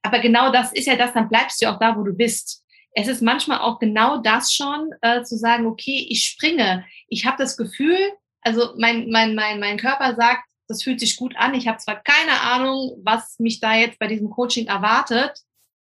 Aber 0.01 0.19
genau 0.19 0.51
das 0.51 0.71
ist 0.73 0.85
ja 0.85 0.95
das, 0.95 1.13
dann 1.13 1.29
bleibst 1.29 1.61
du 1.61 1.67
auch 1.67 1.79
da, 1.79 1.97
wo 1.97 2.03
du 2.03 2.13
bist. 2.13 2.63
Es 2.93 3.07
ist 3.07 3.21
manchmal 3.21 3.59
auch 3.59 3.79
genau 3.79 4.17
das 4.17 4.53
schon, 4.53 4.89
äh, 5.01 5.23
zu 5.23 5.37
sagen, 5.37 5.65
okay, 5.65 6.05
ich 6.09 6.23
springe, 6.25 6.85
ich 7.09 7.25
habe 7.25 7.37
das 7.37 7.57
Gefühl, 7.57 7.97
also 8.41 8.73
mein, 8.77 9.09
mein, 9.09 9.35
mein, 9.35 9.59
mein 9.59 9.77
Körper 9.77 10.15
sagt, 10.15 10.45
das 10.67 10.83
fühlt 10.83 10.99
sich 10.99 11.15
gut 11.17 11.35
an. 11.35 11.53
Ich 11.53 11.67
habe 11.67 11.77
zwar 11.77 12.01
keine 12.01 12.39
Ahnung, 12.41 12.99
was 13.03 13.37
mich 13.39 13.59
da 13.59 13.75
jetzt 13.75 13.99
bei 13.99 14.07
diesem 14.07 14.29
Coaching 14.29 14.67
erwartet, 14.67 15.31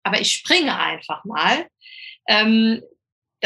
aber 0.02 0.20
ich 0.20 0.32
springe 0.32 0.78
einfach 0.78 1.24
mal. 1.24 1.66
Ähm, 2.26 2.82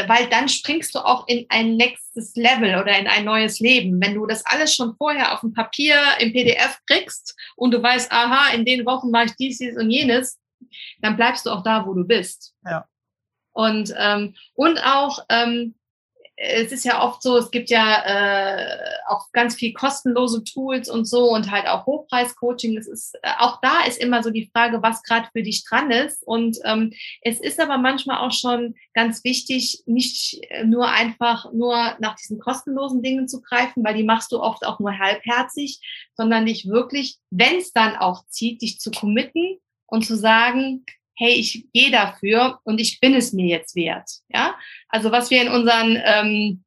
weil 0.07 0.29
dann 0.29 0.47
springst 0.47 0.95
du 0.95 0.99
auch 0.99 1.27
in 1.27 1.45
ein 1.49 1.75
nächstes 1.75 2.35
Level 2.35 2.79
oder 2.79 2.97
in 2.97 3.07
ein 3.07 3.25
neues 3.25 3.59
Leben. 3.59 3.99
Wenn 4.01 4.15
du 4.15 4.25
das 4.25 4.45
alles 4.45 4.75
schon 4.75 4.95
vorher 4.97 5.33
auf 5.33 5.41
dem 5.41 5.53
Papier 5.53 5.95
im 6.19 6.31
PDF 6.31 6.79
kriegst 6.87 7.35
und 7.55 7.71
du 7.71 7.81
weißt, 7.81 8.11
aha, 8.11 8.53
in 8.53 8.65
den 8.65 8.85
Wochen 8.85 9.11
mache 9.11 9.25
ich 9.25 9.35
dies, 9.35 9.57
dies 9.57 9.77
und 9.77 9.89
jenes, 9.89 10.39
dann 11.01 11.15
bleibst 11.15 11.45
du 11.45 11.49
auch 11.49 11.63
da, 11.63 11.85
wo 11.85 11.93
du 11.93 12.05
bist. 12.05 12.53
Ja. 12.65 12.85
Und, 13.53 13.93
ähm, 13.97 14.35
und 14.53 14.79
auch, 14.85 15.25
ähm, 15.29 15.75
es 16.41 16.71
ist 16.71 16.85
ja 16.85 17.03
oft 17.03 17.21
so, 17.21 17.37
es 17.37 17.51
gibt 17.51 17.69
ja 17.69 18.01
äh, 18.05 18.79
auch 19.07 19.29
ganz 19.33 19.55
viel 19.55 19.73
kostenlose 19.73 20.43
Tools 20.45 20.89
und 20.89 21.03
so 21.05 21.31
und 21.31 21.51
halt 21.51 21.67
auch 21.67 21.85
Hochpreis-Coaching. 21.85 22.77
Es 22.77 22.87
ist 22.87 23.15
äh, 23.23 23.31
auch 23.39 23.59
da 23.61 23.83
ist 23.85 23.97
immer 23.97 24.23
so 24.23 24.29
die 24.29 24.49
Frage, 24.53 24.81
was 24.81 25.03
gerade 25.03 25.27
für 25.33 25.43
dich 25.43 25.65
dran 25.65 25.91
ist. 25.91 26.25
Und 26.25 26.57
ähm, 26.63 26.93
es 27.21 27.41
ist 27.41 27.59
aber 27.59 27.77
manchmal 27.77 28.25
auch 28.25 28.31
schon 28.31 28.75
ganz 28.93 29.25
wichtig, 29.25 29.83
nicht 29.85 30.39
nur 30.63 30.87
einfach 30.87 31.51
nur 31.51 31.75
nach 31.99 32.15
diesen 32.15 32.39
kostenlosen 32.39 33.03
Dingen 33.03 33.27
zu 33.27 33.41
greifen, 33.41 33.83
weil 33.83 33.95
die 33.95 34.03
machst 34.03 34.31
du 34.31 34.39
oft 34.39 34.65
auch 34.65 34.79
nur 34.79 34.97
halbherzig, 34.97 35.81
sondern 36.15 36.45
dich 36.45 36.69
wirklich, 36.69 37.17
wenn 37.31 37.57
es 37.57 37.73
dann 37.73 37.97
auch 37.97 38.25
zieht, 38.27 38.61
dich 38.61 38.79
zu 38.79 38.91
committen 38.91 39.57
und 39.87 40.05
zu 40.05 40.15
sagen, 40.15 40.85
hey, 41.19 41.33
ich 41.33 41.65
gehe 41.73 41.91
dafür 41.91 42.59
und 42.63 42.79
ich 42.79 42.99
bin 42.99 43.13
es 43.13 43.33
mir 43.33 43.45
jetzt 43.45 43.75
wert. 43.75 44.09
Ja, 44.29 44.55
also 44.87 45.11
was 45.11 45.29
wir 45.29 45.41
in 45.41 45.49
unseren 45.49 46.01
ähm, 46.03 46.63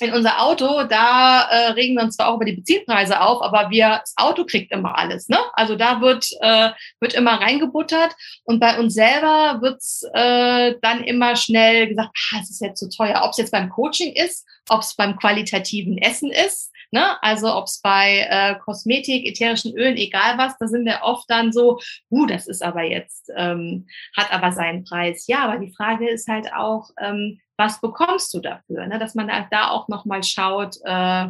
in 0.00 0.12
unser 0.12 0.42
Auto, 0.42 0.82
da 0.84 1.42
äh, 1.42 1.70
regen 1.72 1.94
wir 1.94 2.02
uns 2.02 2.16
zwar 2.16 2.28
auch 2.28 2.36
über 2.36 2.44
die 2.44 2.54
Benzinpreise 2.54 3.20
auf, 3.20 3.40
aber 3.40 3.70
wir, 3.70 4.00
das 4.00 4.14
Auto 4.16 4.44
kriegt 4.44 4.72
immer 4.72 4.98
alles. 4.98 5.28
Ne? 5.28 5.38
Also 5.52 5.76
da 5.76 6.00
wird, 6.00 6.28
äh, 6.40 6.70
wird 6.98 7.14
immer 7.14 7.40
reingebuttert 7.40 8.12
und 8.44 8.58
bei 8.58 8.80
uns 8.80 8.94
selber 8.94 9.60
wird's 9.60 10.02
äh, 10.14 10.74
dann 10.82 11.04
immer 11.04 11.36
schnell 11.36 11.88
gesagt, 11.88 12.10
ah, 12.32 12.38
es 12.42 12.50
ist 12.50 12.60
jetzt 12.60 12.80
zu 12.80 12.88
teuer. 12.88 13.20
Ob 13.22 13.30
es 13.30 13.36
jetzt 13.36 13.52
beim 13.52 13.68
Coaching 13.68 14.12
ist, 14.12 14.44
ob 14.68 14.80
es 14.80 14.96
beim 14.96 15.16
qualitativen 15.16 15.98
Essen 15.98 16.32
ist, 16.32 16.71
Ne? 16.92 17.20
Also 17.22 17.54
ob 17.54 17.64
es 17.64 17.80
bei 17.80 18.26
äh, 18.28 18.58
Kosmetik, 18.60 19.26
ätherischen 19.26 19.74
Ölen, 19.74 19.96
egal 19.96 20.36
was, 20.36 20.58
da 20.58 20.68
sind 20.68 20.84
wir 20.84 21.00
oft 21.02 21.28
dann 21.30 21.52
so, 21.52 21.80
uh, 22.10 22.26
das 22.26 22.46
ist 22.46 22.62
aber 22.62 22.82
jetzt, 22.82 23.30
ähm, 23.34 23.86
hat 24.16 24.30
aber 24.32 24.52
seinen 24.52 24.84
Preis. 24.84 25.26
Ja, 25.26 25.44
aber 25.44 25.58
die 25.58 25.74
Frage 25.74 26.08
ist 26.10 26.28
halt 26.28 26.52
auch, 26.52 26.90
ähm, 27.00 27.40
was 27.56 27.80
bekommst 27.80 28.34
du 28.34 28.40
dafür? 28.40 28.86
Ne? 28.86 28.98
Dass 28.98 29.14
man 29.14 29.28
da 29.50 29.70
auch 29.70 29.88
nochmal 29.88 30.22
schaut, 30.22 30.76
äh, 30.84 31.28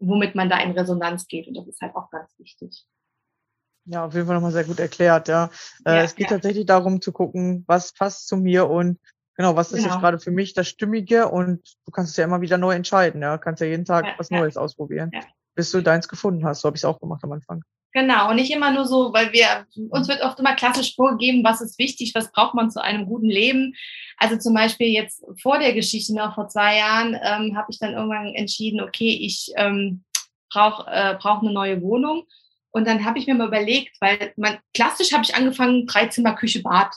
womit 0.00 0.34
man 0.34 0.48
da 0.48 0.58
in 0.58 0.72
Resonanz 0.72 1.28
geht. 1.28 1.46
Und 1.46 1.56
das 1.56 1.68
ist 1.68 1.80
halt 1.80 1.94
auch 1.94 2.10
ganz 2.10 2.36
wichtig. 2.38 2.84
Ja, 3.84 4.04
auf 4.04 4.14
jeden 4.14 4.26
Fall 4.26 4.34
nochmal 4.34 4.52
sehr 4.52 4.64
gut 4.64 4.80
erklärt, 4.80 5.28
ja. 5.28 5.50
Äh, 5.84 5.96
ja 5.96 6.02
es 6.02 6.14
geht 6.14 6.30
ja. 6.30 6.36
tatsächlich 6.36 6.66
darum 6.66 7.00
zu 7.00 7.12
gucken, 7.12 7.64
was 7.66 7.92
passt 7.92 8.26
zu 8.26 8.36
mir 8.36 8.68
und 8.68 8.98
Genau, 9.38 9.54
was 9.54 9.70
ist 9.70 9.78
genau. 9.78 9.94
jetzt 9.94 10.00
gerade 10.00 10.18
für 10.18 10.32
mich 10.32 10.52
das 10.52 10.68
Stimmige 10.68 11.28
und 11.28 11.60
du 11.86 11.92
kannst 11.92 12.10
es 12.10 12.16
ja 12.16 12.24
immer 12.24 12.40
wieder 12.40 12.58
neu 12.58 12.74
entscheiden, 12.74 13.22
ja. 13.22 13.38
Kannst 13.38 13.60
ja 13.60 13.68
jeden 13.68 13.84
Tag 13.84 14.04
ja, 14.04 14.14
was 14.18 14.32
Neues 14.32 14.56
ausprobieren, 14.56 15.12
bis 15.54 15.70
du 15.70 15.80
deins 15.80 16.08
gefunden 16.08 16.44
hast. 16.44 16.60
So 16.60 16.66
habe 16.66 16.76
ich 16.76 16.80
es 16.80 16.84
auch 16.84 16.98
gemacht 16.98 17.22
am 17.22 17.30
Anfang. 17.30 17.62
Genau, 17.92 18.30
und 18.30 18.36
nicht 18.36 18.52
immer 18.52 18.72
nur 18.72 18.84
so, 18.84 19.12
weil 19.12 19.32
wir, 19.32 19.64
uns 19.90 20.08
wird 20.08 20.22
oft 20.22 20.40
immer 20.40 20.56
klassisch 20.56 20.96
vorgegeben, 20.96 21.44
was 21.44 21.60
ist 21.60 21.78
wichtig, 21.78 22.16
was 22.16 22.32
braucht 22.32 22.54
man 22.54 22.70
zu 22.70 22.82
einem 22.82 23.06
guten 23.06 23.28
Leben. 23.28 23.74
Also 24.16 24.36
zum 24.36 24.54
Beispiel 24.54 24.88
jetzt 24.88 25.24
vor 25.40 25.60
der 25.60 25.72
Geschichte, 25.72 26.14
noch 26.14 26.34
vor 26.34 26.48
zwei 26.48 26.76
Jahren, 26.76 27.14
ähm, 27.14 27.56
habe 27.56 27.68
ich 27.70 27.78
dann 27.78 27.92
irgendwann 27.92 28.34
entschieden, 28.34 28.80
okay, 28.80 29.18
ich 29.22 29.52
ähm, 29.56 30.02
brauche 30.50 30.90
äh, 30.90 31.14
brauch 31.14 31.42
eine 31.42 31.52
neue 31.52 31.80
Wohnung 31.80 32.24
und 32.70 32.86
dann 32.86 33.04
habe 33.04 33.18
ich 33.18 33.26
mir 33.26 33.34
mal 33.34 33.48
überlegt, 33.48 33.96
weil 34.00 34.32
man 34.36 34.58
klassisch 34.74 35.12
habe 35.12 35.24
ich 35.24 35.34
angefangen, 35.34 35.86
Dreizimmer, 35.86 36.34
Küche, 36.34 36.62
Bad 36.62 36.92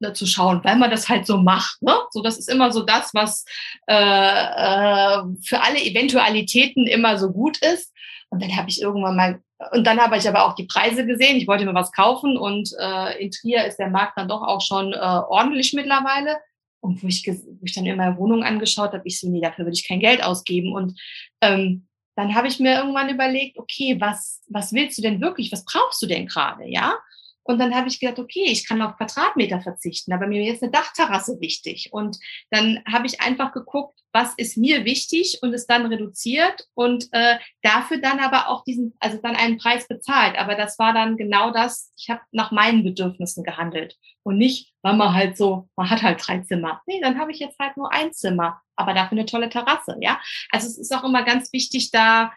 ne, 0.00 0.12
zu 0.12 0.26
schauen, 0.26 0.60
weil 0.64 0.76
man 0.76 0.90
das 0.90 1.08
halt 1.08 1.26
so 1.26 1.38
macht. 1.38 1.80
Ne? 1.80 1.94
So, 2.10 2.22
das 2.22 2.38
ist 2.38 2.48
immer 2.48 2.72
so 2.72 2.82
das, 2.82 3.14
was 3.14 3.44
äh, 3.86 3.94
äh, 3.94 5.22
für 5.42 5.62
alle 5.62 5.80
Eventualitäten 5.80 6.86
immer 6.86 7.18
so 7.18 7.30
gut 7.30 7.58
ist. 7.58 7.92
Und 8.30 8.42
dann 8.42 8.56
habe 8.56 8.68
ich 8.68 8.82
irgendwann 8.82 9.16
mal, 9.16 9.42
und 9.72 9.86
dann 9.86 10.00
habe 10.00 10.16
ich 10.16 10.28
aber 10.28 10.44
auch 10.44 10.54
die 10.54 10.66
Preise 10.66 11.06
gesehen. 11.06 11.36
Ich 11.36 11.46
wollte 11.46 11.64
mir 11.64 11.74
was 11.74 11.92
kaufen 11.92 12.36
und 12.36 12.70
äh, 12.80 13.22
in 13.22 13.30
Trier 13.30 13.64
ist 13.64 13.76
der 13.76 13.90
Markt 13.90 14.18
dann 14.18 14.28
doch 14.28 14.42
auch 14.42 14.60
schon 14.60 14.92
äh, 14.92 14.96
ordentlich 14.96 15.72
mittlerweile. 15.72 16.38
Und 16.80 17.00
wo 17.00 17.06
ich, 17.06 17.24
wo 17.26 17.64
ich 17.64 17.74
dann 17.74 17.86
immer 17.86 18.16
Wohnungen 18.16 18.42
angeschaut 18.42 18.92
habe, 18.92 19.02
ich 19.04 19.20
so, 19.20 19.28
nee, 19.28 19.40
dafür 19.40 19.66
würde 19.66 19.76
ich 19.76 19.86
kein 19.86 20.00
Geld 20.00 20.24
ausgeben. 20.24 20.72
Und 20.72 20.98
ähm, 21.40 21.86
dann 22.14 22.34
habe 22.34 22.48
ich 22.48 22.60
mir 22.60 22.76
irgendwann 22.76 23.08
überlegt, 23.08 23.58
okay, 23.58 23.96
was, 24.00 24.42
was 24.48 24.72
willst 24.72 24.98
du 24.98 25.02
denn 25.02 25.20
wirklich? 25.20 25.50
Was 25.52 25.64
brauchst 25.64 26.02
du 26.02 26.06
denn 26.06 26.26
gerade? 26.26 26.66
Ja? 26.66 26.98
Und 27.44 27.58
dann 27.58 27.74
habe 27.74 27.88
ich 27.88 28.00
gedacht, 28.00 28.18
okay, 28.18 28.44
ich 28.46 28.66
kann 28.68 28.82
auf 28.82 28.96
Quadratmeter 28.96 29.60
verzichten, 29.60 30.12
aber 30.12 30.26
mir 30.26 30.52
ist 30.52 30.62
eine 30.62 30.72
Dachterrasse 30.72 31.40
wichtig. 31.40 31.88
Und 31.92 32.18
dann 32.50 32.80
habe 32.90 33.06
ich 33.06 33.20
einfach 33.20 33.52
geguckt, 33.52 33.98
was 34.12 34.34
ist 34.36 34.56
mir 34.56 34.84
wichtig 34.84 35.38
und 35.42 35.54
es 35.54 35.66
dann 35.66 35.86
reduziert 35.86 36.68
und 36.74 37.08
äh, 37.12 37.38
dafür 37.62 37.98
dann 37.98 38.20
aber 38.20 38.48
auch 38.48 38.62
diesen, 38.64 38.94
also 39.00 39.18
dann 39.22 39.36
einen 39.36 39.58
Preis 39.58 39.88
bezahlt. 39.88 40.38
Aber 40.38 40.54
das 40.54 40.78
war 40.78 40.92
dann 40.92 41.16
genau 41.16 41.50
das, 41.50 41.92
ich 41.96 42.10
habe 42.10 42.20
nach 42.30 42.52
meinen 42.52 42.84
Bedürfnissen 42.84 43.42
gehandelt 43.42 43.96
und 44.22 44.38
nicht, 44.38 44.72
weil 44.82 44.96
man 44.96 45.14
halt 45.14 45.36
so, 45.36 45.68
man 45.76 45.90
hat 45.90 46.02
halt 46.02 46.26
drei 46.26 46.40
Zimmer. 46.40 46.82
Nee, 46.86 47.00
dann 47.00 47.18
habe 47.18 47.32
ich 47.32 47.38
jetzt 47.38 47.58
halt 47.58 47.76
nur 47.76 47.92
ein 47.92 48.12
Zimmer, 48.12 48.60
aber 48.76 48.94
dafür 48.94 49.18
eine 49.18 49.26
tolle 49.26 49.48
Terrasse, 49.48 49.96
ja. 50.00 50.20
Also 50.50 50.66
es 50.66 50.78
ist 50.78 50.94
auch 50.94 51.04
immer 51.04 51.24
ganz 51.24 51.52
wichtig, 51.52 51.90
da 51.90 52.32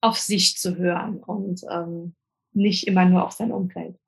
auf 0.00 0.18
sich 0.18 0.56
zu 0.56 0.76
hören 0.76 1.22
und 1.22 1.62
ähm, 1.70 2.14
nicht 2.52 2.86
immer 2.86 3.04
nur 3.04 3.24
auf 3.24 3.32
sein 3.32 3.52
Umfeld. 3.52 3.98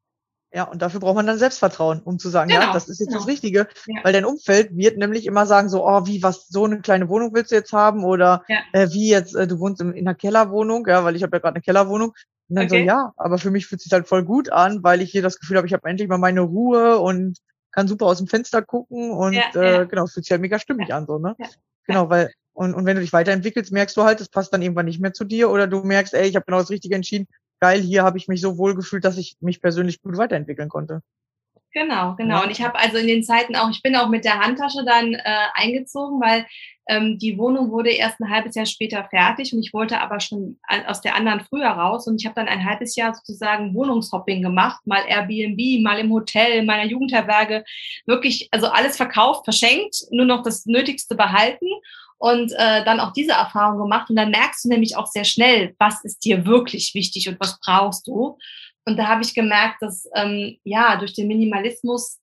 Ja, 0.53 0.65
und 0.65 0.81
dafür 0.81 1.01
braucht 1.01 1.17
man 1.17 1.27
dann 1.27 1.39
Selbstvertrauen, 1.39 2.01
um 2.01 2.19
zu 2.19 2.31
sagen, 2.31 2.49
genau, 2.49 2.63
ja, 2.63 2.73
das 2.73 2.89
ist 2.89 3.01
jetzt 3.01 3.09
genau. 3.09 3.21
das 3.21 3.29
Richtige. 3.29 3.69
Ja. 3.87 4.01
Weil 4.03 4.15
dein 4.15 4.25
Umfeld 4.25 4.75
wird 4.75 4.97
nämlich 4.97 5.27
immer 5.27 5.45
sagen 5.45 5.69
so, 5.69 5.87
oh, 5.87 6.07
wie, 6.07 6.23
was, 6.23 6.49
so 6.49 6.65
eine 6.65 6.81
kleine 6.81 7.11
Wohnung 7.11 7.35
willst 7.35 7.51
du 7.51 7.57
jetzt 7.57 7.73
haben? 7.75 8.03
Oder 8.05 8.45
ja. 8.49 8.59
äh, 8.73 8.89
wie 8.91 9.11
jetzt, 9.11 9.35
äh, 9.35 9.47
du 9.47 9.59
wohnst 9.59 9.83
in, 9.83 9.93
in 9.93 10.09
einer 10.09 10.15
Kellerwohnung, 10.15 10.87
ja, 10.87 11.05
weil 11.05 11.17
ich 11.17 11.23
habe 11.23 11.37
ja 11.37 11.41
gerade 11.41 11.57
eine 11.57 11.63
Kellerwohnung. 11.63 12.15
Und 12.49 12.57
dann 12.57 12.65
okay. 12.65 12.81
so, 12.81 12.87
ja, 12.87 13.13
aber 13.17 13.37
für 13.37 13.51
mich 13.51 13.67
fühlt 13.67 13.83
sich 13.83 13.93
halt 13.93 14.09
voll 14.09 14.25
gut 14.25 14.51
an, 14.51 14.83
weil 14.83 15.03
ich 15.03 15.11
hier 15.11 15.21
das 15.21 15.39
Gefühl 15.39 15.59
habe, 15.59 15.67
ich 15.67 15.75
habe 15.75 15.87
endlich 15.87 16.09
mal 16.09 16.17
meine 16.17 16.41
Ruhe 16.41 16.99
und 16.99 17.37
kann 17.71 17.87
super 17.87 18.07
aus 18.07 18.19
dem 18.19 18.27
Fenster 18.27 18.63
gucken 18.63 19.11
und 19.11 19.35
ja, 19.35 19.55
äh, 19.55 19.87
genau, 19.87 20.07
fühlt 20.07 20.25
sich 20.25 20.31
halt 20.31 20.41
mega 20.41 20.59
stimmig 20.59 20.95
an, 20.95 21.07
so, 21.07 21.19
ne? 21.19 21.37
Genau, 21.87 22.09
weil, 22.09 22.33
und, 22.55 22.75
und 22.75 22.87
wenn 22.87 22.97
du 22.97 23.03
dich 23.03 23.13
weiterentwickelst, 23.13 23.71
merkst 23.71 23.97
du 23.97 24.05
halt, 24.05 24.21
das 24.21 24.31
passt 24.31 24.53
dann 24.53 24.63
irgendwann 24.63 24.87
nicht 24.87 25.01
mehr 25.01 25.13
zu 25.13 25.25
dir 25.25 25.51
oder 25.51 25.67
du 25.67 25.83
merkst, 25.83 26.15
ey, 26.15 26.27
ich 26.27 26.37
habe 26.37 26.47
genau 26.47 26.59
das 26.59 26.71
Richtige 26.71 26.95
entschieden, 26.95 27.29
geil, 27.61 27.81
hier 27.81 28.03
habe 28.03 28.19
ich 28.19 28.29
mich 28.29 28.41
so 28.41 28.59
wohl 28.59 28.75
gefühlt, 28.75 29.05
dass 29.05 29.19
ich 29.19 29.37
mich 29.41 29.61
persönlich 29.61 30.03
gut 30.03 30.17
weiterentwickeln 30.17 30.69
konnte. 30.69 31.03
Genau, 31.73 32.15
genau. 32.17 32.43
Und 32.43 32.51
ich 32.51 32.63
habe 32.63 32.79
also 32.79 32.97
in 32.97 33.07
den 33.07 33.23
Zeiten 33.23 33.55
auch, 33.55 33.71
ich 33.71 33.83
bin 33.83 33.95
auch 33.95 34.09
mit 34.09 34.25
der 34.25 34.41
Handtasche 34.41 34.85
dann 34.87 35.13
äh, 35.13 35.21
eingezogen, 35.55 36.19
weil 36.21 36.47
ähm, 36.89 37.19
die 37.19 37.37
Wohnung 37.37 37.71
wurde 37.71 37.91
erst 37.91 38.19
ein 38.21 38.31
halbes 38.31 38.55
Jahr 38.55 38.65
später 38.65 39.05
fertig 39.05 39.53
und 39.53 39.61
ich 39.61 39.75
wollte 39.75 40.01
aber 40.01 40.19
schon 40.19 40.59
aus 40.87 41.03
der 41.03 41.15
anderen 41.15 41.41
früher 41.41 41.69
raus 41.69 42.07
und 42.07 42.21
ich 42.21 42.27
habe 42.27 42.35
dann 42.35 42.49
ein 42.49 42.65
halbes 42.65 42.97
Jahr 42.97 43.15
sozusagen 43.15 43.75
Wohnungshopping 43.75 44.43
gemacht, 44.43 44.81
mal 44.87 45.03
Airbnb, 45.07 45.83
mal 45.83 45.99
im 45.99 46.11
Hotel, 46.11 46.53
in 46.53 46.67
meiner 46.67 46.91
Jugendherberge, 46.91 47.65
wirklich, 48.07 48.49
also 48.51 48.69
alles 48.69 48.97
verkauft, 48.97 49.45
verschenkt, 49.45 50.05
nur 50.11 50.25
noch 50.25 50.43
das 50.43 50.65
Nötigste 50.65 51.15
behalten 51.15 51.67
und 52.19 52.53
äh, 52.53 52.85
dann 52.85 53.01
auch 53.01 53.13
diese 53.13 53.33
Erfahrung 53.33 53.79
gemacht 53.79 54.11
und 54.11 54.17
dann 54.17 54.31
merkst 54.31 54.65
du 54.65 54.69
nämlich 54.69 54.97
auch 54.97 55.07
sehr 55.07 55.25
schnell, 55.25 55.75
was 55.79 56.05
ist 56.05 56.25
dir 56.25 56.45
wirklich 56.45 56.95
wichtig 56.95 57.29
und 57.29 57.41
was 57.41 57.59
brauchst 57.61 58.07
du. 58.07 58.37
Und 58.85 58.97
da 58.97 59.07
habe 59.07 59.23
ich 59.23 59.35
gemerkt, 59.35 59.83
dass 59.83 60.09
ähm, 60.15 60.59
ja 60.65 60.97
durch 60.97 61.15
den 61.15 61.29
Minimalismus, 61.29 62.19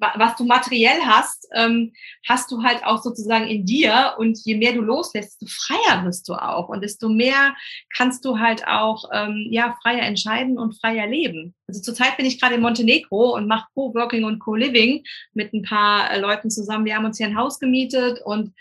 was 0.00 0.36
du 0.36 0.44
materiell 0.44 1.00
hast, 1.04 1.48
ähm, 1.54 1.92
hast 2.28 2.50
du 2.50 2.62
halt 2.62 2.84
auch 2.84 3.02
sozusagen 3.02 3.46
in 3.46 3.64
dir. 3.64 4.14
Und 4.18 4.38
je 4.44 4.56
mehr 4.56 4.72
du 4.72 4.80
loslässt, 4.80 5.40
desto 5.40 5.46
freier 5.46 6.04
wirst 6.04 6.28
du 6.28 6.34
auch. 6.34 6.68
Und 6.68 6.82
desto 6.82 7.08
mehr 7.08 7.54
kannst 7.94 8.24
du 8.24 8.38
halt 8.38 8.66
auch 8.66 9.04
ähm, 9.12 9.48
ja 9.50 9.76
freier 9.82 10.02
entscheiden 10.02 10.58
und 10.58 10.78
freier 10.80 11.06
leben. 11.06 11.54
Also 11.68 11.82
zurzeit 11.82 12.16
bin 12.16 12.26
ich 12.26 12.40
gerade 12.40 12.56
in 12.56 12.62
Montenegro 12.62 13.34
und 13.34 13.46
mache 13.46 13.68
Co-working 13.74 14.24
und 14.24 14.40
Co-living 14.40 15.04
mit 15.34 15.52
ein 15.52 15.62
paar 15.62 16.10
äh, 16.10 16.18
Leuten 16.18 16.50
zusammen. 16.50 16.84
Wir 16.84 16.96
haben 16.96 17.04
uns 17.04 17.18
hier 17.18 17.26
ein 17.26 17.36
Haus 17.36 17.60
gemietet 17.60 18.20
und 18.24 18.52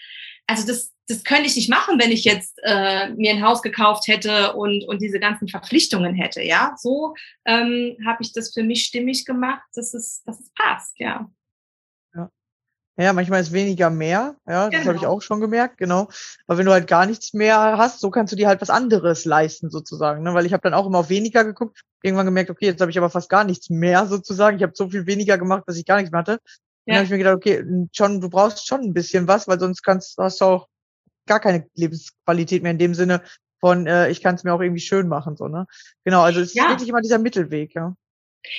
also 0.49 0.65
das, 0.65 0.91
das 1.07 1.23
könnte 1.23 1.45
ich 1.45 1.55
nicht 1.55 1.69
machen, 1.69 1.99
wenn 1.99 2.11
ich 2.11 2.23
jetzt 2.23 2.59
äh, 2.63 3.09
mir 3.09 3.31
ein 3.31 3.43
Haus 3.43 3.61
gekauft 3.61 4.07
hätte 4.07 4.53
und, 4.53 4.83
und 4.87 5.01
diese 5.01 5.19
ganzen 5.19 5.47
Verpflichtungen 5.47 6.15
hätte. 6.15 6.41
Ja, 6.41 6.75
so 6.77 7.13
ähm, 7.45 7.95
habe 8.05 8.21
ich 8.21 8.33
das 8.33 8.53
für 8.53 8.63
mich 8.63 8.85
stimmig 8.85 9.25
gemacht, 9.25 9.63
dass 9.75 9.93
es, 9.93 10.23
dass 10.23 10.39
es 10.39 10.51
passt. 10.53 10.99
Ja. 10.99 11.29
Ja. 12.15 12.31
Ja, 12.97 13.13
manchmal 13.13 13.41
ist 13.41 13.53
weniger 13.53 13.91
mehr. 13.91 14.35
Ja, 14.47 14.69
das 14.69 14.71
genau. 14.71 14.85
habe 14.87 14.97
ich 14.97 15.05
auch 15.05 15.21
schon 15.21 15.39
gemerkt, 15.39 15.77
genau. 15.77 16.09
Aber 16.47 16.57
wenn 16.57 16.65
du 16.65 16.71
halt 16.71 16.87
gar 16.87 17.05
nichts 17.05 17.33
mehr 17.33 17.77
hast, 17.77 17.99
so 17.99 18.09
kannst 18.09 18.33
du 18.33 18.35
dir 18.35 18.47
halt 18.47 18.61
was 18.61 18.71
anderes 18.71 19.25
leisten 19.25 19.69
sozusagen. 19.69 20.23
Ne? 20.23 20.33
Weil 20.33 20.47
ich 20.47 20.53
habe 20.53 20.63
dann 20.63 20.73
auch 20.73 20.87
immer 20.87 20.99
auf 20.99 21.09
weniger 21.09 21.45
geguckt, 21.45 21.79
irgendwann 22.01 22.25
gemerkt, 22.25 22.49
okay, 22.49 22.65
jetzt 22.65 22.81
habe 22.81 22.91
ich 22.91 22.97
aber 22.97 23.09
fast 23.11 23.29
gar 23.29 23.43
nichts 23.43 23.69
mehr 23.69 24.07
sozusagen. 24.07 24.57
Ich 24.57 24.63
habe 24.63 24.73
so 24.75 24.89
viel 24.89 25.05
weniger 25.05 25.37
gemacht, 25.37 25.63
dass 25.67 25.77
ich 25.77 25.85
gar 25.85 25.97
nichts 25.97 26.11
mehr 26.11 26.21
hatte. 26.21 26.39
Ja. 26.89 26.95
Dann 26.95 26.95
habe 26.95 27.05
ich 27.05 27.11
mir 27.11 27.17
gedacht, 27.19 27.35
okay, 27.35 27.63
schon, 27.93 28.19
du 28.19 28.29
brauchst 28.29 28.67
schon 28.67 28.81
ein 28.81 28.93
bisschen 28.93 29.27
was, 29.27 29.47
weil 29.47 29.59
sonst 29.59 29.83
kannst 29.83 30.17
hast 30.17 30.41
du 30.41 30.45
auch 30.45 30.67
gar 31.27 31.39
keine 31.39 31.67
Lebensqualität 31.75 32.63
mehr 32.63 32.71
in 32.71 32.79
dem 32.79 32.95
Sinne 32.95 33.21
von, 33.59 33.85
äh, 33.85 34.09
ich 34.09 34.21
kann 34.21 34.35
es 34.35 34.43
mir 34.43 34.53
auch 34.53 34.61
irgendwie 34.61 34.81
schön 34.81 35.07
machen, 35.07 35.35
so, 35.35 35.47
ne? 35.47 35.67
Genau, 36.03 36.21
also 36.21 36.39
es 36.39 36.53
ja. 36.53 36.63
ist 36.63 36.69
wirklich 36.71 36.89
immer 36.89 37.01
dieser 37.01 37.19
Mittelweg, 37.19 37.75
ja. 37.75 37.93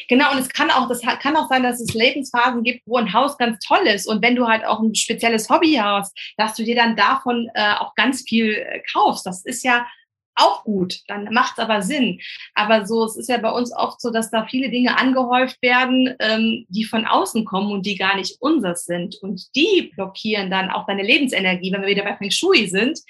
Genau, 0.09 0.31
und 0.33 0.39
es 0.39 0.51
kann 0.51 0.71
auch, 0.71 0.89
das 0.89 1.01
kann 1.01 1.37
auch 1.37 1.49
sein, 1.49 1.63
dass 1.63 1.81
es 1.81 1.95
Lebensphasen 1.95 2.63
gibt, 2.63 2.87
wo 2.87 2.99
ein 2.99 3.13
Haus 3.13 3.39
ganz 3.39 3.59
toll 3.65 3.87
ist. 3.87 4.07
Und 4.07 4.23
wenn 4.23 4.37
du 4.37 4.47
halt 4.47 4.65
auch 4.65 4.81
ein 4.81 4.95
spezielles 4.95 5.49
Hobby 5.49 5.81
hast, 5.83 6.17
dass 6.37 6.55
du 6.55 6.65
dir 6.65 6.77
dann 6.77 6.97
davon 6.97 7.49
äh, 7.55 7.75
auch 7.79 7.95
ganz 7.95 8.23
viel 8.23 8.53
äh, 8.53 8.83
kaufst. 8.93 9.25
Das 9.25 9.45
ist 9.45 9.65
ja 9.65 9.87
auch 10.35 10.65
gut, 10.65 11.01
dann 11.07 11.33
macht 11.33 11.59
es 11.59 11.59
aber 11.59 11.83
Sinn. 11.83 12.21
Aber 12.55 12.87
so, 12.87 13.05
es 13.05 13.17
ist 13.17 13.29
ja 13.29 13.39
bei 13.39 13.51
uns 13.51 13.75
oft 13.75 14.01
so, 14.01 14.11
dass 14.11 14.31
da 14.31 14.47
viele 14.47 14.71
Dinge 14.71 14.99
angehäuft 14.99 15.61
werden, 15.63 16.15
ähm, 16.19 16.67
die 16.69 16.85
von 16.85 17.07
außen 17.07 17.45
kommen 17.45 17.73
und 17.73 17.87
die 17.87 17.97
gar 17.97 18.17
nicht 18.17 18.37
unseres 18.41 18.85
sind. 18.85 19.17
Und 19.23 19.55
die 19.55 19.93
blockieren 19.95 20.51
dann 20.51 20.71
auch 20.71 20.87
deine 20.87 21.03
Lebensenergie, 21.03 21.73
wenn 21.73 21.83
wir 21.83 21.89
wieder 21.89 22.05
bei 22.05 22.17
Feng 22.17 22.31
Shui 22.31 22.69
sind. 22.69 23.01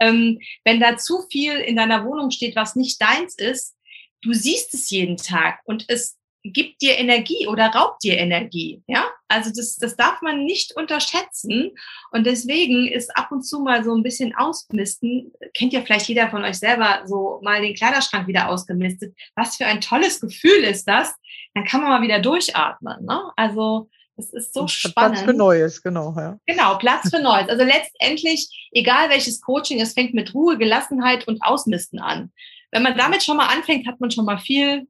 Ähm, 0.00 0.38
wenn 0.64 0.80
da 0.80 0.96
zu 0.96 1.22
viel 1.30 1.54
in 1.56 1.76
deiner 1.76 2.04
Wohnung 2.04 2.30
steht, 2.30 2.56
was 2.56 2.76
nicht 2.76 3.00
deins 3.00 3.36
ist, 3.36 3.76
du 4.22 4.32
siehst 4.32 4.74
es 4.74 4.90
jeden 4.90 5.16
Tag 5.16 5.60
und 5.64 5.84
es 5.88 6.19
gibt 6.42 6.80
dir 6.80 6.98
Energie 6.98 7.46
oder 7.46 7.66
raubt 7.66 8.02
dir 8.02 8.16
Energie. 8.18 8.82
Ja, 8.86 9.06
also 9.28 9.50
das, 9.54 9.76
das 9.76 9.96
darf 9.96 10.22
man 10.22 10.44
nicht 10.44 10.74
unterschätzen. 10.76 11.72
Und 12.12 12.26
deswegen 12.26 12.88
ist 12.88 13.16
ab 13.16 13.30
und 13.30 13.42
zu 13.42 13.60
mal 13.60 13.84
so 13.84 13.94
ein 13.94 14.02
bisschen 14.02 14.34
ausmisten. 14.34 15.32
Kennt 15.54 15.72
ja 15.72 15.82
vielleicht 15.82 16.08
jeder 16.08 16.30
von 16.30 16.44
euch 16.44 16.58
selber 16.58 17.02
so 17.06 17.40
mal 17.42 17.60
den 17.60 17.74
Kleiderschrank 17.74 18.26
wieder 18.26 18.48
ausgemistet. 18.48 19.14
Was 19.36 19.56
für 19.56 19.66
ein 19.66 19.80
tolles 19.80 20.20
Gefühl 20.20 20.64
ist 20.64 20.88
das? 20.88 21.14
Dann 21.54 21.64
kann 21.64 21.82
man 21.82 21.90
mal 21.90 22.02
wieder 22.02 22.20
durchatmen. 22.20 23.04
Ne? 23.04 23.20
Also 23.36 23.88
das 24.16 24.32
ist 24.32 24.54
so 24.54 24.66
spannend. 24.66 25.16
Platz 25.16 25.30
für 25.30 25.34
Neues, 25.34 25.82
genau. 25.82 26.14
Ja. 26.16 26.38
Genau, 26.46 26.76
Platz 26.76 27.10
für 27.10 27.22
Neues. 27.22 27.48
Also 27.48 27.64
letztendlich, 27.64 28.68
egal 28.72 29.08
welches 29.08 29.40
Coaching, 29.40 29.80
es 29.80 29.94
fängt 29.94 30.14
mit 30.14 30.34
Ruhe, 30.34 30.58
Gelassenheit 30.58 31.26
und 31.26 31.42
Ausmisten 31.42 31.98
an. 31.98 32.32
Wenn 32.70 32.82
man 32.82 32.96
damit 32.96 33.22
schon 33.22 33.36
mal 33.36 33.48
anfängt, 33.48 33.86
hat 33.86 33.98
man 34.00 34.10
schon 34.10 34.26
mal 34.26 34.38
viel 34.38 34.86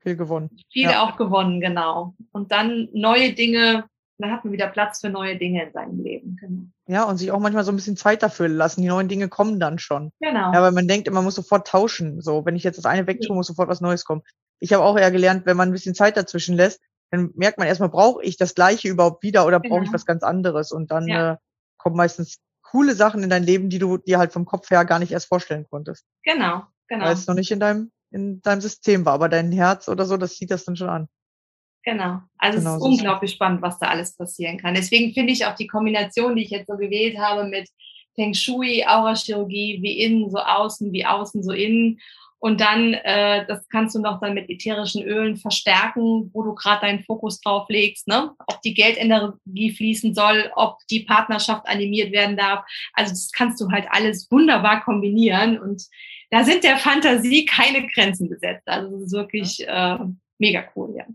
viel 0.00 0.16
gewonnen. 0.16 0.50
Viel 0.72 0.90
ja. 0.90 1.02
auch 1.02 1.16
gewonnen, 1.16 1.60
genau. 1.60 2.14
Und 2.32 2.52
dann 2.52 2.88
neue 2.92 3.32
Dinge, 3.32 3.84
dann 4.18 4.32
hat 4.32 4.44
man 4.44 4.52
wieder 4.52 4.68
Platz 4.68 5.00
für 5.00 5.10
neue 5.10 5.36
Dinge 5.36 5.64
in 5.64 5.72
seinem 5.72 6.02
Leben. 6.02 6.36
Genau. 6.40 6.62
Ja, 6.86 7.04
und 7.04 7.18
sich 7.18 7.30
auch 7.30 7.40
manchmal 7.40 7.64
so 7.64 7.72
ein 7.72 7.76
bisschen 7.76 7.96
Zeit 7.96 8.22
dafür 8.22 8.48
lassen. 8.48 8.82
Die 8.82 8.88
neuen 8.88 9.08
Dinge 9.08 9.28
kommen 9.28 9.60
dann 9.60 9.78
schon. 9.78 10.12
Genau. 10.20 10.52
Ja, 10.52 10.62
weil 10.62 10.72
man 10.72 10.88
denkt, 10.88 11.10
man 11.10 11.24
muss 11.24 11.34
sofort 11.34 11.66
tauschen. 11.66 12.20
So, 12.20 12.44
wenn 12.46 12.56
ich 12.56 12.64
jetzt 12.64 12.78
das 12.78 12.86
eine 12.86 13.06
wegtue, 13.06 13.34
muss 13.34 13.46
sofort 13.46 13.68
was 13.68 13.80
Neues 13.80 14.04
kommen. 14.04 14.22
Ich 14.60 14.72
habe 14.72 14.84
auch 14.84 14.98
eher 14.98 15.10
gelernt, 15.10 15.46
wenn 15.46 15.56
man 15.56 15.68
ein 15.68 15.72
bisschen 15.72 15.94
Zeit 15.94 16.16
dazwischen 16.16 16.56
lässt, 16.56 16.80
dann 17.10 17.30
merkt 17.34 17.58
man 17.58 17.68
erstmal, 17.68 17.88
brauche 17.88 18.22
ich 18.22 18.36
das 18.36 18.54
Gleiche 18.54 18.88
überhaupt 18.88 19.22
wieder 19.22 19.46
oder 19.46 19.60
brauche 19.60 19.80
genau. 19.80 19.82
ich 19.82 19.92
was 19.92 20.04
ganz 20.04 20.22
anderes? 20.22 20.72
Und 20.72 20.90
dann 20.90 21.06
ja. 21.06 21.32
äh, 21.32 21.36
kommen 21.78 21.96
meistens 21.96 22.38
coole 22.62 22.94
Sachen 22.94 23.22
in 23.22 23.30
dein 23.30 23.44
Leben, 23.44 23.70
die 23.70 23.78
du 23.78 23.96
dir 23.96 24.18
halt 24.18 24.32
vom 24.32 24.44
Kopf 24.44 24.70
her 24.70 24.84
gar 24.84 24.98
nicht 24.98 25.12
erst 25.12 25.28
vorstellen 25.28 25.66
konntest. 25.70 26.04
Genau, 26.24 26.64
genau. 26.88 27.06
Weil 27.06 27.14
es 27.14 27.26
noch 27.26 27.34
nicht 27.34 27.50
in 27.50 27.60
deinem 27.60 27.90
in 28.10 28.40
deinem 28.42 28.60
System 28.60 29.04
war, 29.04 29.14
aber 29.14 29.28
dein 29.28 29.52
Herz 29.52 29.88
oder 29.88 30.04
so, 30.04 30.16
das 30.16 30.36
sieht 30.36 30.50
das 30.50 30.64
dann 30.64 30.76
schon 30.76 30.88
an. 30.88 31.08
Genau. 31.84 32.20
Also 32.36 32.58
genau, 32.58 32.70
es 32.70 32.76
ist 32.76 32.82
so 32.82 32.86
unglaublich 32.86 33.32
spannend, 33.32 33.62
was 33.62 33.78
da 33.78 33.88
alles 33.88 34.16
passieren 34.16 34.58
kann. 34.58 34.74
Deswegen 34.74 35.14
finde 35.14 35.32
ich 35.32 35.46
auch 35.46 35.54
die 35.54 35.66
Kombination, 35.66 36.36
die 36.36 36.42
ich 36.42 36.50
jetzt 36.50 36.66
so 36.66 36.76
gewählt 36.76 37.18
habe 37.18 37.44
mit 37.44 37.68
Feng 38.14 38.34
Shui, 38.34 38.84
Aurachirurgie, 38.86 39.78
wie 39.80 40.00
innen 40.00 40.28
so 40.28 40.38
außen, 40.38 40.92
wie 40.92 41.06
außen 41.06 41.42
so 41.42 41.52
innen. 41.52 41.98
Und 42.40 42.60
dann, 42.60 42.94
äh, 42.94 43.44
das 43.46 43.68
kannst 43.68 43.96
du 43.96 44.00
noch 44.00 44.20
dann 44.20 44.34
mit 44.34 44.48
ätherischen 44.48 45.02
Ölen 45.02 45.36
verstärken, 45.36 46.30
wo 46.32 46.42
du 46.44 46.54
gerade 46.54 46.82
deinen 46.82 47.02
Fokus 47.04 47.40
drauf 47.40 47.68
legst, 47.68 48.06
ne? 48.06 48.32
ob 48.46 48.62
die 48.62 48.74
Geldenergie 48.74 49.74
fließen 49.74 50.14
soll, 50.14 50.50
ob 50.54 50.78
die 50.88 51.00
Partnerschaft 51.00 51.66
animiert 51.66 52.12
werden 52.12 52.36
darf. 52.36 52.64
Also 52.92 53.10
das 53.10 53.32
kannst 53.32 53.60
du 53.60 53.70
halt 53.70 53.86
alles 53.90 54.30
wunderbar 54.30 54.84
kombinieren. 54.84 55.58
Und 55.58 55.82
da 56.30 56.44
sind 56.44 56.62
der 56.62 56.78
Fantasie 56.78 57.44
keine 57.44 57.86
Grenzen 57.88 58.28
gesetzt. 58.28 58.66
Also 58.66 58.96
es 58.96 59.02
ist 59.06 59.12
wirklich 59.12 59.66
äh, 59.66 59.98
mega 60.38 60.64
cool, 60.76 60.94
ja. 60.96 61.06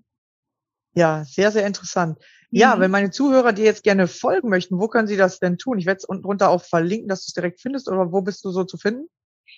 Ja, 0.96 1.24
sehr, 1.24 1.52
sehr 1.52 1.66
interessant. 1.66 2.20
Ja, 2.52 2.76
mhm. 2.76 2.82
wenn 2.82 2.92
meine 2.92 3.12
Zuhörer 3.12 3.54
dir 3.54 3.66
jetzt 3.66 3.84
gerne 3.84 4.08
folgen 4.08 4.50
möchten, 4.50 4.78
wo 4.78 4.88
können 4.88 5.08
sie 5.08 5.18
das 5.18 5.40
denn 5.40 5.58
tun? 5.58 5.80
Ich 5.80 5.86
werde 5.86 6.00
es 6.00 6.06
unten 6.06 6.24
drunter 6.24 6.50
auch 6.50 6.64
verlinken, 6.64 7.08
dass 7.08 7.26
du 7.26 7.30
es 7.30 7.34
direkt 7.34 7.62
findest 7.62 7.90
oder 7.90 8.12
wo 8.12 8.22
bist 8.22 8.44
du 8.46 8.52
so 8.52 8.64
zu 8.64 8.78
finden? 8.78 9.08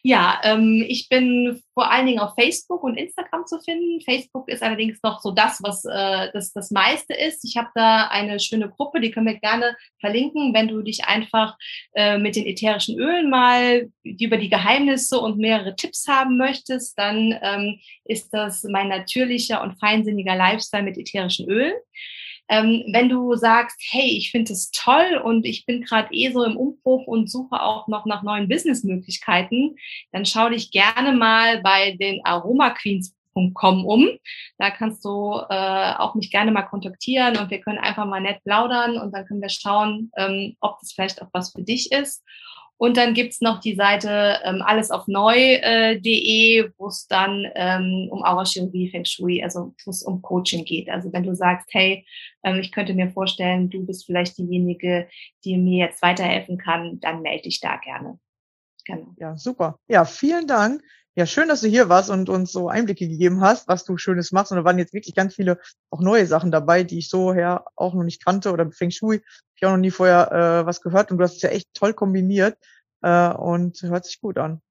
Ja, 0.04 0.40
ähm, 0.44 0.86
ich 0.88 1.10
bin 1.10 1.62
vor 1.74 1.92
allen 1.92 2.06
Dingen 2.06 2.20
auf 2.20 2.36
Facebook 2.36 2.84
und 2.84 2.96
Instagram 2.96 3.46
zu 3.46 3.60
finden. 3.60 4.02
Facebook 4.02 4.48
ist 4.50 4.64
allerdings 4.64 5.00
noch 5.04 5.22
so 5.22 5.32
das, 5.32 5.60
was 5.62 5.84
äh, 5.86 6.32
das, 6.34 6.54
das 6.54 6.72
meiste 6.72 7.14
ist. 7.14 7.44
Ich 7.44 7.58
habe 7.58 7.70
da 7.76 8.08
eine 8.08 8.40
schöne 8.40 8.70
Gruppe, 8.70 9.02
die 9.02 9.12
können 9.12 9.28
wir 9.28 9.40
gerne 9.40 9.76
verlinken, 10.00 10.54
wenn 10.54 10.68
du 10.68 10.82
dich 10.82 11.06
einfach 11.06 11.58
äh, 11.94 12.18
mit 12.18 12.36
den 12.36 12.46
ätherischen 12.46 13.00
Ölen 13.00 13.30
mal 13.30 13.90
über 14.04 14.38
die 14.38 14.50
Geheimnisse 14.50 15.20
und 15.20 15.38
mehrere 15.38 15.76
Tipps 15.76 16.08
haben 16.08 16.38
möchtest, 16.38 16.98
dann 16.98 17.38
ähm, 17.42 17.80
ist 18.06 18.30
das 18.32 18.64
mein 18.64 18.90
natürlicher 18.90 19.62
und 19.62 19.80
feinsinniger 19.80 20.36
Lifestyle 20.36 20.84
mit 20.84 20.98
ätherischen 20.98 21.50
Ölen. 21.50 21.74
Ähm, 22.48 22.84
wenn 22.92 23.10
du 23.10 23.36
sagst, 23.36 23.78
hey, 23.90 24.18
ich 24.18 24.32
finde 24.32 24.54
es 24.54 24.72
toll 24.72 25.20
und 25.24 25.46
ich 25.46 25.66
bin 25.66 25.82
gerade 25.82 26.14
eh 26.14 26.32
so 26.32 26.44
im 26.44 26.58
Umbruch 26.58 27.08
und 27.08 27.30
suche 27.30 27.62
auch 27.62 27.88
noch 27.88 28.06
nach 28.06 28.24
neuen 28.24 28.48
Businessmöglichkeiten, 28.48 29.76
dann 30.12 30.26
schau 30.26 30.50
dich 30.50 30.72
gerne 30.72 31.14
mal 31.14 31.62
bei 31.62 31.96
den 32.00 32.24
Aroma 32.24 32.70
Queens 32.72 33.16
um. 33.36 34.10
Da 34.58 34.72
kannst 34.72 35.04
du 35.04 35.42
äh, 35.50 35.94
auch 35.98 36.16
mich 36.16 36.32
gerne 36.32 36.52
mal 36.52 36.64
kontaktieren 36.64 37.38
und 37.38 37.50
wir 37.50 37.60
können 37.60 37.80
einfach 37.80 38.06
mal 38.06 38.22
nett 38.22 38.42
plaudern 38.44 38.98
und 38.98 39.12
dann 39.12 39.26
können 39.26 39.42
wir 39.42 39.50
schauen, 39.50 40.12
ähm, 40.18 40.56
ob 40.62 40.80
das 40.80 40.94
vielleicht 40.94 41.22
auch 41.22 41.28
was 41.34 41.52
für 41.52 41.62
dich 41.62 41.92
ist. 41.92 42.24
Und 42.78 42.98
dann 42.98 43.14
gibt's 43.14 43.40
noch 43.40 43.62
die 43.62 43.76
Seite 43.76 44.40
ähm, 44.44 44.62
alles 44.62 44.92
auf 44.92 45.08
neu.de, 45.08 46.60
äh, 46.60 46.72
wo 46.78 46.88
es 46.88 47.08
dann 47.08 47.46
ähm, 47.56 48.10
um 48.12 48.24
Aurachirurgie, 48.24 48.90
Feng 48.90 49.06
Shui, 49.06 49.42
also 49.42 49.74
wo 49.86 49.92
es 49.92 50.04
um 50.04 50.22
Coaching 50.22 50.66
geht. 50.66 50.90
Also 50.90 51.12
wenn 51.14 51.24
du 51.24 51.34
sagst, 51.36 51.70
hey, 51.72 52.06
ähm, 52.44 52.60
ich 52.60 52.72
könnte 52.72 52.94
mir 52.94 53.10
vorstellen, 53.10 53.70
du 53.70 53.86
bist 53.86 54.06
vielleicht 54.06 54.38
diejenige, 54.38 55.08
die 55.46 55.58
mir 55.58 55.86
jetzt 55.86 56.02
weiterhelfen 56.02 56.58
kann, 56.58 57.00
dann 57.00 57.22
melde 57.22 57.44
dich 57.44 57.62
da 57.62 57.78
gerne. 57.78 58.20
Genau. 58.86 59.08
Ja, 59.18 59.36
super. 59.38 59.80
Ja, 59.88 60.06
vielen 60.06 60.46
Dank. 60.46 60.82
Ja, 61.18 61.26
schön, 61.26 61.48
dass 61.48 61.62
du 61.62 61.68
hier 61.70 61.88
warst 61.88 62.10
und 62.10 62.28
uns 62.28 62.52
so 62.52 62.68
Einblicke 62.68 63.08
gegeben 63.08 63.40
hast, 63.40 63.70
was 63.70 63.86
du 63.86 63.98
Schönes 63.98 64.34
machst. 64.34 64.52
Und 64.52 64.58
da 64.58 64.66
waren 64.66 64.78
jetzt 64.78 64.94
wirklich 64.94 65.16
ganz 65.16 65.36
viele 65.36 65.60
auch 65.90 66.02
neue 66.02 66.26
Sachen 66.26 66.52
dabei, 66.52 66.84
die 66.84 67.00
ich 67.00 67.10
so 67.10 67.34
her 67.34 67.64
auch 67.78 67.94
noch 67.94 68.04
nicht 68.04 68.24
kannte. 68.24 68.52
Oder 68.52 68.70
Feng 68.72 68.92
Shui, 68.92 69.22
ich 69.56 69.66
auch 69.66 69.72
noch 69.72 69.78
nie 69.78 69.92
vorher 69.92 70.32
äh, 70.32 70.66
was 70.66 70.82
gehört. 70.82 71.12
Und 71.12 71.18
du 71.18 71.24
hast 71.24 71.38
es 71.38 71.42
ja 71.42 71.50
echt 71.50 71.74
toll 71.74 71.94
kombiniert 71.94 72.58
äh, 73.02 73.30
und 73.30 73.82
hört 73.82 74.06
sich 74.06 74.20
gut 74.20 74.38
an. 74.38 74.62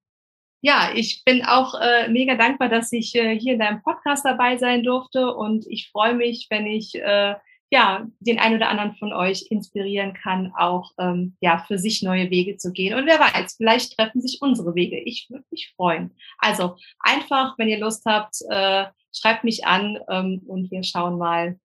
Ja, 0.61 0.91
ich 0.95 1.25
bin 1.25 1.45
auch 1.45 1.75
äh, 1.81 2.09
mega 2.09 2.37
dankbar, 2.37 2.69
dass 2.69 2.93
ich 2.93 3.15
äh, 3.15 3.39
hier 3.39 3.55
in 3.55 3.59
deinem 3.59 3.83
Podcast 3.83 4.25
dabei 4.27 4.59
sein 4.59 4.83
durfte. 4.83 5.35
Und 5.35 5.67
ich 5.67 5.91
freue 5.91 6.15
mich, 6.15 6.49
wenn 6.51 6.67
ich 6.67 6.95
äh, 6.95 7.37
ja, 7.75 8.07
den 8.21 8.39
einen 8.39 8.55
oder 8.55 8.69
anderen 8.69 8.95
von 8.95 9.13
euch 9.13 9.49
inspirieren 9.51 10.15
kann, 10.15 10.53
auch 10.57 10.93
ähm, 10.97 11.37
ja, 11.41 11.59
für 11.67 11.77
sich 11.77 12.05
neue 12.05 12.31
Wege 12.31 12.57
zu 12.57 12.71
gehen. 12.71 12.97
Und 12.97 13.07
wer 13.07 13.19
weiß, 13.19 13.55
vielleicht 13.57 13.97
treffen 13.97 14.23
sich 14.23 14.39
unsere 14.41 14.77
Wege. 14.77 15.01
Ich 15.01 15.27
würde 15.29 15.45
mich 15.51 15.75
freuen. 15.75 16.15
Also 16.39 16.77
einfach, 17.01 17.59
wenn 17.59 17.67
ihr 17.67 17.81
Lust 17.81 18.05
habt, 18.07 18.37
äh, 18.49 18.85
schreibt 19.13 19.43
mich 19.43 19.67
an 19.67 19.99
ähm, 20.09 20.41
und 20.47 20.71
wir 20.71 20.85
schauen 20.85 21.19
mal, 21.19 21.59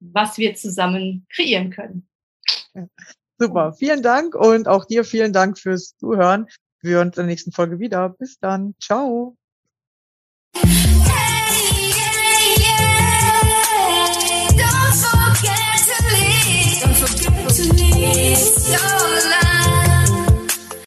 was 0.00 0.36
wir 0.36 0.54
zusammen 0.54 1.26
kreieren 1.34 1.70
können. 1.70 2.06
Super, 3.38 3.72
vielen 3.72 4.02
Dank 4.02 4.34
und 4.34 4.68
auch 4.68 4.84
dir 4.84 5.02
vielen 5.02 5.32
Dank 5.32 5.58
fürs 5.58 5.96
Zuhören. 5.96 6.46
Wir 6.82 6.96
hören 6.96 7.08
uns 7.08 7.16
in 7.16 7.22
der 7.22 7.30
nächsten 7.30 7.52
Folge 7.52 7.78
wieder. 7.78 8.10
Bis 8.10 8.38
dann. 8.38 8.74
Ciao. 8.82 9.34